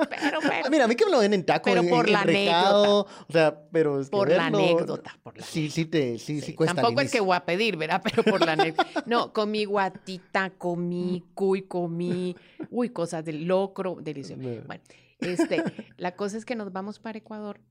pero, 0.10 0.39
pero, 0.41 0.69
Mira, 0.69 0.86
a 0.86 0.88
mí 0.88 0.95
que 0.95 1.06
me 1.06 1.12
lo 1.12 1.19
den 1.21 1.34
en 1.34 1.45
taco, 1.45 1.65
Pero 1.65 1.82
en, 1.82 1.89
por 1.89 2.08
en- 2.08 2.13
la 2.13 2.23
recado, 2.23 3.01
o 3.27 3.32
sea, 3.32 3.58
pero 3.71 4.01
es 4.01 4.08
que 4.08 4.12
por 4.12 4.29
la 4.29 4.47
anécdota, 4.47 5.17
por 5.23 5.38
la 5.38 5.45
Sí, 5.45 5.69
sí 5.69 5.86
te, 5.86 6.19
sí, 6.19 6.41
sí, 6.41 6.47
Sí, 6.47 6.53
cuesta 6.53 6.75
Tampoco 6.75 7.01
es 7.01 7.12
que 7.12 7.21
voy 7.21 7.36
a 7.36 7.45
pedir, 7.45 7.77
¿verdad? 7.77 8.01
Pero 8.03 8.23
por 8.23 8.45
la 8.45 8.53
anécdota. 8.53 9.03
No, 9.06 9.32
comí 9.32 9.63
guatita, 9.65 10.49
comí 10.51 11.23
cuy, 11.34 11.62
comí, 11.63 12.36
uy, 12.69 12.89
cosas 12.89 13.23
del 13.23 13.45
locro, 13.45 13.97
delicioso. 14.01 14.41
No. 14.41 14.62
Bueno, 14.65 14.84
este, 15.19 15.63
la 15.97 16.15
cosa 16.15 16.38
es 16.38 16.43
que 16.45 16.56
nos 16.56 16.71
vamos 16.73 16.99
para 16.99 17.17
Ecuador. 17.17 17.62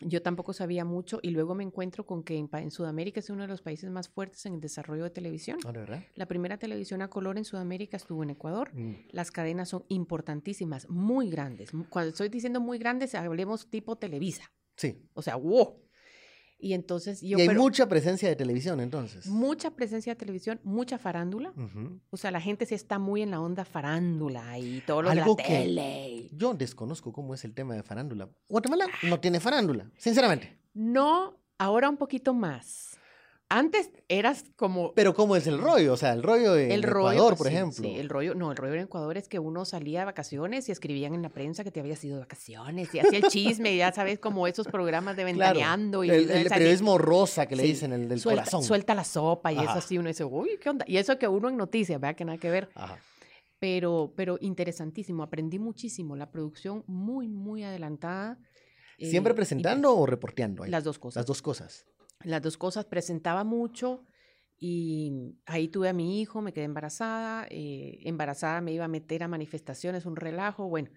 Yo 0.00 0.22
tampoco 0.22 0.52
sabía 0.52 0.84
mucho 0.84 1.20
y 1.22 1.30
luego 1.30 1.54
me 1.54 1.64
encuentro 1.64 2.06
con 2.06 2.22
que 2.22 2.36
en, 2.36 2.70
Sudamérica 2.70 3.20
es 3.20 3.30
uno 3.30 3.42
de 3.42 3.48
los 3.48 3.60
países 3.60 3.90
más 3.90 4.08
fuertes 4.08 4.46
en 4.46 4.54
el 4.54 4.60
desarrollo 4.60 5.04
de 5.04 5.10
televisión. 5.10 5.58
Ah. 5.66 5.72
La 6.14 6.26
primera 6.26 6.56
televisión 6.56 7.02
a 7.02 7.08
color 7.08 7.36
en 7.36 7.44
Sudamérica 7.44 7.96
estuvo 7.98 8.22
en 8.22 8.30
Ecuador. 8.30 8.74
Mm. 8.74 8.94
Las 9.10 9.30
cadenas 9.30 9.68
son 9.68 9.84
importantísimas, 9.88 10.88
muy 10.88 11.30
grandes. 11.30 11.70
Cuando 11.90 12.10
estoy 12.10 12.30
diciendo 12.30 12.60
muy 12.60 12.78
grandes, 12.78 13.14
hablemos 13.14 13.68
tipo 13.68 13.96
Televisa. 13.96 14.50
Sí. 14.76 15.08
O 15.12 15.22
sea, 15.22 15.36
wow. 15.36 15.78
Y 16.64 16.74
entonces 16.74 17.20
yo... 17.20 17.38
y 17.38 17.40
hay 17.40 17.48
pero- 17.48 17.60
mucha 17.60 17.88
presencia 17.88 18.28
de 18.28 18.36
televisión, 18.36 18.78
entonces. 18.78 19.26
mucha 19.26 19.72
presencia 19.72 20.12
de 20.14 20.16
televisión, 20.16 20.60
mucha 20.62 20.96
farándula. 20.96 21.52
O 22.10 22.16
sea, 22.16 22.30
la 22.30 22.40
gente 22.40 22.66
sí 22.66 22.76
está 22.76 23.00
muy 23.00 23.20
en 23.22 23.32
la 23.32 23.40
onda 23.40 23.64
farándula 23.64 24.56
y 24.60 24.80
todo 24.86 25.02
lo 25.02 25.10
Algo 25.10 25.34
de 25.34 25.42
la 25.42 25.48
que- 25.48 25.54
tele. 25.64 26.28
Yo 26.32 26.54
desconozco 26.54 27.12
cómo 27.12 27.34
es 27.34 27.44
el 27.44 27.52
tema 27.52 27.74
de 27.74 27.82
farándula. 27.82 28.28
Guatemala 28.48 28.86
no 29.02 29.18
tiene 29.18 29.40
farándula, 29.40 29.90
sinceramente. 29.96 30.56
No, 30.72 31.36
ahora 31.58 31.88
un 31.90 31.96
poquito 31.96 32.32
más. 32.32 32.91
Antes 33.54 33.90
eras 34.08 34.44
como 34.56 34.94
Pero 34.94 35.12
¿cómo 35.14 35.36
es 35.36 35.46
el 35.46 35.58
rollo? 35.58 35.92
O 35.92 35.96
sea, 35.96 36.12
el 36.14 36.22
rollo 36.22 36.54
el 36.56 36.82
rollo, 36.82 37.12
Ecuador, 37.12 37.36
por 37.36 37.46
sí, 37.48 37.52
ejemplo. 37.54 37.84
sí, 37.84 37.96
el 37.96 38.08
rollo, 38.08 38.34
no, 38.34 38.50
el 38.50 38.56
rollo 38.56 38.74
en 38.74 38.80
Ecuador 38.84 39.16
es 39.18 39.28
que 39.28 39.38
uno 39.38 39.64
salía 39.64 40.00
de 40.00 40.04
vacaciones 40.06 40.68
y 40.68 40.72
escribían 40.72 41.14
en 41.14 41.20
la 41.22 41.28
prensa 41.28 41.62
que 41.62 41.70
te 41.70 41.80
habías 41.80 42.02
ido 42.04 42.14
de 42.16 42.20
vacaciones 42.20 42.94
y 42.94 42.98
hacía 43.00 43.18
el 43.18 43.28
chisme, 43.28 43.74
y 43.74 43.78
ya 43.78 43.92
sabes, 43.92 44.18
como 44.18 44.46
esos 44.46 44.66
programas 44.66 45.16
de 45.16 45.22
Claro, 45.24 45.38
ventaneando 45.54 46.02
y 46.04 46.10
el, 46.10 46.30
el 46.30 46.48
periodismo 46.48 46.96
rosa 46.98 47.46
que 47.46 47.56
le 47.56 47.62
Sí, 47.64 47.68
dicen, 47.68 47.92
el 47.92 48.08
del 48.08 48.20
suelta, 48.20 48.42
corazón. 48.44 48.62
suelta 48.64 48.94
la 48.94 49.04
sopa 49.04 49.52
y 49.52 49.58
eso 49.58 49.70
así, 49.72 49.98
uno 49.98 50.08
dice, 50.08 50.24
uy, 50.24 50.58
¿qué 50.60 50.70
onda? 50.70 50.84
Y 50.88 50.96
eso 50.96 51.18
que 51.18 51.28
uno 51.28 51.48
en 51.50 51.56
noticias, 51.58 52.00
¿verdad? 52.00 52.16
Que 52.16 52.24
nada 52.24 52.38
que 52.38 52.50
ver. 52.50 52.70
Ajá. 52.74 52.98
pero, 53.58 54.12
pero 54.16 54.38
interesantísimo. 54.40 55.22
Aprendí 55.22 55.58
muchísimo. 55.58 56.16
La 56.16 56.30
producción 56.30 56.82
muy, 56.86 57.28
muy 57.28 57.62
adelantada. 57.62 58.38
eh, 58.98 59.10
¿Siempre 59.10 59.32
y 59.34 59.36
presentando 59.36 59.96
o 59.96 60.06
reporteando? 60.06 60.64
ahí? 60.64 60.70
Las 60.70 60.82
dos 60.84 60.98
cosas. 60.98 61.20
Las 61.20 61.26
dos 61.26 61.42
cosas. 61.42 61.86
Las 62.24 62.42
dos 62.42 62.56
cosas. 62.56 62.84
Presentaba 62.84 63.44
mucho 63.44 64.04
Y 64.64 65.34
ahí 65.44 65.66
tuve 65.66 65.88
a 65.88 65.92
mi 65.92 66.20
hijo, 66.20 66.40
me 66.40 66.52
quedé 66.52 66.66
embarazada, 66.66 67.48
eh, 67.50 67.98
embarazada 68.04 68.60
me 68.60 68.72
iba 68.72 68.84
a 68.84 68.88
meter 68.88 69.24
a 69.24 69.28
manifestaciones, 69.28 70.06
un 70.06 70.14
relajo, 70.14 70.68
bueno, 70.68 70.88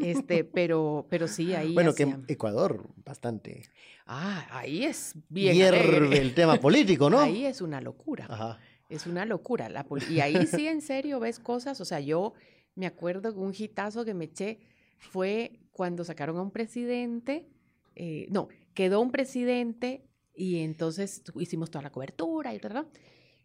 este, 0.00 0.44
pero, 0.56 1.06
pero 1.10 1.26
sí, 1.26 1.52
ahí 1.54 1.74
Bueno, 1.74 1.92
que 1.92 2.04
en 2.04 2.24
Ecuador 2.28 2.88
bastante 3.04 3.64
Ah, 4.06 4.46
ahí 4.50 4.84
es 4.84 5.14
bien 5.28 5.54
hierve 5.56 5.80
alegre. 5.80 6.18
el 6.20 6.34
tema 6.34 6.60
político, 6.60 7.10
¿no? 7.10 7.18
Ahí 7.18 7.46
es 7.46 7.60
una 7.60 7.80
locura. 7.80 8.26
Ajá. 8.28 8.60
Es 8.88 9.06
una 9.06 9.24
locura. 9.24 9.68
La 9.68 9.84
y 10.08 10.20
ahí 10.20 10.46
sí, 10.46 10.68
en 10.68 10.80
serio, 10.80 11.18
ves 11.20 11.38
cosas. 11.40 11.80
O 11.80 11.84
sea, 11.84 12.00
yo 12.00 12.34
me 12.76 12.86
acuerdo 12.86 13.32
que 13.32 13.40
un 13.40 13.54
hitazo 13.56 14.04
que 14.04 14.14
me 14.14 14.26
eché 14.26 14.60
fue 14.98 15.60
cuando 15.72 16.04
sacaron 16.04 16.36
a 16.38 16.42
un 16.42 16.50
presidente. 16.50 17.48
eh, 17.96 18.26
no, 18.30 18.48
quedó 18.74 19.00
un 19.00 19.10
presidente 19.10 20.09
y 20.40 20.60
entonces 20.60 21.22
hicimos 21.38 21.70
toda 21.70 21.82
la 21.82 21.90
cobertura 21.92 22.54
y 22.54 22.58
tal. 22.58 22.88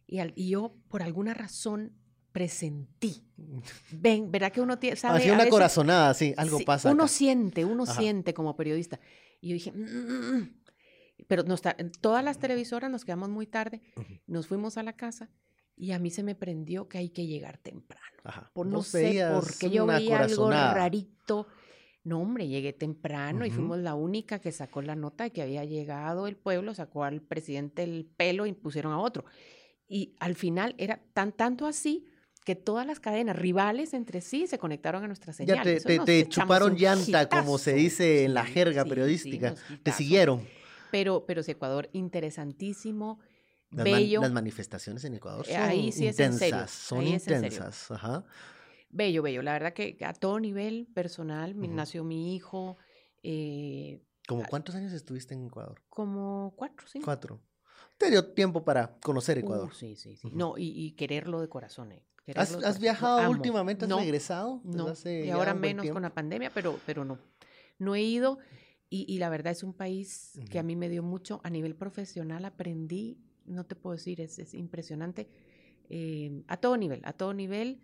Y, 0.08 0.20
al- 0.20 0.34
y 0.36 0.50
yo, 0.50 0.76
por 0.88 1.04
alguna 1.04 1.34
razón, 1.34 1.92
presentí. 2.32 3.24
Ven, 3.92 4.32
¿verdad 4.32 4.52
que 4.52 4.62
uno 4.62 4.78
tiene, 4.80 4.96
sabe? 4.96 5.18
Hacía 5.20 5.32
una 5.34 5.40
veces- 5.44 5.52
corazonada, 5.52 6.14
sí, 6.14 6.34
algo 6.38 6.58
Sí, 6.60 6.64
pasa. 6.66 6.92
Uno 6.92 7.04
acá. 7.04 7.12
siente, 7.14 7.66
uno 7.66 7.84
Ajá. 7.84 7.96
siente 7.96 8.34
como 8.34 8.56
periodista. 8.56 9.00
Y 9.42 9.50
yo 9.50 9.54
dije, 9.56 9.72
"Mm, 9.72 9.84
mm, 9.84 10.38
mm". 10.38 10.56
pero 11.28 11.44
nos 11.44 11.62
todas 12.02 12.24
las 12.24 12.40
televisoras 12.40 12.90
nos 12.92 13.04
quedamos 13.06 13.30
muy 13.30 13.48
tarde, 13.48 13.82
Ujú. 13.96 14.14
nos 14.28 14.48
fuimos 14.48 14.78
a 14.78 14.84
la 14.84 14.94
casa 14.94 15.30
y 15.78 15.92
a 15.92 16.00
mí 16.00 16.12
se 16.12 16.24
me 16.24 16.36
prendió 16.36 16.88
que 16.88 16.98
hay 16.98 17.10
que 17.10 17.26
llegar 17.26 17.58
temprano. 17.58 18.06
Ajá. 18.24 18.52
Por 18.54 18.68
no 18.68 18.84
sé 18.84 19.26
por 19.34 19.58
qué 19.58 19.70
yo 19.70 19.86
veía 19.86 20.20
algo 20.20 20.50
rarito. 20.50 21.48
No, 22.06 22.22
hombre, 22.22 22.48
llegué 22.48 22.72
temprano 22.72 23.48
y 23.48 23.50
fuimos 23.50 23.80
la 23.80 23.96
única 23.96 24.38
que 24.38 24.52
sacó 24.52 24.84
la 24.84 24.96
nota 24.96 25.24
de 25.24 25.32
que 25.32 25.42
había 25.42 25.66
llegado 25.66 26.28
el 26.28 26.36
pueblo, 26.38 26.76
sacó 26.76 27.04
al 27.04 27.20
presidente 27.20 27.82
el 27.82 28.06
pelo 28.16 28.46
y 28.46 28.54
pusieron 28.54 28.94
a 28.94 29.00
otro. 29.00 29.26
Y 29.88 30.16
al 30.20 30.36
final 30.36 30.76
era 30.78 31.02
tan 31.14 31.32
tanto 31.32 31.66
así 31.66 32.06
que 32.46 32.54
todas 32.56 32.86
las 32.86 33.00
cadenas 33.00 33.36
rivales 33.36 33.96
entre 33.96 34.22
sí 34.22 34.46
se 34.46 34.60
conectaron 34.60 35.04
a 35.04 35.08
nuestra 35.08 35.34
señal. 35.34 35.58
Ya 35.58 36.06
te, 36.06 36.30
chuparon 36.30 36.76
llanta, 36.76 37.28
como 37.28 37.58
se 37.58 37.74
dice 37.74 38.24
en 38.24 38.36
la 38.36 38.46
jerga 38.46 38.84
sí, 38.84 38.90
periodística. 38.90 39.56
te 39.82 39.92
siguieron. 39.92 40.48
Pero, 40.92 41.26
pero 41.26 41.42
sí, 41.42 41.52
Ecuador, 41.52 41.90
interesantísimo, 41.92 43.20
Las, 43.72 43.86
man- 43.90 43.94
bello. 43.96 44.22
las 44.22 44.32
manifestaciones 44.32 45.04
en 45.06 45.16
Ecuador 45.16 45.44
son 45.46 45.56
ahí 45.56 45.92
sí 45.92 46.06
es 46.06 46.20
en 46.20 46.34
intensas, 46.34 46.40
serio, 46.40 46.68
son 46.68 47.00
ahí 47.00 47.14
es 47.14 47.28
en 47.28 47.42
serio. 47.42 47.58
intensas. 47.58 47.92
Ajá. 47.92 48.24
Bello, 48.96 49.22
bello. 49.24 49.42
La 49.42 49.52
verdad 49.52 49.74
que 49.74 49.98
a 50.06 50.14
todo 50.14 50.40
nivel 50.40 50.88
personal, 50.94 51.54
mi- 51.54 51.68
Ujú. 51.68 51.76
nació 51.76 52.04
mi 52.06 52.34
hijo, 52.34 52.78
eh, 53.24 54.02
¿Cómo 54.26 54.44
cuántos 54.50 54.74
años 54.76 54.94
estuviste 54.94 55.34
en 55.34 55.46
Ecuador? 55.48 55.82
como 55.90 56.54
cuatro, 56.56 56.88
cinco. 56.88 57.04
Cuatro. 57.04 57.42
Te 57.98 58.10
dio 58.10 58.26
tiempo 58.34 58.64
para 58.64 58.98
conocer 59.02 59.38
Uh, 59.38 59.42
Ecuador. 59.42 59.74
sí, 59.76 59.98
sí, 59.98 60.16
sí. 60.16 60.28
Ujú. 60.28 60.38
No, 60.38 60.58
y, 60.58 60.70
y 60.70 60.92
quererlo 60.94 61.42
de 61.42 61.50
corazón. 61.50 61.92
eh, 61.92 62.06
¿Has, 62.36 62.52
de 62.52 62.56
corazón. 62.56 62.82
Viajado 62.82 63.20
amo. 63.20 63.32
últimamente? 63.32 63.84
¿Has 63.84 63.90
No, 63.90 64.00
regresado? 64.00 64.62
No, 64.64 64.88
hace 64.88 65.26
y 65.26 65.30
ahora 65.30 65.54
menos 65.54 65.84
tiempo? 65.84 65.96
con 65.96 66.04
la 66.04 66.14
pandemia, 66.14 66.52
pero, 66.54 66.80
pero 66.86 67.04
no. 67.04 67.20
No 67.78 67.96
he 67.96 68.02
ido 68.02 68.40
y, 68.90 69.06
y 69.14 69.18
la 69.18 69.28
verdad 69.28 69.52
es 69.52 69.62
un 69.64 69.74
país 69.74 70.40
que 70.50 70.58
a 70.58 70.64
mí 70.64 70.78
me 70.78 70.88
dio 70.88 71.04
mucho. 71.04 71.42
A 71.44 71.50
nivel 71.50 71.76
profesional 71.76 72.46
aprendí, 72.46 73.18
no 73.46 73.66
te 73.66 73.76
puedo 73.76 73.94
decir, 73.98 74.22
es, 74.22 74.40
es 74.40 74.54
impresionante. 74.54 75.28
eh, 75.90 76.44
a 76.48 76.56
todo 76.58 76.78
nivel, 76.78 77.02
a 77.04 77.12
todo 77.12 77.34
nivel. 77.34 77.82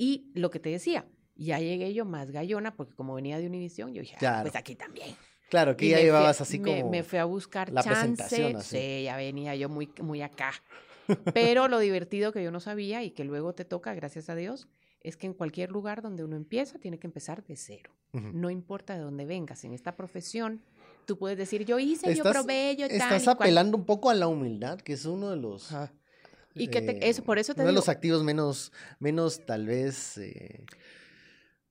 Y 0.00 0.30
lo 0.34 0.50
que 0.50 0.60
te 0.60 0.68
decía, 0.70 1.06
ya 1.34 1.58
llegué 1.58 1.92
yo 1.92 2.04
más 2.04 2.30
gallona, 2.30 2.76
porque 2.76 2.94
como 2.94 3.14
venía 3.14 3.36
de 3.38 3.46
Univisión, 3.48 3.92
yo 3.92 4.00
dije, 4.02 4.16
"Ah, 4.24 4.38
pues 4.42 4.54
aquí 4.54 4.76
también. 4.76 5.08
Claro, 5.50 5.76
que 5.76 5.86
Y 5.86 5.88
ya 5.88 5.96
me 5.96 6.00
fui 6.02 6.06
llevabas 6.06 6.40
así 6.40 6.60
me, 6.60 6.78
como... 6.80 6.90
me 6.92 7.02
fui 7.02 7.18
a 7.18 7.24
buscar 7.24 7.72
la 7.72 7.82
chance. 7.82 7.98
presentación, 8.00 8.56
así. 8.56 8.76
Sí, 8.78 9.02
ya 9.04 9.16
venía 9.16 9.56
yo 9.56 9.68
muy, 9.68 9.90
muy 10.00 10.22
acá. 10.22 10.52
Pero 11.34 11.66
lo 11.68 11.78
divertido 11.80 12.32
que 12.32 12.44
yo 12.44 12.50
no 12.52 12.60
sabía 12.60 13.02
y 13.02 13.10
que 13.10 13.24
luego 13.24 13.54
te 13.54 13.64
toca, 13.64 13.92
gracias 13.94 14.28
a 14.28 14.36
Dios, 14.36 14.68
es 15.00 15.16
que 15.16 15.26
en 15.26 15.34
cualquier 15.34 15.70
lugar 15.72 16.00
donde 16.02 16.22
uno 16.22 16.36
empieza, 16.36 16.78
tiene 16.78 16.98
que 16.98 17.06
empezar 17.08 17.42
de 17.44 17.56
cero. 17.56 17.90
No 18.12 18.50
importa 18.50 18.94
de 18.94 19.00
dónde 19.00 19.24
vengas. 19.26 19.64
En 19.64 19.72
esta 19.72 19.96
profesión, 19.96 20.62
tú 21.06 21.18
puedes 21.18 21.36
decir, 21.38 21.64
yo 21.64 21.78
hice, 21.78 22.06
yo 22.14 22.22
Estás- 22.24 22.32
probé, 22.32 22.76
yo 22.78 22.86
tal. 22.88 22.96
Estás 22.96 23.22
y 23.22 23.24
cual". 23.24 23.36
apelando 23.36 23.76
un 23.76 23.84
poco 23.84 24.10
a 24.10 24.14
la 24.14 24.28
humildad, 24.28 24.78
que 24.80 24.92
es 24.94 25.04
uno 25.06 25.30
de 25.30 25.36
los... 25.36 25.72
Y 26.58 26.68
que 26.68 26.82
te- 26.82 26.92
eh, 26.92 27.08
eso, 27.10 27.22
por 27.24 27.38
eso 27.38 27.54
te 27.54 27.60
uno 27.62 27.68
de 27.68 27.74
los 27.74 27.88
activos 27.88 28.22
menos, 28.24 28.72
menos 28.98 29.44
tal 29.46 29.66
vez... 29.66 30.18
eh, 30.18 30.64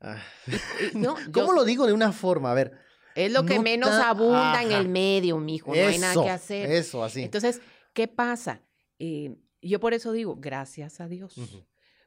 ah, 0.02 0.21
yo 0.93 1.15
¿Cómo 1.32 1.54
lo 1.54 1.63
digo 1.65 1.86
de 1.88 1.93
una 1.93 2.12
forma? 2.12 2.52
A 2.52 2.54
ver. 2.54 2.78
Es 3.15 3.32
lo 3.32 3.45
que 3.45 3.56
no 3.56 3.63
menos 3.63 3.89
ta- 3.89 4.10
abunda 4.10 4.62
en 4.63 4.71
el 4.71 4.88
medio, 4.89 5.38
mijo. 5.39 5.73
No 5.76 5.88
hay 5.88 5.97
nada 5.97 6.12
eso, 6.13 6.23
que 6.23 6.30
hacer. 6.30 6.71
Eso, 6.71 7.04
así. 7.04 7.23
Entonces, 7.23 7.62
¿qué 7.93 8.08
pasa? 8.08 8.62
Eh, 9.00 9.36
yo 9.62 9.80
por 9.80 9.93
eso 9.93 10.12
digo, 10.12 10.36
gracias 10.36 11.00
a 11.02 11.08
Dios. 11.08 11.36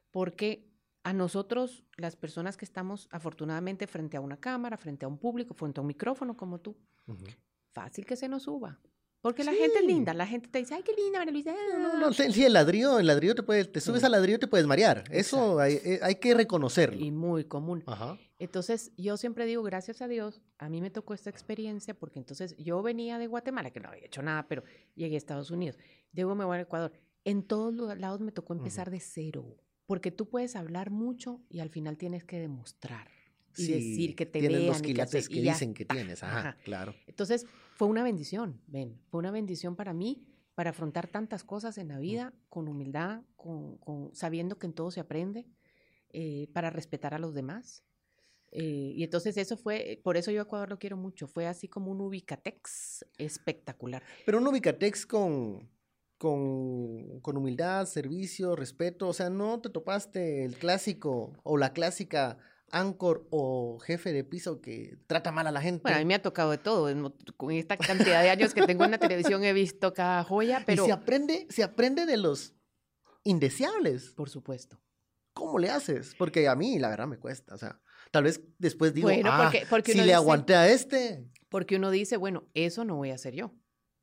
Porque 0.09 0.69
a 1.03 1.13
nosotros, 1.13 1.83
las 1.97 2.15
personas 2.15 2.55
que 2.57 2.63
estamos 2.65 3.07
afortunadamente 3.11 3.87
frente 3.87 4.17
a 4.17 4.21
una 4.21 4.37
cámara, 4.39 4.77
frente 4.77 5.03
a 5.05 5.07
un 5.09 5.17
público, 5.17 5.53
frente 5.53 5.79
a 5.79 5.81
un 5.81 5.87
micrófono 5.87 6.37
como 6.37 6.59
tú, 6.59 6.77
fácil 7.73 8.05
que 8.05 8.15
se 8.15 8.27
nos 8.29 8.43
suba. 8.43 8.79
Porque 9.21 9.43
la 9.43 9.53
gente 9.53 9.77
es 9.79 9.85
linda, 9.85 10.13
la 10.15 10.25
gente 10.25 10.47
te 10.49 10.57
dice, 10.59 10.73
ay, 10.73 10.81
qué 10.83 10.93
linda, 10.93 11.19
María 11.19 11.31
Luisa. 11.31 11.53
No, 11.77 11.99
no, 11.99 12.11
sí, 12.13 12.31
sí, 12.31 12.43
el 12.43 12.53
ladrillo, 12.53 12.97
el 12.97 13.05
ladrillo 13.05 13.35
te 13.35 13.43
puede, 13.43 13.65
te 13.65 13.79
subes 13.79 13.99
Sí. 14.01 14.05
al 14.07 14.13
ladrillo 14.13 14.37
y 14.37 14.39
te 14.39 14.47
puedes 14.47 14.65
marear. 14.65 15.03
Eso 15.11 15.59
hay, 15.59 15.75
eh, 15.83 15.99
hay 16.01 16.15
que 16.15 16.33
reconocerlo. 16.33 16.99
Y 16.99 17.11
muy 17.11 17.43
común. 17.43 17.83
Ajá. 17.85 18.17
Entonces, 18.39 18.91
yo 18.97 19.17
siempre 19.17 19.45
digo, 19.45 19.61
gracias 19.61 20.01
a 20.01 20.07
Dios, 20.07 20.41
a 20.57 20.69
mí 20.69 20.81
me 20.81 20.89
tocó 20.89 21.13
esta 21.13 21.29
experiencia 21.29 21.93
porque 21.93 22.17
entonces 22.17 22.55
yo 22.57 22.81
venía 22.81 23.19
de 23.19 23.27
Guatemala, 23.27 23.69
que 23.69 23.79
no 23.79 23.89
había 23.89 24.05
hecho 24.05 24.23
nada, 24.23 24.47
pero 24.47 24.63
llegué 24.95 25.13
a 25.13 25.17
Estados 25.19 25.51
Unidos. 25.51 25.77
Luego 26.13 26.33
me 26.33 26.43
voy 26.43 26.57
a 26.57 26.61
Ecuador. 26.61 26.91
En 27.23 27.43
todos 27.43 27.71
los 27.75 27.95
lados 27.99 28.19
me 28.21 28.31
tocó 28.31 28.53
empezar 28.53 28.89
de 28.89 28.99
cero, 28.99 29.55
porque 29.85 30.09
tú 30.09 30.27
puedes 30.27 30.55
hablar 30.55 30.89
mucho 30.89 31.41
y 31.47 31.59
al 31.59 31.69
final 31.69 31.97
tienes 31.97 32.23
que 32.23 32.39
demostrar 32.39 33.07
y 33.57 33.63
Sí, 33.65 33.71
decir 33.73 34.15
que 34.15 34.25
te 34.25 34.39
tienes 34.39 34.57
vean 34.57 34.67
los 34.67 34.81
que, 34.81 34.87
quilates 34.87 35.29
que 35.29 35.41
dicen 35.41 35.73
que 35.73 35.85
tienes. 35.85 36.23
Ajá, 36.23 36.39
Ajá. 36.39 36.57
claro. 36.63 36.95
Entonces, 37.07 37.45
fue 37.75 37.87
una 37.87 38.03
bendición, 38.03 38.61
ven, 38.67 38.99
fue 39.09 39.19
una 39.19 39.31
bendición 39.31 39.75
para 39.75 39.93
mí, 39.93 40.25
para 40.55 40.69
afrontar 40.71 41.07
tantas 41.07 41.43
cosas 41.43 41.77
en 41.77 41.87
la 41.87 41.97
vida 41.99 42.33
con 42.49 42.67
humildad, 42.67 43.21
con, 43.35 43.77
con- 43.77 44.13
sabiendo 44.13 44.57
que 44.57 44.67
en 44.67 44.73
todo 44.73 44.91
se 44.91 44.99
aprende, 44.99 45.47
eh, 46.13 46.47
para 46.53 46.69
respetar 46.69 47.13
a 47.13 47.19
los 47.19 47.33
demás. 47.33 47.83
Eh, 48.51 48.91
y 48.95 49.03
entonces 49.03 49.37
eso 49.37 49.55
fue, 49.55 50.01
por 50.03 50.17
eso 50.17 50.29
yo 50.29 50.41
a 50.41 50.43
Ecuador 50.43 50.69
lo 50.69 50.77
quiero 50.77 50.97
mucho, 50.97 51.25
fue 51.27 51.47
así 51.47 51.69
como 51.69 51.89
un 51.89 52.01
ubicatex 52.01 53.05
espectacular. 53.17 54.03
Pero 54.25 54.39
un 54.39 54.47
Ubicatex 54.47 55.05
con, 55.05 55.69
con, 56.17 57.19
con 57.21 57.37
humildad, 57.37 57.85
servicio, 57.85 58.55
respeto. 58.55 59.07
O 59.07 59.13
sea, 59.13 59.29
no 59.29 59.61
te 59.61 59.69
topaste 59.69 60.43
el 60.45 60.55
clásico 60.57 61.33
o 61.43 61.57
la 61.57 61.73
clásica 61.73 62.37
anchor 62.71 63.27
o 63.31 63.79
jefe 63.79 64.13
de 64.13 64.23
piso 64.23 64.61
que 64.61 64.97
trata 65.07 65.31
mal 65.31 65.47
a 65.47 65.51
la 65.51 65.61
gente. 65.61 65.81
Bueno, 65.83 65.97
a 65.97 65.99
mí 65.99 66.05
me 66.05 66.15
ha 66.15 66.21
tocado 66.21 66.51
de 66.51 66.57
todo, 66.57 67.13
con 67.37 67.51
esta 67.51 67.77
cantidad 67.77 68.21
de 68.23 68.29
años 68.29 68.53
que 68.53 68.65
tengo 68.65 68.85
en 68.85 68.91
la 68.91 68.97
televisión 68.97 69.43
he 69.43 69.53
visto 69.53 69.93
cada 69.93 70.23
joya, 70.23 70.63
pero 70.65 70.83
Y 70.83 70.87
se 70.87 70.91
aprende, 70.93 71.47
se 71.49 71.63
aprende 71.63 72.05
de 72.05 72.17
los 72.17 72.53
indeseables. 73.23 74.13
por 74.13 74.29
supuesto. 74.29 74.79
¿Cómo 75.33 75.59
le 75.59 75.69
haces? 75.69 76.13
Porque 76.17 76.47
a 76.47 76.55
mí, 76.55 76.77
la 76.79 76.89
verdad, 76.89 77.07
me 77.07 77.17
cuesta. 77.17 77.55
O 77.55 77.57
sea, 77.57 77.79
tal 78.11 78.23
vez 78.25 78.41
después 78.57 78.93
digo, 78.93 79.07
Bueno, 79.07 79.29
ah, 79.31 79.43
porque- 79.51 79.65
porque 79.69 79.91
si 79.93 79.97
le 79.99 80.03
dice- 80.05 80.15
aguanté 80.15 80.55
a 80.55 80.67
este. 80.69 81.25
Porque 81.49 81.77
uno 81.77 81.89
dice, 81.89 82.17
bueno, 82.17 82.47
eso 82.53 82.83
no 82.83 82.95
voy 82.97 83.11
a 83.11 83.15
hacer 83.15 83.33
yo. 83.35 83.53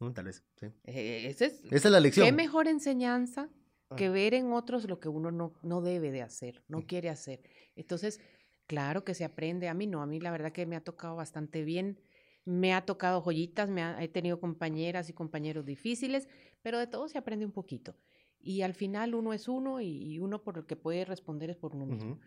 Mm, 0.00 0.12
tal 0.12 0.24
vez, 0.26 0.42
sí. 0.58 0.66
Eh, 0.84 1.26
ese 1.28 1.46
es, 1.46 1.60
Esa 1.70 1.88
es 1.88 1.92
la 1.92 2.00
lección. 2.00 2.24
¿Qué 2.26 2.32
mejor 2.32 2.66
enseñanza 2.68 3.50
que 3.96 4.06
Ah. 4.06 4.10
ver 4.10 4.32
en 4.34 4.52
otros 4.52 4.84
lo 4.88 5.00
que 5.00 5.08
uno 5.08 5.30
no, 5.30 5.52
no 5.62 5.82
debe 5.82 6.10
de 6.12 6.22
hacer, 6.22 6.62
no 6.68 6.86
quiere 6.86 7.10
hacer? 7.10 7.42
Entonces, 7.76 8.20
claro 8.68 9.04
que 9.04 9.14
se 9.14 9.24
aprende. 9.24 9.68
A 9.68 9.74
mí 9.74 9.86
no, 9.88 10.00
a 10.02 10.06
mí 10.06 10.20
la 10.20 10.30
verdad 10.30 10.52
que 10.52 10.64
me 10.66 10.76
ha 10.76 10.80
tocado 10.84 11.16
bastante 11.16 11.64
bien. 11.64 11.98
Me 12.44 12.72
ha 12.74 12.86
tocado 12.86 13.20
joyitas, 13.20 13.68
me 13.68 13.82
ha- 13.82 14.00
he 14.02 14.08
tenido 14.08 14.38
compañeras 14.40 15.10
y 15.10 15.12
compañeros 15.12 15.66
difíciles, 15.66 16.28
pero 16.62 16.78
de 16.78 16.86
todo 16.86 17.08
se 17.08 17.18
aprende 17.18 17.44
un 17.44 17.52
poquito. 17.52 17.96
Y 18.40 18.62
al 18.62 18.74
final 18.74 19.14
uno 19.16 19.32
es 19.32 19.48
uno 19.48 19.80
y, 19.80 19.88
y 19.88 20.18
uno 20.20 20.42
por 20.44 20.58
el 20.58 20.64
que 20.66 20.76
puede 20.76 21.04
responder 21.04 21.50
es 21.50 21.56
por 21.56 21.74
uno 21.74 21.84
mismo. 21.86 22.20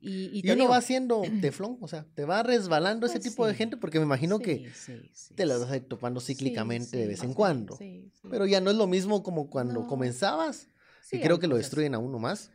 Y, 0.00 0.30
y 0.38 0.42
uno 0.44 0.54
digo, 0.54 0.68
va 0.70 0.76
haciendo 0.76 1.22
teflón, 1.40 1.76
o 1.82 1.88
sea, 1.88 2.06
te 2.14 2.24
va 2.24 2.42
resbalando 2.44 3.06
ese 3.06 3.18
Pues 3.18 3.30
tipo 3.32 3.46
de 3.46 3.54
gente 3.54 3.76
porque 3.76 3.98
me 3.98 4.04
imagino 4.04 4.38
que 4.38 4.58
sí, 4.58 4.70
sí, 4.74 5.10
sí, 5.12 5.34
te 5.34 5.44
las 5.44 5.60
vas 5.60 5.70
a 5.72 5.76
ir 5.76 5.88
topando 5.88 6.20
cíclicamente 6.20 6.96
de 6.96 7.06
vez 7.08 7.24
en 7.24 7.34
cuando. 7.34 7.76
Pero 8.30 8.46
ya 8.46 8.60
no 8.60 8.70
es 8.70 8.76
lo 8.76 8.86
mismo 8.86 9.22
como 9.22 9.50
cuando 9.50 9.80
No. 9.82 9.86
comenzabas. 9.88 10.68
Y 11.10 11.20
creo 11.20 11.38
que 11.40 11.46
lo 11.48 11.56
destruyen 11.56 11.94
a 11.94 11.98
uno 11.98 12.18
más. 12.18 12.50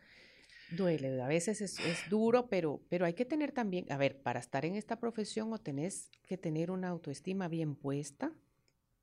Duele, 0.70 1.20
a 1.20 1.28
veces 1.28 1.60
es, 1.60 1.78
es 1.78 2.08
duro, 2.08 2.48
pero, 2.48 2.80
pero 2.88 3.06
hay 3.06 3.14
que 3.14 3.24
tener 3.24 3.52
también, 3.52 3.90
a 3.92 3.96
ver, 3.96 4.20
para 4.22 4.40
estar 4.40 4.64
en 4.64 4.74
esta 4.74 4.98
profesión 4.98 5.52
o 5.52 5.58
tenés 5.58 6.10
que 6.26 6.36
tener 6.38 6.70
una 6.70 6.88
autoestima 6.88 7.48
bien 7.48 7.74
puesta. 7.76 8.32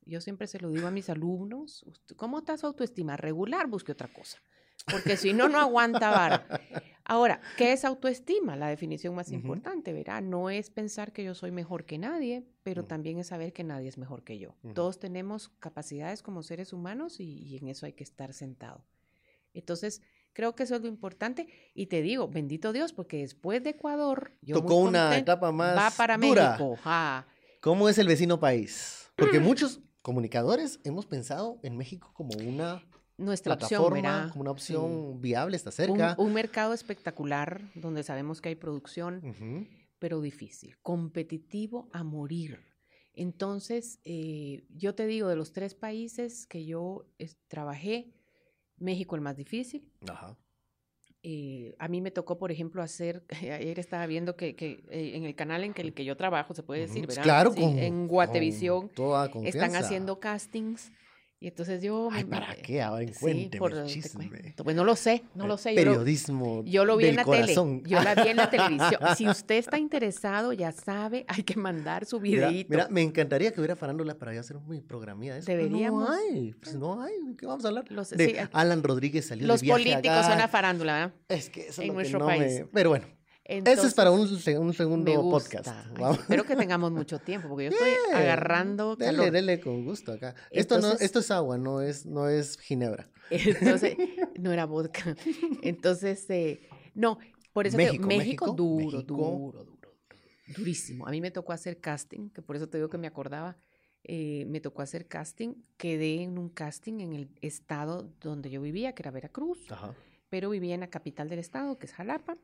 Yo 0.06 0.20
siempre 0.20 0.48
se 0.48 0.60
lo 0.60 0.70
digo 0.72 0.88
a 0.88 0.92
mis 0.92 1.10
alumnos, 1.10 1.84
"Usted- 1.84 2.16
¿cómo 2.16 2.40
está 2.40 2.58
su 2.58 2.66
autoestima? 2.66 3.16
Regular, 3.18 3.68
busque 3.68 3.92
otra 3.92 4.08
cosa, 4.08 4.42
porque 4.90 5.16
si 5.16 5.32
no, 5.34 5.48
no 5.48 5.60
aguanta 5.60 6.10
vara. 6.10 6.48
Ahora, 7.04 7.42
¿qué 7.58 7.72
es 7.74 7.86
autoestima? 7.86 8.56
La 8.56 8.68
definición 8.70 9.14
más 9.16 9.32
importante, 9.32 9.94
¿verdad? 9.94 10.22
No 10.22 10.50
es 10.50 10.70
pensar 10.70 11.12
que 11.14 11.24
yo 11.24 11.36
soy 11.36 11.52
mejor 11.52 11.86
que 11.86 11.98
nadie, 11.98 12.44
pero 12.64 12.82
Ujú. 12.82 12.88
también 12.90 13.20
es 13.20 13.28
saber 13.28 13.54
que 13.54 13.64
nadie 13.64 13.90
es 13.90 13.98
mejor 13.98 14.24
que 14.24 14.40
yo. 14.40 14.56
Ujú. 14.64 14.74
Todos 14.74 15.00
tenemos 15.00 15.50
capacidades 15.60 16.22
como 16.24 16.42
seres 16.44 16.74
humanos 16.74 17.20
y, 17.20 17.26
y 17.44 17.58
en 17.58 17.68
eso 17.68 17.86
hay 17.86 17.94
que 17.94 18.04
estar 18.04 18.34
sentado. 18.34 18.84
Entonces, 19.54 20.02
creo 20.34 20.56
que 20.56 20.64
eso 20.64 20.76
es 20.76 20.82
lo 20.82 20.88
importante. 20.88 21.48
Y 21.74 21.88
te 21.88 22.02
digo, 22.02 22.28
bendito 22.28 22.74
Dios, 22.74 22.94
porque 22.94 23.18
después 23.18 23.64
de 23.64 23.72
Ecuador, 23.72 24.32
yo 24.42 24.56
muy 24.56 24.62
Tocó 24.64 24.76
una 24.78 25.18
etapa 25.18 25.52
más 25.52 25.78
va 25.78 25.92
para 25.98 26.18
dura. 26.18 26.52
México. 26.58 26.78
¿Cómo 27.62 27.90
es 27.90 27.98
el 27.98 28.08
vecino 28.08 28.40
país? 28.40 29.12
Porque 29.16 29.40
muchos 29.40 29.82
comunicadores 30.02 30.80
hemos 30.84 31.06
pensado 31.06 31.60
en 31.64 31.78
México 31.78 32.12
como 32.14 32.32
una 32.48 32.84
nuestra 33.18 33.56
plataforma, 33.56 34.30
como 34.32 34.42
una 34.42 34.50
Sí. 34.52 34.74
opción 34.74 35.22
viable, 35.22 35.56
está 35.56 35.70
cerca. 35.72 36.16
un 36.18 36.34
mercado 36.34 36.74
espectacular 36.74 37.62
donde 37.76 38.02
sabemos 38.02 38.42
que 38.42 38.50
hay 38.50 38.56
producción, 38.56 39.68
pero 40.00 40.22
difícil, 40.22 40.76
competitivo 40.82 41.88
a 41.94 42.04
morir. 42.04 42.60
Entonces, 43.14 44.00
eh, 44.06 44.64
yo 44.70 44.96
te 44.96 45.06
digo, 45.06 45.28
de 45.28 45.36
los 45.36 45.52
tres 45.54 45.76
países 45.76 46.48
que 46.48 46.66
yo 46.66 47.06
es- 47.20 47.38
trabajé, 47.48 48.12
México 48.82 49.16
el 49.16 49.22
más 49.22 49.38
difícil. 49.38 49.90
Ajá. 50.10 50.38
Eh, 51.24 51.76
a 51.78 51.88
mí 51.88 52.02
me 52.02 52.10
tocó, 52.10 52.40
por 52.40 52.52
ejemplo, 52.52 52.82
hacer, 52.82 53.24
ayer 53.42 53.80
estaba 53.80 54.06
viendo 54.08 54.36
que, 54.36 54.56
que, 54.56 54.84
eh, 54.90 55.12
en 55.16 55.26
el 55.26 55.36
canal 55.36 55.64
en 55.64 55.74
que, 55.74 55.84
el 55.84 55.94
que 55.94 56.04
yo 56.04 56.18
trabajo, 56.18 56.54
se 56.54 56.64
puede 56.64 56.82
decir. 56.82 57.06
¿verdad? 57.06 57.24
Claro, 57.24 57.52
Sí, 57.52 57.62
con, 57.62 57.78
en 57.78 58.08
Guatevisión 58.08 58.88
con 58.88 58.90
toda 58.90 59.32
están 59.44 59.76
haciendo 59.76 60.20
castings 60.20 60.92
y 61.44 61.48
entonces 61.48 61.82
yo... 61.82 62.08
Ay, 62.12 62.24
¿para 62.24 62.50
me- 62.50 62.58
qué? 62.58 62.82
Ahora 62.84 63.04
sí, 63.08 63.14
cuénteme 63.20 63.58
por- 63.60 63.74
el 63.74 63.84
te 63.84 63.90
chisme. 63.90 64.54
Pues 64.64 64.76
no 64.76 64.84
lo 64.84 64.96
sé, 64.96 65.24
no 65.34 65.48
lo 65.48 65.58
sé. 65.58 65.74
yo 65.76 65.82
lo- 65.84 65.92
Periodismo 65.92 66.64
yo 66.66 66.86
lo 66.86 66.96
vi 66.98 67.06
en 67.06 67.10
del 67.10 67.16
la 67.18 67.24
corazón. 67.24 67.82
tele. 67.82 67.90
Yo 67.90 68.04
la 68.04 68.14
vi 68.16 68.30
en 68.30 68.38
la 68.38 68.50
televisión. 68.50 69.02
Si 69.18 69.28
usted 69.28 69.56
está 69.56 69.80
interesado, 69.80 70.54
ya 70.54 70.72
sabe, 70.72 71.26
hay 71.28 71.42
que 71.44 71.56
mandar 71.58 72.06
su 72.06 72.20
Mira, 72.20 72.48
videíto. 72.50 72.70
mira, 72.70 72.88
me 72.90 73.02
encantaría 73.02 73.52
que 73.52 73.60
hubiera 73.60 73.76
farándula 73.76 74.14
para 74.16 74.34
yo 74.36 74.40
hacer 74.40 74.56
un 74.56 74.82
programía 74.84 75.34
de 75.34 75.40
eso. 75.40 75.52
Deberíamos. 75.52 76.08
No 76.08 76.14
hay, 76.16 76.54
pues 76.62 76.76
no 76.76 77.02
hay. 77.02 77.14
¿Qué 77.38 77.48
vamos 77.48 77.66
a 77.66 77.70
hablar? 77.70 77.86
Los- 77.92 78.12
de 78.12 78.26
sí, 78.30 78.36
Alan 78.54 78.84
Rodríguez 78.84 79.26
salió 79.28 79.48
Los 79.48 79.62
de 79.62 79.66
viaje 79.66 79.82
políticos 79.84 80.18
acá. 80.18 80.30
son 80.30 80.38
la 80.38 80.48
farándula, 80.48 80.94
¿verdad? 80.94 81.14
Es 81.28 81.50
que 81.50 81.62
eso 81.70 81.70
es 81.70 81.80
en 81.80 81.88
lo 81.88 81.94
que 81.94 81.96
nuestro 81.96 82.20
no 82.20 82.26
país. 82.28 82.60
me... 82.60 82.66
Pero 82.68 82.90
bueno, 82.92 83.06
ese 83.44 83.58
es 83.60 83.68
Entonces, 83.68 83.94
para 83.96 84.12
un, 84.12 84.22
me 84.32 84.74
segundo 84.74 85.22
gusta. 85.22 85.62
podcast. 85.62 85.86
Ay, 85.98 86.14
espero 86.14 86.44
que 86.46 86.56
tengamos 86.56 86.92
mucho 86.92 87.20
tiempo, 87.20 87.50
porque 87.50 87.66
yo 87.66 87.72
estoy 87.72 87.90
agarrando 88.14 88.96
dele, 88.96 89.12
calor. 89.18 89.32
dele 89.32 89.60
con 89.60 89.84
gusto 89.84 90.14
acá. 90.14 90.36
Esto, 90.52 90.76
no, 90.76 90.86
Entonces- 90.86 91.06
esto 91.06 91.20
es 91.20 91.32
agua, 91.32 91.58
no 91.58 91.82
es, 91.82 92.06
no 92.06 92.30
es 92.30 92.58
ginebra. 92.60 93.10
Entonces, 93.30 93.98
no 94.40 94.52
era 94.52 94.66
vodka. 94.66 95.16
Entonces, 95.64 96.30
eh, 96.30 96.62
no, 96.94 97.18
por 97.54 97.68
eso 97.68 97.78
digo, 97.78 97.90
México, 97.94 98.08
México, 98.08 98.46
México, 98.48 98.54
duro, 98.54 98.86
México. 98.98 99.02
duro, 99.16 99.64
duro, 99.66 99.96
durísimo. 100.56 101.08
A 101.08 101.12
mí 101.12 101.20
me 101.22 101.32
tocó 101.32 101.52
hacer 101.54 101.80
casting, 101.80 102.30
que 102.30 102.42
por 102.42 102.56
eso 102.56 102.68
te 102.70 102.78
digo 102.78 102.90
que 102.90 102.98
me 102.98 103.08
acordaba. 103.08 103.58
eh, 104.04 104.46
me 104.48 104.60
tocó 104.60 104.82
hacer 104.82 105.08
casting, 105.08 105.54
quedé 105.78 106.24
en 106.24 106.40
un 106.40 106.50
casting 106.50 107.02
en 107.02 107.14
el 107.14 107.30
estado 107.42 108.10
donde 108.20 108.50
yo 108.50 108.60
vivía, 108.60 108.94
que 108.94 109.04
era 109.04 109.12
Veracruz, 109.12 109.60
Ajá. 109.72 109.94
pero 110.30 110.50
vivía 110.50 110.74
en 110.74 110.80
la 110.80 110.90
capital 110.90 111.30
del 111.30 111.38
estado, 111.38 111.78
que 111.78 111.86
es 111.86 111.94
Jalapa, 111.94 112.36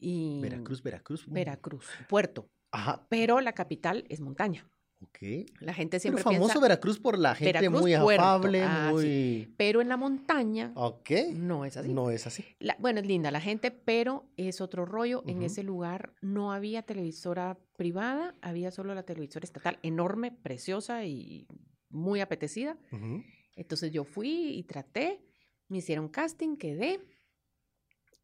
y 0.00 0.40
Veracruz, 0.40 0.82
Veracruz. 0.82 1.26
mm. 1.28 1.32
Veracruz, 1.32 1.86
puerto, 2.08 2.48
Ajá, 2.70 3.06
pero 3.08 3.40
la 3.40 3.52
capital 3.52 4.04
es 4.08 4.20
montaña. 4.20 4.68
ok. 5.00 5.18
La 5.60 5.74
gente 5.74 5.96
Pero 5.96 6.00
siempre 6.00 6.22
famoso 6.22 6.44
piensa, 6.46 6.60
Veracruz 6.60 6.98
por 6.98 7.18
la 7.18 7.34
gente 7.34 7.52
Veracruz, 7.52 7.80
muy 7.82 7.94
afable, 7.94 8.62
Ah, 8.62 8.86
sí. 8.88 8.92
muy... 8.94 9.54
pero 9.56 9.80
en 9.80 9.88
la 9.88 9.96
montaña 9.96 10.72
Ok. 10.74 11.10
no 11.34 11.64
es 11.64 11.76
así. 11.76 11.92
No 11.92 12.10
es 12.10 12.26
así. 12.26 12.44
La- 12.58 12.76
bueno, 12.80 13.00
es 13.00 13.06
linda 13.06 13.30
la 13.30 13.40
gente, 13.40 13.70
pero 13.70 14.24
es 14.36 14.60
otro 14.60 14.84
rollo. 14.86 15.22
En 15.26 15.42
ese 15.42 15.62
lugar 15.62 16.14
no 16.22 16.52
había 16.52 16.82
televisora 16.82 17.58
privada, 17.76 18.34
había 18.42 18.70
solo 18.70 18.94
la 18.94 19.02
televisora 19.04 19.44
estatal, 19.44 19.78
enorme, 19.82 20.32
preciosa 20.32 21.04
y 21.04 21.46
muy 21.90 22.20
apetecida. 22.20 22.76
Ujú. 22.92 23.22
Entonces 23.54 23.90
yo 23.92 24.04
fui 24.04 24.50
y 24.58 24.62
traté, 24.64 25.20
me 25.68 25.78
hicieron 25.78 26.08
casting, 26.08 26.56
quedé. 26.56 27.00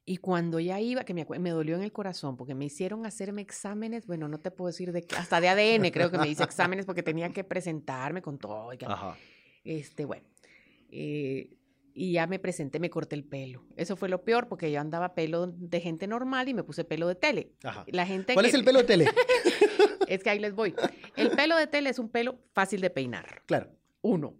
Y 0.05 0.17
cuando 0.17 0.59
ya 0.59 0.81
iba, 0.81 1.05
que 1.05 1.15
me, 1.15 1.51
dolió 1.51 1.77
en 1.77 1.83
el 1.83 1.93
corazón, 1.93 2.37
porque 2.37 2.55
me 2.57 2.65
hicieron 2.65 3.07
hacerme 3.07 3.41
exámenes, 3.43 4.07
bueno, 4.07 4.27
no 4.27 4.41
te 4.41 4.51
puedo 4.51 4.67
decir 4.67 4.91
de 4.93 5.03
qué, 5.03 5.15
hasta 5.15 5.41
de 5.41 5.49
ADN 5.49 5.91
creo 5.93 6.11
que 6.11 6.19
me 6.19 6.29
hice 6.29 6.43
exámenes 6.43 6.87
porque 6.87 7.05
tenía 7.05 7.31
que 7.31 7.45
presentarme 7.45 8.21
con 8.21 8.39
todo. 8.39 8.73
y 8.73 8.79
que- 8.79 8.87
Ajá. 8.87 9.17
este, 9.65 10.05
bueno. 10.05 10.25
eh, 10.91 11.57
y 11.95 12.13
ya 12.13 12.27
me 12.27 12.39
presenté, 12.39 12.81
me 12.81 12.89
corté 12.89 13.15
el 13.17 13.25
pelo. 13.25 13.65
Eso 13.77 13.97
fue 13.97 14.09
lo 14.09 14.25
peor 14.25 14.49
porque 14.49 14.73
yo 14.73 14.81
andaba 14.81 15.15
pelo 15.15 15.47
de 15.47 15.79
gente 15.81 16.07
normal 16.07 16.49
y 16.49 16.55
me 16.55 16.65
puse 16.65 16.85
pelo 16.85 17.07
de 17.07 17.15
tele. 17.17 17.53
Ajá. 17.63 17.85
La 17.89 18.07
gente 18.07 18.33
¿Cuál 18.33 18.45
que- 18.45 18.49
es 18.49 18.55
el 18.55 18.65
pelo 18.65 18.79
de 18.81 18.85
tele? 18.85 19.05
Es 20.09 20.23
que 20.23 20.31
ahí 20.31 20.39
les 20.41 20.55
voy. 20.55 20.75
El 21.17 21.31
pelo 21.31 21.57
de 21.57 21.67
tele 21.67 21.89
es 21.91 21.99
un 21.99 22.09
pelo 22.11 22.39
fácil 22.53 22.81
de 22.81 22.91
peinar. 22.91 23.43
claro. 23.47 23.71
Uno. 24.03 24.35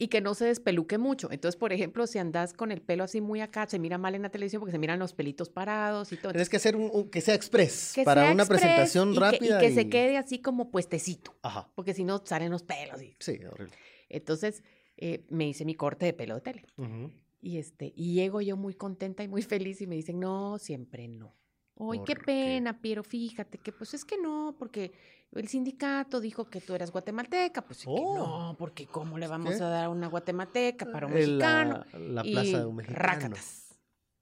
Y 0.00 0.08
que 0.08 0.20
no 0.20 0.34
se 0.34 0.44
despeluque 0.44 0.96
mucho. 0.96 1.28
Entonces, 1.32 1.58
por 1.58 1.72
ejemplo, 1.72 2.06
si 2.06 2.18
andas 2.18 2.52
con 2.52 2.70
el 2.70 2.80
pelo 2.80 3.02
así 3.02 3.20
muy 3.20 3.40
acá, 3.40 3.66
se 3.68 3.80
mira 3.80 3.98
mal 3.98 4.14
en 4.14 4.22
la 4.22 4.30
televisión 4.30 4.60
porque 4.60 4.70
se 4.70 4.78
miran 4.78 5.00
los 5.00 5.12
pelitos 5.12 5.48
parados 5.50 6.12
y 6.12 6.16
todo. 6.16 6.30
Tienes 6.30 6.48
que 6.48 6.56
hacer 6.56 6.76
un, 6.76 6.88
un- 6.92 7.10
que 7.10 7.20
sea 7.20 7.34
express 7.34 7.92
Que 7.96 8.04
para 8.04 8.22
sea 8.22 8.32
una 8.32 8.44
express 8.44 8.60
presentación 8.60 9.10
y 9.10 9.14
que- 9.14 9.20
rápida. 9.20 9.58
Y 9.64 9.66
que, 9.68 9.74
se 9.74 9.88
quede 9.88 10.16
así 10.16 10.38
como 10.40 10.70
puestecito, 10.70 11.36
Ajá. 11.42 11.68
porque 11.74 11.94
si 11.94 12.04
no 12.04 12.22
salen 12.24 12.52
los 12.52 12.62
pelos. 12.62 13.02
y- 13.02 13.16
Sí, 13.18 13.40
horrible. 13.44 13.74
Entonces, 14.08 14.62
eh, 14.96 15.24
me 15.30 15.48
hice 15.48 15.64
mi 15.64 15.74
corte 15.74 16.06
de 16.06 16.12
pelo 16.12 16.36
de 16.36 16.40
tele. 16.42 16.64
Ujú. 16.76 17.10
Y, 17.40 17.58
este, 17.58 17.92
y 17.96 18.14
llego 18.14 18.40
yo 18.40 18.56
muy 18.56 18.74
contenta 18.74 19.24
y 19.24 19.28
muy 19.28 19.42
feliz 19.42 19.80
y 19.80 19.86
me 19.88 19.96
dicen, 19.96 20.20
no, 20.20 20.58
siempre 20.58 21.08
no. 21.08 21.34
Ay, 21.80 22.00
qué 22.04 22.14
¿Por 22.14 22.18
qué? 22.18 22.24
pena, 22.24 22.80
pero 22.80 23.02
fíjate 23.04 23.58
que 23.58 23.70
pues 23.72 23.94
es 23.94 24.04
que 24.04 24.16
no, 24.18 24.56
porque 24.58 24.90
el 25.32 25.48
sindicato 25.48 26.20
dijo 26.20 26.46
que 26.48 26.60
tú 26.60 26.74
eras 26.74 26.90
guatemalteca, 26.90 27.62
pues 27.62 27.80
que 27.80 27.86
Oh. 27.88 28.14
no, 28.50 28.56
porque 28.58 28.86
cómo 28.86 29.18
le 29.18 29.26
vamos 29.28 29.60
a 29.60 29.68
dar 29.68 29.88
una 29.88 30.06
guatemalteca 30.08 30.86
para 30.90 31.06
un 31.06 31.12
Eh, 31.12 31.16
mexicano. 31.16 31.84
La, 31.92 31.98
la 32.22 32.26
y 32.26 32.32
plaza 32.32 32.58
de 32.60 32.66
un 32.66 32.76
mexicano. 32.76 33.04
rácatas. 33.06 33.78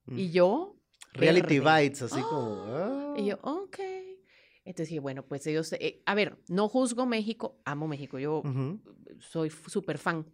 Mm. 0.07 0.19
Y 0.19 0.31
yo, 0.31 0.77
Reality 1.13 1.59
verde. 1.61 1.83
bites, 1.83 2.03
así 2.03 2.21
como. 2.23 2.65
ah. 2.67 3.15
y 3.17 3.27
yo, 3.27 3.39
ok. 3.43 3.79
Entonces 4.65 4.89
dije, 4.89 5.01
bueno, 5.01 5.25
pues 5.25 5.47
ellos, 5.47 5.73
eh, 5.75 6.03
a 6.07 6.15
ver, 6.17 6.39
no 6.49 6.69
juzgo 6.69 7.07
México, 7.07 7.61
amo 7.65 7.87
México, 7.87 8.19
yo 8.19 8.43
soy 9.21 9.49
súper 9.51 9.97
fan, 9.99 10.27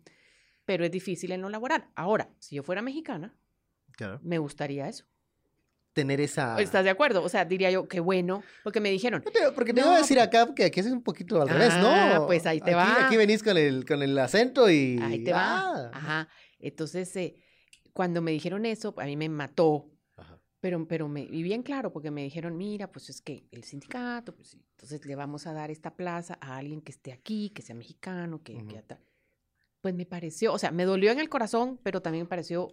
pero 0.64 0.85
es 0.87 0.91
difícil 0.91 1.33
en 1.33 1.43
lo 1.43 1.51
laboral. 1.51 1.87
Ahora, 1.95 2.31
si 2.39 2.57
yo 2.57 2.62
fuera 2.62 2.81
mexicana, 2.81 3.37
Claro. 3.93 4.20
me 4.23 4.39
gustaría 4.39 4.89
eso. 4.89 5.05
Tener 5.93 6.20
esa. 6.22 6.59
¿Estás 6.61 6.84
de 6.84 6.90
acuerdo? 6.90 7.22
O 7.22 7.28
sea, 7.28 7.45
diría 7.45 7.70
yo, 7.70 7.86
qué 7.86 8.01
bueno, 8.01 8.43
porque 8.64 8.80
me 8.80 8.90
dijeron, 8.90 9.22
te- 9.22 9.53
Porque 9.55 9.74
te 9.74 9.80
No, 9.82 9.88
iba 9.88 9.97
a 9.97 9.99
decir 10.01 10.18
acá 10.20 10.55
que 10.55 10.64
aquí 10.64 10.80
es 10.80 10.86
un 10.86 11.03
poquito 11.03 11.40
al 11.43 11.49
revés, 11.51 11.68
Ah, 11.72 12.14
¿no? 12.18 12.26
pues 12.26 12.47
ahí 12.47 12.61
te 12.61 12.70
Aquí- 12.70 12.74
va. 12.74 13.07
Aquí 13.07 13.16
venís 13.18 13.43
con 13.43 13.57
el, 13.59 13.84
con 13.84 14.03
el 14.03 14.18
acento 14.18 14.70
y. 14.70 14.99
ahí 15.03 15.22
te 15.22 15.32
va. 15.32 15.61
ah. 15.61 15.90
Ajá. 15.93 16.28
Entonces, 16.59 17.14
eh, 17.16 17.34
cuando 17.93 18.22
me 18.22 18.30
dijeron 18.30 18.64
eso, 18.64 18.95
a 18.97 19.05
mí 19.05 19.16
me 19.18 19.28
mató, 19.28 19.90
Ajá. 20.16 20.40
pero, 20.61 20.86
pero 20.88 21.09
me, 21.09 21.22
y 21.22 21.43
bien 21.43 21.62
claro, 21.62 21.93
porque 21.93 22.11
me 22.11 22.22
dijeron, 22.22 22.57
mira, 22.57 22.90
pues 22.90 23.11
es 23.11 23.20
que 23.20 23.47
el 23.51 23.64
sindicato, 23.64 24.34
pues 24.34 24.55
entonces 24.55 25.05
le 25.05 25.14
vamos 25.14 25.47
a 25.47 25.53
dar 25.53 25.70
esta 25.70 25.95
plaza 25.95 26.38
a 26.40 26.57
alguien 26.57 26.80
que 26.80 26.93
esté 26.93 27.12
aquí, 27.12 27.51
que 27.51 27.61
sea 27.61 27.74
mexicano, 27.74 28.43
que, 28.43 28.55
que 28.66 28.82
Pues 29.82 29.95
me 29.95 30.07
pareció, 30.07 30.55
o 30.55 30.59
sea, 30.59 30.70
me 30.70 30.84
dolió 30.84 31.11
en 31.11 31.18
el 31.20 31.28
corazón, 31.28 31.78
pero 31.82 32.01
también 32.01 32.24
me 32.24 32.28
pareció, 32.30 32.72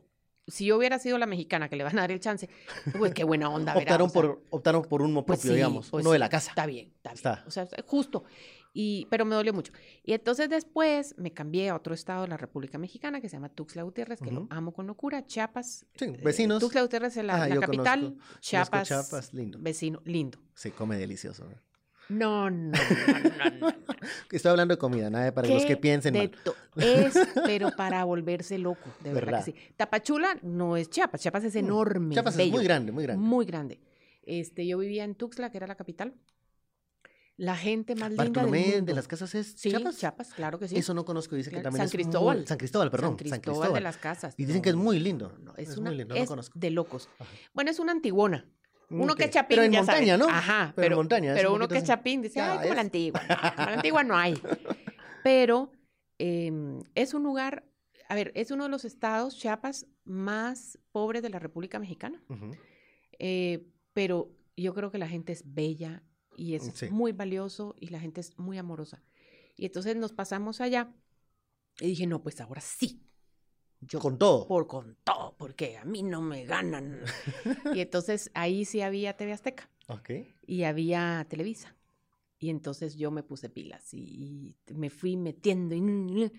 si 0.49 0.65
yo 0.65 0.77
hubiera 0.77 0.99
sido 0.99 1.17
la 1.17 1.25
mexicana 1.25 1.69
que 1.69 1.75
le 1.75 1.83
van 1.83 1.97
a 1.97 2.01
dar 2.01 2.11
el 2.11 2.19
chance, 2.19 2.49
pues 2.97 3.13
qué 3.13 3.23
buena 3.23 3.49
onda, 3.49 3.73
¿verdad? 3.73 4.01
Optaron, 4.01 4.07
O 4.07 4.09
sea, 4.11 4.21
por, 4.21 4.41
optaron 4.49 4.81
por 4.83 5.01
uno 5.01 5.25
Pues 5.25 5.39
propio, 5.39 5.51
sí, 5.51 5.55
digamos, 5.55 5.89
pues 5.89 6.03
uno 6.03 6.11
de 6.11 6.19
la 6.19 6.29
casa. 6.29 6.51
Está 6.51 6.65
bien, 6.65 6.93
está 6.95 7.09
bien. 7.09 7.15
Está. 7.15 7.43
O 7.47 7.51
sea, 7.51 7.67
justo. 7.85 8.23
Y, 8.71 9.07
pero 9.09 9.25
me 9.25 9.33
dolió 9.33 9.51
mucho. 9.51 9.73
Y 10.03 10.13
entonces 10.13 10.47
después 10.47 11.15
me 11.17 11.33
cambié 11.33 11.69
a 11.69 11.75
otro 11.75 11.93
estado 11.95 12.21
de 12.21 12.27
la 12.27 12.37
República 12.37 12.77
Mexicana 12.77 13.19
que 13.19 13.27
se 13.27 13.35
llama 13.35 13.49
Tuxtla 13.49 13.81
Gutiérrez, 13.81 14.19
que 14.21 14.31
lo 14.31 14.45
amo 14.51 14.73
con 14.73 14.85
locura. 14.85 15.25
Chiapas. 15.25 15.87
Sí, 15.95 16.05
eh, 16.05 16.19
vecinos. 16.23 16.59
Tuxtla 16.59 16.83
Gutiérrez 16.83 17.17
es 17.17 17.25
la, 17.25 17.49
capital. 17.59 17.99
conozco- 18.01 18.13
conozco 18.19 18.39
Chiapas. 18.41 18.87
Chiapas, 18.87 19.33
lindo. 19.33 19.57
Vecino, 19.59 20.01
lindo. 20.05 20.39
Se 20.53 20.71
come 20.71 20.97
delicioso. 20.97 21.45
¿no? 21.45 21.68
No, 22.09 22.49
no, 22.49 22.71
no, 22.71 23.49
no, 23.59 23.69
no. 23.69 23.73
Estoy 24.31 24.49
hablando 24.51 24.73
de 24.73 24.79
comida, 24.79 25.09
nada 25.09 25.31
para 25.33 25.47
los 25.47 25.63
que 25.65 25.77
piensen 25.77 26.13
de 26.13 26.29
mal. 26.29 26.55
Es, 26.77 27.13
pero 27.45 27.69
para 27.75 28.03
volverse 28.03 28.57
loco, 28.57 28.89
de 29.03 29.13
verdad, 29.13 29.25
¿Verdad? 29.31 29.45
que 29.45 29.51
sí. 29.51 29.57
Tapachula 29.77 30.37
no 30.41 30.75
es 30.77 30.89
Chiapas, 30.89 31.21
Chiapas 31.21 31.43
es 31.43 31.55
enorme. 31.55 32.15
Chiapas 32.15 32.37
es 32.39 32.51
muy 32.51 32.63
grande, 32.63 32.91
muy 32.91 33.03
grande. 33.03 33.23
Muy 33.23 33.45
grande. 33.45 33.79
Este, 34.23 34.65
yo 34.67 34.77
vivía 34.79 35.03
en 35.03 35.15
Tuxtla, 35.15 35.51
que 35.51 35.57
era 35.57 35.67
la 35.67 35.75
capital. 35.75 36.15
La 37.37 37.55
gente 37.55 37.95
más 37.95 38.09
linda 38.09 38.23
del 38.23 38.33
Bartolomé 38.33 38.65
mundo. 38.71 38.85
de 38.87 38.93
las 38.95 39.07
Casas 39.07 39.33
es 39.33 39.53
Sí, 39.55 39.69
Chiapas. 39.69 39.97
Chiapas, 39.97 40.33
claro 40.33 40.59
que 40.59 40.67
sí. 40.67 40.75
Eso 40.77 40.93
no 40.93 41.05
conozco, 41.05 41.35
dice 41.37 41.49
que 41.49 41.55
Claro, 41.55 41.65
también 41.69 41.79
San 41.79 41.85
es 41.87 41.93
muy- 41.93 42.03
Cristóbal. 42.03 42.47
San 42.47 42.57
Cristóbal, 42.57 42.91
perdón. 42.91 43.09
San 43.25 43.39
Cristóbal, 43.39 43.73
de 43.73 43.81
las 43.81 43.97
Casas. 43.97 44.33
Y 44.37 44.45
dicen 44.45 44.61
que 44.61 44.69
es 44.69 44.75
muy 44.75 44.99
lindo. 44.99 45.37
no, 45.41 45.53
es, 45.55 45.69
Es 45.69 45.77
una, 45.77 45.89
muy 45.91 45.97
lindo, 45.99 46.15
es 46.15 46.21
no 46.21 46.27
conozco. 46.27 46.59
de 46.59 46.69
locos. 46.71 47.07
Ajá. 47.17 47.29
Bueno, 47.53 47.71
es 47.71 47.79
una 47.79 47.91
antiguona. 47.93 48.45
Uno 48.89 49.15
que 49.15 49.23
Ok. 49.23 49.27
es 49.29 49.33
chapín, 49.35 49.55
Pero 49.55 49.63
en 49.63 49.71
ya 49.71 49.79
montaña, 49.79 50.17
¿no? 50.17 50.27
Ajá, 50.29 50.73
Pero 50.75 50.85
en 50.85 50.89
pero, 50.89 50.95
montaña, 50.97 51.33
pero 51.35 51.49
un 51.51 51.55
uno 51.57 51.67
que 51.67 51.77
es 51.77 51.83
chapín 51.83 52.21
dice, 52.21 52.41
ay, 52.41 52.59
como 52.59 52.73
la 52.73 52.81
antigua. 52.81 53.21
Como 53.55 53.69
la 53.69 53.75
antigua 53.75 54.03
no 54.03 54.15
hay. 54.17 54.33
Pero 55.23 55.71
em, 56.17 56.81
es 56.95 57.13
un 57.13 57.23
lugar, 57.23 57.63
a 58.07 58.15
ver, 58.15 58.31
es 58.35 58.51
uno 58.51 58.63
de 58.63 58.69
los 58.69 58.85
estados, 58.85 59.37
Chiapas, 59.37 59.85
más 60.05 60.79
pobres 60.91 61.21
de 61.21 61.29
la 61.29 61.39
República 61.39 61.77
Mexicana. 61.79 62.23
Eh, 63.19 63.67
pero 63.93 64.31
yo 64.57 64.73
creo 64.73 64.91
que 64.91 64.97
la 64.97 65.07
gente 65.07 65.31
es 65.33 65.43
bella 65.53 66.03
y 66.35 66.55
es 66.55 66.63
Sí. 66.73 66.89
muy 66.89 67.11
valioso 67.11 67.75
y 67.79 67.87
la 67.89 67.99
gente 67.99 68.21
es 68.21 68.37
muy 68.39 68.57
amorosa. 68.57 69.03
Y 69.55 69.65
entonces 69.65 69.95
nos 69.95 70.13
pasamos 70.13 70.61
allá 70.61 70.91
y 71.79 71.87
dije, 71.87 72.07
no, 72.07 72.21
pues 72.23 72.39
ahora 72.41 72.61
sí. 72.61 73.03
Yo 73.81 73.99
Con 73.99 74.17
todo. 74.17 74.47
por 74.47 74.67
con 74.67 74.97
todo. 75.03 75.35
porque 75.37 75.77
a 75.77 75.85
mí 75.85 76.03
no 76.03 76.21
me 76.21 76.45
ganan. 76.45 76.99
y 77.73 77.79
entonces 77.79 78.29
ahí 78.33 78.65
sí 78.65 78.81
había 78.81 79.15
TV 79.15 79.31
Azteca 79.33 79.69
Ok. 79.87 80.09
y 80.45 80.63
había 80.63 81.25
Televisa. 81.29 81.75
Y 82.39 82.49
entonces 82.49 82.95
yo 82.95 83.11
me 83.11 83.23
puse 83.23 83.49
pilas 83.49 83.93
y, 83.93 84.55
y 84.67 84.73
me 84.73 84.89
fui 84.89 85.17
metiendo 85.17 85.75
y, 85.75 86.31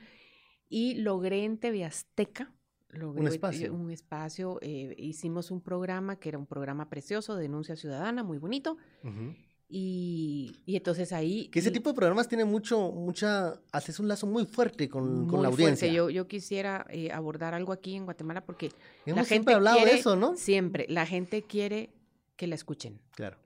y 0.68 0.94
logré 0.94 1.44
en 1.44 1.58
TV 1.58 1.84
Azteca. 1.84 2.52
Logré 2.88 3.20
Un 3.22 3.28
espacio. 3.28 3.72
Un 3.74 3.90
espacio, 3.90 4.58
eh, 4.62 4.94
hicimos 4.98 5.50
un 5.50 5.60
programa 5.60 6.16
que 6.18 6.28
era 6.30 6.38
un 6.38 6.46
programa 6.46 6.88
precioso, 6.88 7.36
Denuncia 7.36 7.76
Ciudadana, 7.76 8.22
muy 8.24 8.38
bonito. 8.38 8.76
Ujú. 9.04 9.34
Y, 9.72 10.56
y 10.66 10.74
entonces 10.76 11.12
ahí... 11.12 11.46
Que 11.48 11.60
ese 11.60 11.70
tipo 11.70 11.90
de 11.90 11.94
programas 11.94 12.26
tiene 12.26 12.44
mucho, 12.44 12.90
mucha, 12.90 13.54
haces 13.70 14.00
un 14.00 14.08
lazo 14.08 14.26
muy 14.26 14.44
fuerte 14.44 14.88
con, 14.88 15.28
con 15.28 15.36
muy 15.36 15.42
la 15.42 15.48
fuerte. 15.48 15.62
audiencia. 15.62 15.88
Yo, 15.92 16.10
yo 16.10 16.26
quisiera 16.26 16.84
eh, 16.90 17.12
abordar 17.12 17.54
algo 17.54 17.72
aquí 17.72 17.94
en 17.94 18.04
Guatemala 18.04 18.44
porque 18.44 18.72
Hemos 19.06 19.18
la 19.18 19.24
siempre 19.24 19.34
gente 19.34 19.54
hablado 19.54 19.76
quiere, 19.76 19.92
de 19.92 19.98
eso, 20.00 20.16
¿no? 20.16 20.36
Siempre, 20.36 20.86
la 20.88 21.06
gente 21.06 21.42
quiere 21.42 21.90
que 22.36 22.48
la 22.48 22.56
escuchen. 22.56 23.00
Claro. 23.12 23.36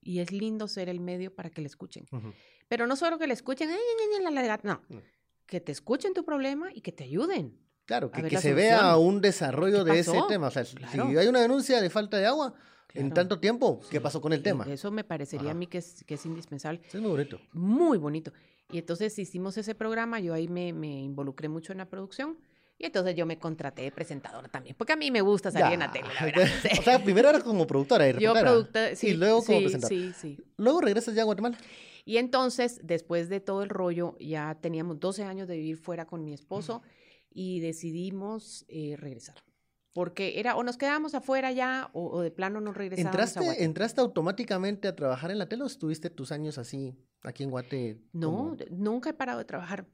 Y 0.00 0.20
es 0.20 0.32
lindo 0.32 0.66
ser 0.66 0.88
el 0.88 1.00
medio 1.00 1.34
para 1.34 1.50
que 1.50 1.60
la 1.60 1.66
escuchen. 1.66 2.06
Ujú. 2.10 2.32
Pero 2.68 2.86
no 2.86 2.96
solo 2.96 3.18
que 3.18 3.26
la 3.26 3.34
escuchen, 3.34 3.68
"Ay, 3.68 3.76
ay, 3.76 4.08
ay, 4.18 4.24
la, 4.24 4.30
la, 4.30 4.42
la", 4.46 4.60
no, 4.62 4.80
que 5.46 5.60
te 5.60 5.72
escuchen 5.72 6.14
tu 6.14 6.24
problema 6.24 6.70
y 6.74 6.80
que 6.80 6.92
te 6.92 7.04
ayuden. 7.04 7.58
Claro, 7.84 8.10
que, 8.10 8.22
que 8.22 8.30
la 8.30 8.40
se 8.40 8.54
vea 8.54 8.78
solución. 8.92 9.06
un 9.14 9.20
desarrollo 9.20 9.84
¿Qué 9.84 9.92
de 9.92 9.98
ese 9.98 10.12
pasó? 10.12 10.26
tema. 10.26 10.46
O 10.46 10.50
sea, 10.50 10.64
si 10.64 10.74
Claro. 10.76 11.06
hay 11.20 11.26
una 11.26 11.42
denuncia 11.42 11.82
de 11.82 11.90
falta 11.90 12.16
de 12.16 12.24
agua 12.24 12.54
en 12.92 13.06
Claro. 13.10 13.14
tanto 13.14 13.40
tiempo, 13.40 13.80
¿qué 13.90 13.96
Sí. 13.98 14.02
pasó 14.02 14.20
con 14.20 14.32
el 14.32 14.42
tema? 14.42 14.64
Eso 14.68 14.90
me 14.90 15.04
parecería 15.04 15.48
Ajá. 15.48 15.50
a 15.52 15.54
mí 15.54 15.66
que 15.66 15.78
es, 15.78 16.04
que 16.04 16.14
es 16.14 16.26
indispensable. 16.26 16.80
Es 16.92 17.00
muy 17.00 17.10
bonito. 17.10 17.40
Muy 17.52 17.98
bonito. 17.98 18.32
Y 18.70 18.78
entonces 18.78 19.18
hicimos 19.18 19.56
ese 19.58 19.74
programa, 19.74 20.20
yo 20.20 20.34
ahí 20.34 20.48
me, 20.48 20.72
me 20.72 21.00
involucré 21.02 21.48
mucho 21.48 21.72
en 21.72 21.78
la 21.78 21.86
producción. 21.88 22.38
Y 22.76 22.86
entonces 22.86 23.14
yo 23.14 23.24
me 23.24 23.38
contraté 23.38 23.82
de 23.82 23.92
presentadora 23.92 24.48
también, 24.48 24.74
porque 24.76 24.92
a 24.94 24.96
mí 24.96 25.08
me 25.12 25.20
gusta 25.20 25.50
salir 25.52 25.74
en 25.74 25.80
la 25.80 25.86
Ya. 25.86 25.92
tele, 25.92 26.08
la 26.12 26.24
verdad. 26.26 26.48
o 26.80 26.82
sea, 26.82 27.02
primero 27.04 27.28
era 27.30 27.40
como 27.40 27.66
productora 27.68 28.08
y 28.08 28.18
Yo 28.18 28.32
producta, 28.34 28.96
sí, 28.96 29.08
y 29.10 29.14
luego 29.14 29.44
como 29.44 29.58
sí, 29.58 29.64
presentadora. 29.64 29.96
sí, 29.96 30.12
sí. 30.20 30.38
Luego 30.56 30.80
regresas 30.80 31.14
ya 31.14 31.22
a 31.22 31.24
Guatemala. 31.24 31.56
Y 32.04 32.16
entonces, 32.16 32.80
después 32.82 33.28
de 33.28 33.40
todo 33.40 33.62
el 33.62 33.68
rollo, 33.70 34.16
ya 34.18 34.58
teníamos 34.60 34.98
12 34.98 35.22
años 35.22 35.46
de 35.46 35.56
vivir 35.56 35.76
fuera 35.76 36.04
con 36.04 36.24
mi 36.24 36.32
esposo 36.34 36.82
y 37.30 37.60
decidimos 37.60 38.64
eh, 38.68 38.96
regresar. 38.98 39.36
Porque 39.94 40.40
era 40.40 40.56
o 40.56 40.62
nos 40.64 40.76
quedábamos 40.76 41.14
afuera 41.14 41.52
ya 41.52 41.88
o, 41.92 42.08
o 42.10 42.20
de 42.20 42.32
plano 42.32 42.60
no 42.60 42.72
regresábamos 42.72 43.14
¿Entraste. 43.36 43.64
¿Entraste 43.64 44.00
automáticamente 44.00 44.88
a 44.88 44.96
trabajar 44.96 45.30
en 45.30 45.38
la 45.38 45.48
tele 45.48 45.62
o 45.62 45.66
estuviste 45.66 46.10
tus 46.10 46.32
años 46.32 46.58
así 46.58 46.98
aquí 47.22 47.44
en 47.44 47.50
Guate? 47.50 48.02
No, 48.12 48.30
como- 48.30 48.56
nunca 48.70 49.10
he 49.10 49.14
parado 49.14 49.38
de 49.38 49.44
trabajar. 49.44 49.86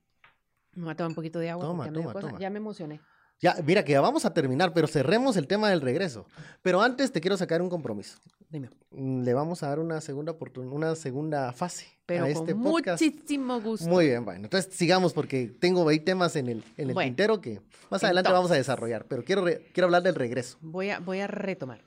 Me 0.75 0.85
voy 0.85 0.93
a 0.93 0.97
tomar 0.97 1.11
un 1.11 1.15
poquito 1.15 1.39
de 1.39 1.51
agua 1.51 1.67
Toma, 1.67 1.85
porque 1.85 2.01
me, 2.01 2.13
toma. 2.15 2.39
Ya 2.41 2.49
me 2.49 2.57
emocioné. 2.57 3.01
Ya, 3.41 3.57
mira 3.65 3.85
que 3.85 3.93
ya 3.93 4.01
vamos 4.03 4.25
a 4.27 4.35
terminar, 4.35 4.73
pero 4.75 4.87
cerremos 4.87 5.37
el 5.37 5.47
tema 5.47 5.71
del 5.71 5.81
regreso. 5.81 6.27
Pero 6.63 6.83
antes 6.83 7.11
te 7.11 7.21
quiero 7.23 7.37
sacar 7.39 7.63
un 7.63 7.71
compromiso. 7.71 8.19
Dime. 8.51 8.69
Mm, 8.91 9.23
Le 9.23 9.33
vamos 9.33 9.63
a 9.63 9.69
dar 9.69 9.79
una 9.79 10.01
segunda 10.03 10.33
oportunidad, 10.33 10.75
una 10.75 10.95
segunda 10.95 11.53
fase 11.53 11.87
Pero 12.05 12.25
a 12.25 12.29
este 12.29 12.53
con 12.53 12.63
podcast. 12.65 13.03
muchísimo 13.03 13.61
gusto. 13.61 13.89
Muy 13.89 14.07
bien, 14.09 14.25
bueno, 14.25 14.45
entonces 14.45 14.75
sigamos 14.75 15.13
porque 15.15 15.47
tengo 15.47 15.89
ahí 15.89 16.01
temas 16.01 16.37
en 16.37 16.49
el, 16.49 16.65
en 16.77 16.89
el 16.89 16.95
Bueno, 16.95 17.09
tintero 17.09 17.41
que 17.41 17.61
más 17.91 18.05
adelante 18.05 18.31
vamos 18.31 18.51
a 18.51 18.55
entonces. 18.55 18.67
desarrollar, 18.67 19.07
pero 19.07 19.25
quiero, 19.25 19.45
quiero 19.73 19.87
hablar 19.87 20.03
del 20.03 20.17
regreso. 20.17 20.59
Voy 20.61 20.91
a, 20.91 20.99
voy 20.99 21.21
a 21.21 21.27
retomar. 21.27 21.83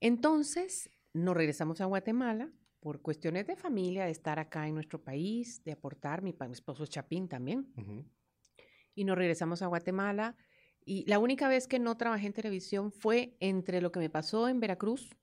Entonces, 0.00 0.90
nos 1.14 1.34
regresamos 1.36 1.80
a 1.80 1.86
Guatemala 1.86 2.50
por 2.80 3.00
cuestiones 3.00 3.46
de 3.46 3.56
familia, 3.56 4.04
de 4.04 4.10
estar 4.12 4.38
acá 4.38 4.68
en 4.68 4.74
nuestro 4.74 5.02
país, 5.02 5.64
de 5.64 5.72
aportar. 5.72 6.22
Mi, 6.22 6.32
mi 6.46 6.52
esposo 6.52 6.84
es 6.84 6.90
Chapín 6.90 7.28
también. 7.28 7.72
Ujú. 7.76 8.04
y 8.94 9.04
nos 9.04 9.16
regresamos 9.18 9.62
a 9.62 9.66
Guatemala. 9.66 10.36
Y 10.88 11.04
la 11.06 11.18
única 11.18 11.48
vez 11.48 11.66
que 11.66 11.80
no 11.80 11.96
trabajé 11.96 12.28
en 12.28 12.32
televisión 12.32 12.92
fue 12.92 13.36
entre 13.40 13.80
lo 13.80 13.90
que 13.90 13.98
me 13.98 14.08
pasó 14.08 14.48
en 14.48 14.60
Veracruz, 14.60 15.16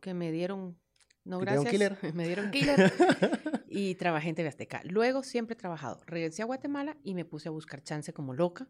que 0.00 0.14
me 0.14 0.30
dieron, 0.30 0.78
no 1.24 1.40
¿Te 1.40 1.46
dieron 1.46 1.64
gracias, 1.64 1.72
killer? 1.72 1.98
me 2.14 2.24
dieron 2.24 2.50
killer, 2.52 2.92
y 3.68 3.96
trabajé 3.96 4.28
en 4.28 4.36
TV 4.36 4.48
Azteca. 4.48 4.80
Luego 4.84 5.24
siempre 5.24 5.54
he 5.54 5.56
trabajado. 5.56 6.00
Regresé 6.06 6.42
a 6.42 6.44
Guatemala 6.44 6.96
y 7.02 7.14
me 7.14 7.24
puse 7.24 7.48
a 7.48 7.50
buscar 7.50 7.82
chance 7.82 8.12
como 8.12 8.32
loca. 8.32 8.68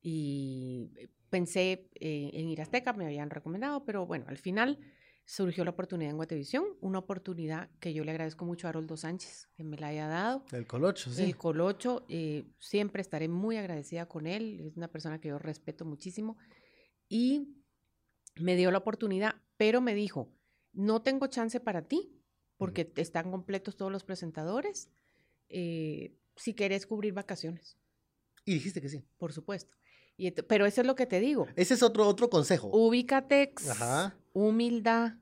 Y 0.00 0.90
eh, 0.96 1.10
pensé 1.28 1.90
eh, 2.00 2.30
en 2.32 2.48
ir 2.48 2.60
a 2.60 2.62
Azteca, 2.62 2.94
me 2.94 3.04
habían 3.04 3.28
recomendado, 3.28 3.84
pero 3.84 4.06
bueno, 4.06 4.24
al 4.28 4.38
final 4.38 4.78
surgió 5.24 5.64
la 5.64 5.70
oportunidad 5.70 6.10
en 6.10 6.16
Guatevisión, 6.16 6.64
una 6.80 6.98
oportunidad 6.98 7.70
que 7.80 7.94
yo 7.94 8.04
le 8.04 8.10
agradezco 8.10 8.44
mucho 8.44 8.66
a 8.66 8.70
Haroldo 8.70 8.96
Sánchez, 8.96 9.48
que 9.56 9.64
me 9.64 9.76
la 9.76 9.88
haya 9.88 10.06
dado. 10.06 10.44
El 10.52 10.66
colocho, 10.66 11.10
sí. 11.10 11.22
El 11.22 11.36
Colocho, 11.36 12.04
eh, 12.08 12.44
siempre 12.58 13.00
estaré 13.00 13.28
muy 13.28 13.56
agradecida 13.56 14.06
con 14.06 14.26
él, 14.26 14.60
es 14.60 14.76
una 14.76 14.88
persona 14.88 15.20
que 15.20 15.28
yo 15.28 15.38
respeto 15.38 15.84
muchísimo 15.84 16.36
y 17.08 17.56
me 18.36 18.56
dio 18.56 18.70
la 18.70 18.78
oportunidad, 18.78 19.36
pero 19.56 19.80
me 19.80 19.94
dijo, 19.94 20.32
no 20.72 21.02
tengo 21.02 21.26
chance 21.28 21.60
para 21.60 21.88
ti 21.88 22.20
porque 22.56 22.92
están 22.96 23.30
completos 23.30 23.76
todos 23.76 23.90
los 23.90 24.04
presentadores, 24.04 24.90
eh, 25.48 26.16
si 26.36 26.54
querés 26.54 26.86
cubrir 26.86 27.14
vacaciones, 27.14 27.78
Y 28.44 28.54
dijiste 28.54 28.80
que 28.80 28.88
sí. 28.88 29.04
por 29.16 29.32
supuesto. 29.32 29.74
Y 30.16 30.30
pero 30.30 30.64
eso 30.66 30.80
es 30.80 30.86
lo 30.86 30.94
que 30.94 31.06
te 31.06 31.18
digo, 31.20 31.46
Ese 31.56 31.74
es 31.74 31.82
otro, 31.82 32.06
otro 32.06 32.30
consejo. 32.30 32.68
ubícatex, 32.72 33.68
Ajá. 33.70 34.16
humildad 34.32 35.14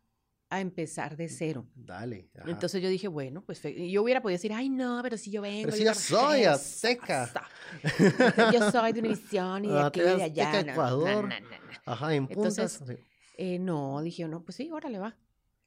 a 0.51 0.61
empezar 0.61 1.17
de 1.17 1.29
cero. 1.31 1.67
Dale. 1.75 2.29
ajá. 2.39 2.51
Entonces 2.51 2.83
yo 2.83 2.91
dije, 2.91 3.09
bueno, 3.09 3.43
pues 3.43 3.63
yo 3.63 4.03
hubiera 4.03 4.21
podido 4.21 4.35
decir, 4.37 4.53
ay, 4.53 4.69
no, 4.69 5.01
pero 5.03 5.17
si 5.17 5.31
yo 5.31 5.41
vengo. 5.41 5.65
Pero 5.65 5.77
si 5.79 5.85
yo 5.85 5.95
soy 5.95 6.45
azteca. 6.45 7.23
hasta- 7.23 7.49
Yo 8.53 8.71
soy 8.71 8.93
de 8.93 9.01
Univisión 9.01 9.65
y 9.65 9.69
de 9.69 9.79
Ah, 9.79 9.87
aquí 9.87 10.01
y 10.01 10.03
de 10.03 10.23
allá. 10.25 10.61
Ecuador. 10.61 11.31
Ajá, 11.87 12.15
en 12.15 12.29
puntas. 12.29 12.59
Entonces. 12.59 12.99
Eh, 13.39 13.59
no, 13.59 14.03
dije, 14.03 14.29
no, 14.29 14.45
pues 14.45 14.57
sí, 14.57 14.71
órale, 14.71 14.99
va. 14.99 15.17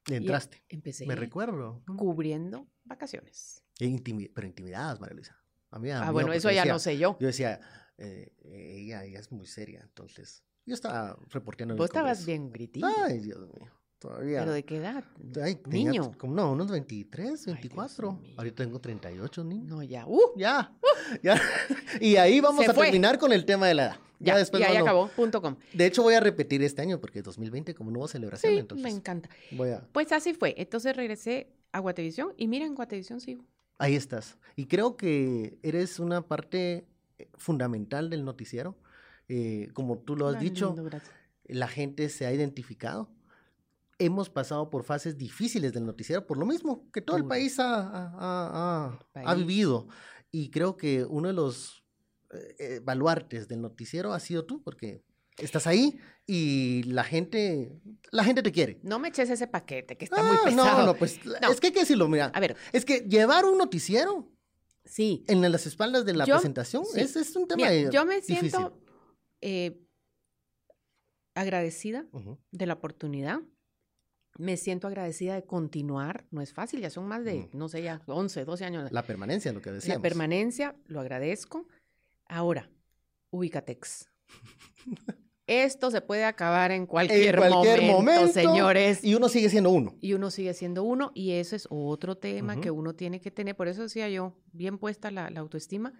Y 0.07 0.13
Y 0.13 0.15
entraste. 0.17 0.63
empecé 0.69 1.07
Me 1.07 1.15
recuerdo. 1.15 1.81
cubriendo 1.97 2.67
vacaciones. 2.83 3.63
E 3.79 3.87
intimi- 3.87 4.31
pero 4.35 4.45
intimidadas, 4.45 4.99
María 4.99 5.15
Luisa. 5.15 5.35
A 5.71 5.79
mí 5.79 5.89
da 5.89 5.95
Ah, 5.97 5.99
miedo 6.01 6.13
bueno, 6.13 6.27
porque 6.27 6.37
eso 6.37 6.51
ya 6.51 6.61
decía- 6.61 6.73
no 6.73 6.77
sé 6.79 6.97
yo. 6.99 7.17
Yo 7.19 7.25
decía, 7.25 7.59
eh, 7.97 8.31
ella, 8.43 9.03
ella 9.03 9.19
es 9.19 9.31
muy 9.31 9.45
seria, 9.45 9.81
entonces. 9.81 10.43
Yo 10.65 10.73
estaba 10.73 11.17
reporteando 11.29 11.75
Vos 11.75 11.85
estabas 11.85 12.25
bien 12.25 12.51
gritillo. 12.51 12.87
Ay, 13.05 13.19
Dios 13.19 13.39
mío. 13.41 13.71
Todavía. 13.99 14.39
¿Pero 14.41 14.51
de 14.51 14.65
qué 14.65 14.77
edad? 14.77 15.03
Ay, 15.41 15.55
tenía 15.55 15.91
Niño. 15.91 16.11
Como 16.17 16.33
no, 16.35 16.51
unos 16.51 16.69
23, 16.69 17.47
Ay, 17.47 17.53
24. 17.53 18.09
Dios 18.09 18.21
mío. 18.21 18.33
Ahorita 18.37 18.63
tengo 18.63 18.79
38 18.79 19.43
niños. 19.43 19.67
No, 19.67 19.83
ya. 19.83 20.05
Uh, 20.07 20.19
Ya, 20.35 20.75
ya. 21.23 21.39
Y 22.01 22.15
ahí 22.17 22.39
vamos 22.41 22.67
a 22.67 22.73
fue. 22.73 22.85
terminar 22.85 23.17
con 23.19 23.31
el 23.31 23.45
tema 23.45 23.67
de 23.67 23.73
la 23.75 23.85
edad. 23.85 23.95
Ya, 24.19 24.33
ya, 24.33 24.37
después 24.39 24.61
ya, 24.61 24.73
ya 24.73 24.81
acabó. 24.81 25.07
Punto 25.09 25.41
com. 25.41 25.55
De 25.73 25.85
hecho, 25.85 26.01
voy 26.03 26.13
a 26.13 26.19
repetir 26.19 26.61
este 26.63 26.81
año 26.81 26.99
porque 26.99 27.19
es 27.19 27.25
2020 27.25 27.73
como 27.75 27.91
nueva 27.91 28.07
celebración. 28.07 28.53
Sí, 28.53 28.59
entonces 28.59 28.83
me 28.83 28.89
encanta. 28.89 29.29
voy 29.51 29.69
a. 29.69 29.87
Pues 29.91 30.11
así 30.11 30.33
fue. 30.33 30.55
Entonces 30.57 30.95
regresé 30.95 31.49
a 31.71 31.79
Guatevisión 31.79 32.33
y 32.37 32.47
mira, 32.47 32.65
en 32.65 32.75
Guatevisión 32.75 33.19
sigo. 33.21 33.43
Ahí 33.77 33.95
estás. 33.95 34.37
Y 34.55 34.65
creo 34.67 34.95
que 34.97 35.57
eres 35.63 35.99
una 35.99 36.21
parte 36.21 36.75
eh, 36.77 36.85
fundamental 37.37 38.09
del 38.09 38.23
noticiero. 38.25 38.77
Eh, 39.27 39.69
como 39.73 39.97
tú 39.99 40.15
lo 40.15 40.27
has 40.27 40.35
Ay, 40.35 40.49
dicho, 40.49 40.73
lindo, 40.75 40.99
la 41.45 41.67
gente 41.67 42.09
se 42.09 42.25
ha 42.25 42.33
identificado. 42.33 43.09
Hemos 43.97 44.29
pasado 44.29 44.69
por 44.69 44.83
fases 44.83 45.17
difíciles 45.17 45.71
del 45.73 45.85
noticiero, 45.85 46.27
por 46.27 46.37
lo 46.37 46.45
mismo 46.45 46.89
que 46.91 47.01
todo 47.01 47.15
el 47.17 47.25
país 47.25 47.59
ha, 47.59 47.79
ha- 47.79 48.13
ha- 48.17 48.49
ha- 48.49 48.85
ha 49.21 49.23
País. 49.23 49.39
vivido. 49.45 49.87
Y 50.31 50.49
creo 50.51 50.75
que 50.75 51.05
uno 51.05 51.29
de 51.29 51.33
los 51.33 51.83
eh, 52.33 52.55
eh, 52.59 52.79
baluartes 52.83 53.47
del 53.47 53.61
noticiero 53.61 54.11
ha 54.13 54.19
sido 54.19 54.43
tú, 54.45 54.61
porque 54.61 55.03
estás 55.37 55.65
ahí 55.67 55.97
y 56.27 56.83
la 56.83 57.03
gente, 57.05 57.79
la 58.11 58.23
gente 58.25 58.43
te 58.43 58.51
quiere. 58.51 58.79
No 58.83 58.99
me 58.99 59.07
eches 59.07 59.29
ese 59.29 59.47
paquete, 59.47 59.95
que 59.95 60.05
está 60.05 60.21
muy 60.23 60.35
Ah, 60.37 60.45
pesado. 60.45 60.79
no, 60.79 60.85
no, 60.87 60.95
pues 60.95 61.19
No. 61.25 61.49
es 61.51 61.59
que 61.61 61.67
hay 61.67 61.73
que 61.73 61.79
decirlo, 61.81 62.09
mira. 62.09 62.31
A 62.33 62.39
ver, 62.41 62.57
Es 62.73 62.83
que 62.83 62.99
llevar 63.07 63.45
un 63.45 63.57
noticiero 63.57 64.27
sí. 64.85 65.23
en 65.27 65.41
las 65.51 65.65
espaldas 65.65 66.05
de 66.05 66.13
la 66.13 66.25
Yo- 66.25 66.35
presentación 66.35 66.85
sí. 66.85 66.99
es, 67.01 67.15
es 67.15 67.35
un 67.35 67.47
tema 67.47 67.69
Mira, 67.69 67.89
yo 67.91 68.05
me 68.05 68.21
siento 68.21 68.79
eh, 69.41 69.81
agradecida 71.33 72.05
Ujú, 72.11 72.37
de 72.51 72.65
la 72.65 72.73
oportunidad. 72.73 73.39
Me 74.37 74.57
siento 74.57 74.87
agradecida 74.87 75.33
de 75.35 75.45
continuar. 75.45 76.25
No 76.29 76.41
es 76.41 76.51
fácil, 76.53 76.81
ya 76.81 76.89
son 76.89 77.07
más 77.07 77.23
de, 77.23 77.39
Ujú. 77.47 77.57
no 77.57 77.69
sé, 77.69 77.81
ya 77.81 78.01
11, 78.05 78.43
12 78.45 78.65
años. 78.65 78.91
La 78.91 79.03
permanencia, 79.03 79.53
lo 79.53 79.61
que 79.61 79.69
La 79.69 79.75
decíamos. 79.75 80.01
permanencia, 80.01 80.75
lo 80.87 80.99
agradezco. 80.99 81.67
Ahora, 82.27 82.69
Ubicatex. 83.31 84.09
Esto 85.47 85.91
se 85.91 86.01
puede 86.01 86.23
acabar 86.25 86.71
en 86.71 86.87
cualquier, 86.87 87.35
cualquier 87.37 87.81
momento, 87.83 87.93
momento, 88.21 88.33
señores. 88.33 89.03
Y 89.03 89.13
uno 89.13 89.29
sigue 89.29 89.49
siendo 89.49 89.69
uno. 89.69 89.95
Y 90.01 90.13
uno 90.13 90.31
sigue 90.31 90.53
siendo 90.55 90.83
uno, 90.83 91.11
y 91.13 91.33
ese 91.33 91.55
es 91.57 91.67
otro 91.69 92.17
tema 92.17 92.55
que 92.61 92.71
uno 92.71 92.95
tiene 92.95 93.21
que 93.21 93.29
tener. 93.29 93.55
Por 93.55 93.67
eso 93.67 93.83
decía 93.83 94.09
yo, 94.09 94.33
bien 94.53 94.79
puesta 94.79 95.11
la, 95.11 95.29
la 95.29 95.41
autoestima, 95.41 95.93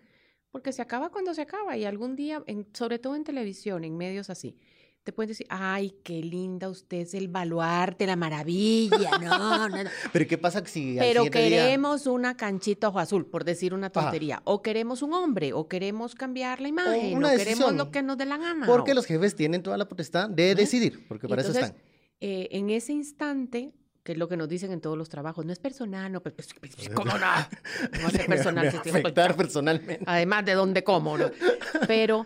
porque 0.49 0.71
se 0.71 0.81
acaba 0.81 1.09
cuando 1.11 1.33
se 1.35 1.41
acaba, 1.43 1.77
y 1.77 1.85
algún 1.85 2.15
día, 2.15 2.41
en- 2.47 2.67
sobre 2.73 2.97
todo 2.97 3.15
en 3.15 3.23
televisión, 3.23 3.83
en 3.83 3.95
medios 3.97 4.29
así, 4.31 4.57
te 5.05 5.13
pueden 5.13 5.29
decir, 5.29 5.45
ay, 5.51 5.95
qué 6.03 6.19
linda 6.21 6.67
usted 6.67 6.97
es 6.97 7.13
el 7.13 7.27
baluarte, 7.27 8.05
la 8.07 8.15
maravilla, 8.15 9.11
no, 9.21 9.69
no, 9.69 9.83
no. 9.83 9.89
Pero 10.11 10.27
¿qué 10.27 10.37
pasa 10.37 10.65
si 10.65 10.97
al 10.99 11.05
Pero 11.05 11.21
día- 11.21 11.31
queremos 11.31 12.07
una 12.07 12.35
canchita 12.35 12.89
ojo 12.89 12.99
azul, 12.99 13.25
por 13.27 13.43
decir 13.45 13.73
una 13.75 13.91
tontería. 13.91 14.41
O 14.45 14.61
queremos 14.63 15.03
un 15.03 15.13
hombre, 15.13 15.53
o 15.53 15.67
queremos 15.67 16.15
cambiar 16.15 16.59
la 16.59 16.67
imagen, 16.69 17.23
o 17.23 17.29
queremos 17.29 17.73
lo 17.75 17.91
que 17.91 18.01
nos 18.01 18.17
dé 18.17 18.25
la 18.25 18.37
gana. 18.37 18.65
Porque 18.65 18.91
o- 18.91 18.95
los 18.95 19.05
jefes 19.05 19.35
tienen 19.35 19.61
toda 19.61 19.77
la 19.77 19.87
potestad 19.87 20.27
de 20.27 20.55
decidir, 20.55 21.07
porque 21.07 21.27
para 21.27 21.43
Entonces, 21.43 21.63
eso 21.65 21.73
están. 21.73 21.83
eh, 22.19 22.47
en 22.51 22.71
ese 22.71 22.91
instante, 22.91 23.73
que 24.01 24.13
es 24.13 24.17
lo 24.17 24.27
que 24.27 24.37
nos 24.37 24.49
dicen 24.49 24.71
en 24.71 24.81
todos 24.81 24.97
los 24.97 25.07
trabajos, 25.09 25.45
no 25.45 25.53
es 25.53 25.59
personal, 25.59 26.11
no, 26.11 26.21
pues, 26.21 26.33
pues, 26.33 26.47
pues, 26.59 26.89
¿cómo 26.95 27.11
no? 27.11 27.19
No 27.93 28.01
va 28.01 28.07
a 28.07 28.09
ser 28.09 28.27
Me- 28.27 28.35
personal. 28.37 28.65
me 28.65 28.71
en 28.71 28.77
afectar 28.97 29.35
personalmente. 29.35 29.99
Además 30.07 30.45
de 30.45 30.53
dónde 30.55 30.83
como, 30.83 31.15
¿no? 31.15 31.29
Pero, 31.87 32.25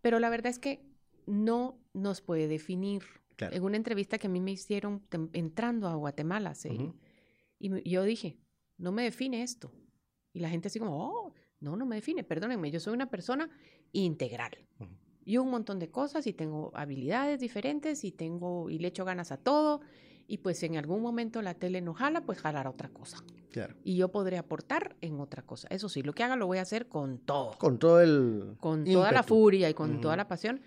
pero 0.00 0.20
la 0.20 0.30
verdad 0.30 0.50
es 0.50 0.60
que 0.60 0.80
no 1.26 1.76
nos 1.92 2.20
puede 2.20 2.48
definir. 2.48 3.02
Claro. 3.36 3.56
En 3.56 3.62
una 3.62 3.76
entrevista 3.76 4.18
que 4.18 4.26
a 4.26 4.30
mí 4.30 4.40
me 4.40 4.52
hicieron 4.52 5.02
entrando 5.32 5.88
a 5.88 5.94
Guatemala, 5.94 6.54
sí, 6.54 6.92
y 7.58 7.90
yo 7.90 8.04
dije, 8.04 8.38
no 8.78 8.92
me 8.92 9.02
define 9.02 9.42
esto. 9.42 9.72
Y 10.32 10.40
la 10.40 10.48
gente 10.48 10.68
así 10.68 10.78
como, 10.78 10.96
oh, 10.96 11.34
no, 11.60 11.76
no 11.76 11.86
me 11.86 11.96
define, 11.96 12.24
perdónenme, 12.24 12.70
yo 12.70 12.80
soy 12.80 12.94
una 12.94 13.10
persona 13.10 13.50
integral. 13.92 14.52
Ujú. 14.78 14.90
Y 15.24 15.36
un 15.36 15.50
montón 15.50 15.78
de 15.78 15.90
cosas 15.90 16.26
y 16.26 16.32
tengo 16.32 16.70
habilidades 16.74 17.40
diferentes 17.40 18.04
y 18.04 18.12
tengo 18.12 18.70
y 18.70 18.78
le 18.78 18.88
echo 18.88 19.04
ganas 19.04 19.32
a 19.32 19.36
todo. 19.36 19.80
Y 20.26 20.38
pues 20.38 20.62
en 20.62 20.76
algún 20.76 21.02
momento 21.02 21.42
la 21.42 21.54
tele 21.54 21.80
no 21.80 21.92
jala, 21.92 22.24
pues 22.24 22.38
jalará 22.38 22.70
otra 22.70 22.88
cosa. 22.88 23.18
Claro. 23.50 23.74
Y 23.82 23.96
yo 23.96 24.10
podré 24.10 24.38
aportar 24.38 24.96
en 25.00 25.18
otra 25.20 25.42
cosa. 25.42 25.66
Eso 25.70 25.88
sí, 25.88 26.02
lo 26.02 26.14
que 26.14 26.22
haga 26.22 26.36
lo 26.36 26.46
voy 26.46 26.58
a 26.58 26.62
hacer 26.62 26.88
con 26.88 27.18
todo 27.18 27.58
Con 27.58 27.78
todo 27.78 28.00
el. 28.00 28.56
con 28.60 28.84
toda 28.84 29.12
la 29.12 29.22
furia 29.22 29.68
y 29.68 29.74
con 29.74 30.00
toda 30.00 30.16
la 30.16 30.28
pasión, 30.28 30.60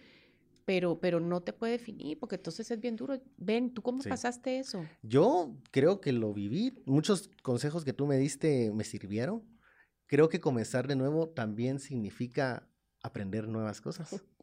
pero, 0.66 0.99
pero 0.99 1.20
no 1.20 1.41
te 1.41 1.53
puede 1.53 1.74
definir 1.74 2.20
porque 2.20 2.36
entonces 2.36 2.70
es 2.72 2.80
bien 2.80 2.95
duro. 2.95 3.22
Ven, 3.38 3.74
¿tú 3.74 3.82
cómo 3.82 4.01
Sí. 4.01 4.09
pasaste 4.09 4.59
eso? 4.59 4.86
Yo 5.01 5.55
creo 5.72 5.99
que 6.01 6.11
lo 6.11 6.34
viví. 6.34 6.82
Muchos 6.86 7.30
consejos 7.41 7.84
que 7.86 7.93
tú 7.93 8.05
me 8.07 8.18
diste 8.18 8.72
me 8.74 8.84
sirvieron. 8.84 9.43
Creo 10.05 10.30
que 10.30 10.39
comenzar 10.39 10.88
de 10.88 10.95
nuevo 10.95 11.30
también 11.30 11.80
significa 11.80 12.68
aprender 13.01 13.47
nuevas 13.47 13.82
cosas. 13.82 14.09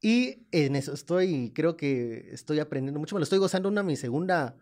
Y 0.00 0.46
en 0.52 0.76
eso 0.76 0.92
estoy, 0.94 1.52
creo 1.52 1.76
que 1.76 2.28
estoy 2.32 2.60
aprendiendo 2.60 3.00
mucho. 3.00 3.16
Me 3.16 3.18
lo 3.18 3.24
estoy 3.24 3.40
gozando 3.40 3.68
una 3.68 3.82
mi 3.82 3.96
segunda, 3.96 4.56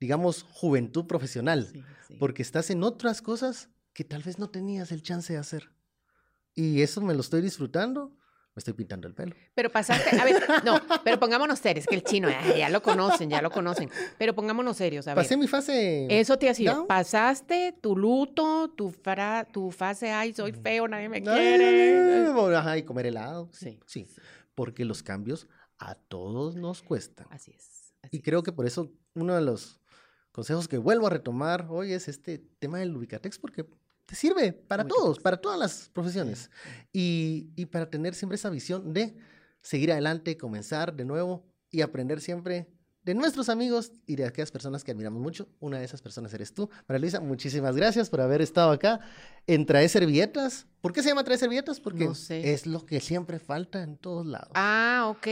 digamos, 0.00 0.44
juventud 0.44 1.06
profesional. 1.06 1.70
Porque 2.18 2.40
estás 2.40 2.70
en 2.70 2.82
otras 2.82 3.20
cosas 3.20 3.68
que 3.92 4.04
tal 4.04 4.22
vez 4.22 4.38
no 4.38 4.48
tenías 4.48 4.90
el 4.90 5.02
chance 5.02 5.34
de 5.34 5.38
hacer. 5.38 5.72
Y 6.54 6.80
eso 6.80 7.02
me 7.02 7.12
lo 7.12 7.20
estoy 7.20 7.42
disfrutando. 7.42 8.16
Me 8.58 8.60
estoy 8.60 8.74
pintando 8.74 9.06
el 9.06 9.14
pelo. 9.14 9.36
Pero 9.54 9.70
pasaste, 9.70 10.18
a 10.20 10.24
ver, 10.24 10.34
no, 10.64 10.80
pero 11.04 11.20
pongámonos 11.20 11.60
serios, 11.60 11.86
que 11.86 11.94
el 11.94 12.02
chino, 12.02 12.26
ay, 12.26 12.58
ya 12.58 12.68
lo 12.68 12.82
conocen, 12.82 13.30
ya 13.30 13.40
lo 13.40 13.52
conocen, 13.52 13.88
pero 14.18 14.34
pongámonos 14.34 14.76
serios, 14.76 15.06
a 15.06 15.14
ver. 15.14 15.22
Pasé 15.22 15.36
mi 15.36 15.46
fase. 15.46 16.08
Eso 16.10 16.36
te 16.40 16.48
ha 16.50 16.54
sido, 16.54 16.84
pasaste 16.88 17.72
tu 17.80 17.96
luto, 17.96 18.68
tu, 18.76 18.90
fra- 18.90 19.44
tu 19.44 19.70
fase, 19.70 20.10
ay, 20.10 20.34
soy 20.34 20.50
feo, 20.50 20.88
nadie 20.88 21.08
me 21.08 21.18
Ay, 21.18 21.22
quiere. 21.22 22.56
Ajá, 22.56 22.76
y 22.76 22.82
comer 22.82 23.06
helado. 23.06 23.48
Sí, 23.52 23.78
Sí. 23.86 24.08
Porque 24.56 24.84
los 24.84 25.04
cambios 25.04 25.46
a 25.78 25.94
todos 25.94 26.56
nos 26.56 26.82
cuestan. 26.82 27.28
Así 27.30 27.52
es. 27.56 27.94
así 28.02 28.16
Y 28.16 28.22
creo 28.22 28.42
que 28.42 28.50
por 28.50 28.66
eso 28.66 28.90
uno 29.14 29.36
de 29.36 29.40
los 29.42 29.78
consejos 30.32 30.66
que 30.66 30.78
vuelvo 30.78 31.06
a 31.06 31.10
retomar 31.10 31.68
hoy 31.70 31.92
es 31.92 32.08
este 32.08 32.38
tema 32.58 32.80
del 32.80 32.96
Ubicatex, 32.96 33.38
porque 33.38 33.64
te 34.08 34.14
sirve 34.16 34.52
para 34.54 34.84
todos, 34.86 35.02
Ubicatex. 35.18 35.22
para 35.22 35.36
todas 35.36 35.58
las 35.58 35.90
profesiones. 35.92 36.50
Y, 36.94 37.50
y 37.56 37.66
para 37.66 37.90
tener 37.90 38.14
siempre 38.14 38.36
esa 38.36 38.48
visión 38.48 38.94
de 38.94 39.14
seguir 39.60 39.92
adelante, 39.92 40.38
comenzar 40.38 40.94
de 40.96 41.04
nuevo 41.04 41.44
y 41.70 41.82
aprender 41.82 42.22
siempre 42.22 42.70
de 43.04 43.14
nuestros 43.14 43.50
amigos 43.50 43.92
y 44.06 44.16
de 44.16 44.24
aquellas 44.24 44.50
personas 44.50 44.82
que 44.82 44.92
admiramos 44.92 45.20
mucho. 45.20 45.46
Una 45.60 45.78
de 45.78 45.84
esas 45.84 46.00
personas 46.00 46.32
eres 46.32 46.54
tú. 46.54 46.70
María 46.88 47.00
Luisa, 47.00 47.20
muchísimas 47.20 47.76
gracias 47.76 48.08
por 48.08 48.22
haber 48.22 48.40
estado 48.40 48.70
acá 48.70 49.00
en 49.46 49.66
Trae 49.66 49.88
Servilletas. 49.90 50.66
¿Por 50.80 50.94
qué 50.94 51.02
se 51.02 51.10
llama 51.10 51.22
Trae 51.24 51.36
Servilletas? 51.36 51.78
Porque 51.78 52.06
No 52.06 52.14
sé. 52.14 52.54
es 52.54 52.66
lo 52.66 52.86
que 52.86 53.00
siempre 53.00 53.38
falta 53.38 53.82
en 53.82 53.98
todos 53.98 54.26
lados. 54.26 54.50
Ah, 54.54 55.04
ok. 55.10 55.26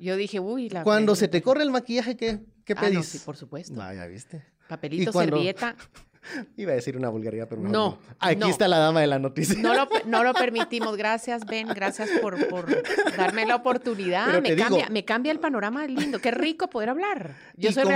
Yo 0.00 0.16
dije, 0.16 0.38
uy, 0.38 0.68
la 0.68 0.82
Cuando 0.84 1.14
se 1.16 1.28
te 1.28 1.40
corre 1.40 1.62
el 1.62 1.70
maquillaje, 1.70 2.14
¿qué, 2.16 2.40
qué 2.64 2.74
Ah, 2.76 2.80
pedís? 2.82 2.94
no, 2.94 3.02
sí, 3.02 3.18
por 3.20 3.36
supuesto. 3.38 3.74
Vaya, 3.74 4.06
¿viste? 4.06 4.44
Papelito, 4.68 5.12
cuando- 5.12 5.36
servilleta. 5.36 5.74
Iba 6.56 6.72
a 6.72 6.74
decir 6.74 6.96
una 6.96 7.08
vulgaridad, 7.08 7.46
pero 7.48 7.62
No, 7.62 7.98
Aquí 8.18 8.36
no. 8.36 8.48
está 8.48 8.68
la 8.68 8.78
dama 8.78 9.00
de 9.00 9.06
la 9.06 9.18
noticia. 9.18 9.56
No 9.60 9.74
lo, 9.74 9.88
no 10.06 10.24
lo 10.24 10.32
permitimos. 10.34 10.96
Gracias, 10.96 11.44
Ben. 11.46 11.68
Gracias 11.68 12.08
por, 12.20 12.48
por 12.48 12.66
darme 13.16 13.46
la 13.46 13.56
oportunidad. 13.56 14.40
Me 14.42 14.54
digo- 14.54 14.62
cambia, 14.68 14.88
me 14.90 15.04
cambia 15.04 15.32
el 15.32 15.40
panorama 15.40 15.86
lindo. 15.86 16.18
Qué 16.20 16.30
rico 16.30 16.68
poder 16.70 16.90
hablar. 16.90 17.36
Yo 17.56 17.72
soy 17.72 17.84
como- 17.84 17.94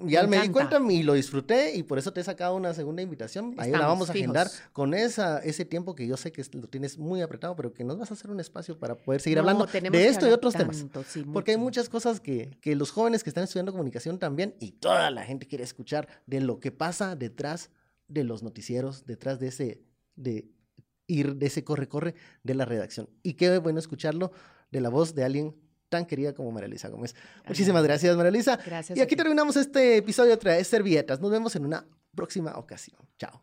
y 0.00 0.12
ya 0.12 0.22
Me 0.22 0.28
me, 0.38 0.42
di 0.42 0.48
cuenta 0.50 0.78
y 0.88 1.02
lo 1.02 1.14
disfruté 1.14 1.74
y 1.74 1.82
por 1.82 1.98
eso 1.98 2.12
te 2.12 2.20
he 2.20 2.24
sacado 2.24 2.54
una 2.56 2.74
segunda 2.74 3.02
invitación. 3.02 3.54
Ahí 3.58 3.70
la 3.70 3.86
vamos 3.86 4.08
a 4.08 4.12
agendar 4.12 4.48
fijos. 4.48 4.68
con 4.72 4.94
esa, 4.94 5.38
ese 5.40 5.64
tiempo 5.64 5.94
que 5.94 6.06
yo 6.06 6.16
sé 6.16 6.32
que 6.32 6.42
lo 6.52 6.66
tienes 6.68 6.98
muy 6.98 7.20
apretado, 7.22 7.56
pero 7.56 7.72
que 7.72 7.84
nos 7.84 7.98
vas 7.98 8.10
a 8.10 8.14
hacer 8.14 8.30
un 8.30 8.40
espacio 8.40 8.78
para 8.78 8.94
poder 8.94 9.20
seguir 9.20 9.38
hablando 9.38 9.66
de 9.66 10.06
esto 10.08 10.28
y 10.28 10.30
otros 10.32 10.54
temas. 10.54 10.84
sí, 11.08 11.24
Porque 11.32 11.52
hay 11.52 11.56
muchas 11.56 11.88
cosas 11.88 12.20
que, 12.20 12.56
que 12.60 12.74
los 12.76 12.90
jóvenes 12.90 13.22
que 13.24 13.30
están 13.30 13.44
estudiando 13.44 13.72
comunicación 13.72 14.18
también 14.18 14.54
y 14.60 14.72
toda 14.72 15.10
la 15.10 15.24
gente 15.24 15.46
quiere 15.46 15.64
escuchar 15.64 16.08
de 16.26 16.40
lo 16.40 16.60
que 16.60 16.70
pasa 16.72 17.16
detrás 17.32 17.70
de 18.08 18.24
los 18.24 18.42
noticieros, 18.42 19.06
detrás 19.06 19.40
de 19.40 19.48
ese, 19.48 19.82
de 20.16 20.50
ir, 21.06 21.36
de 21.36 21.46
ese 21.46 21.64
corre-corre 21.64 22.14
de 22.42 22.54
la 22.54 22.64
redacción. 22.64 23.08
Y 23.22 23.34
qué 23.34 23.58
bueno 23.58 23.78
escucharlo 23.78 24.32
de 24.70 24.80
la 24.80 24.90
voz 24.90 25.14
de 25.14 25.24
alguien 25.24 25.56
tan 25.88 26.06
querida 26.06 26.34
como 26.34 26.50
María 26.50 26.68
Luisa 26.68 26.88
Gómez. 26.88 27.14
Muchísimas 27.46 27.82
gracias, 27.82 28.16
María 28.16 28.30
Luisa. 28.30 28.58
Gracias. 28.64 28.98
Y 28.98 29.00
aquí 29.00 29.16
terminamos 29.16 29.56
este 29.56 29.98
episodio 29.98 30.30
de 30.30 30.36
Trae 30.38 30.64
Servietas. 30.64 31.20
Nos 31.20 31.30
vemos 31.30 31.54
en 31.56 31.64
una 31.66 31.86
próxima 32.14 32.52
ocasión. 32.56 32.98
Chao. 33.18 33.40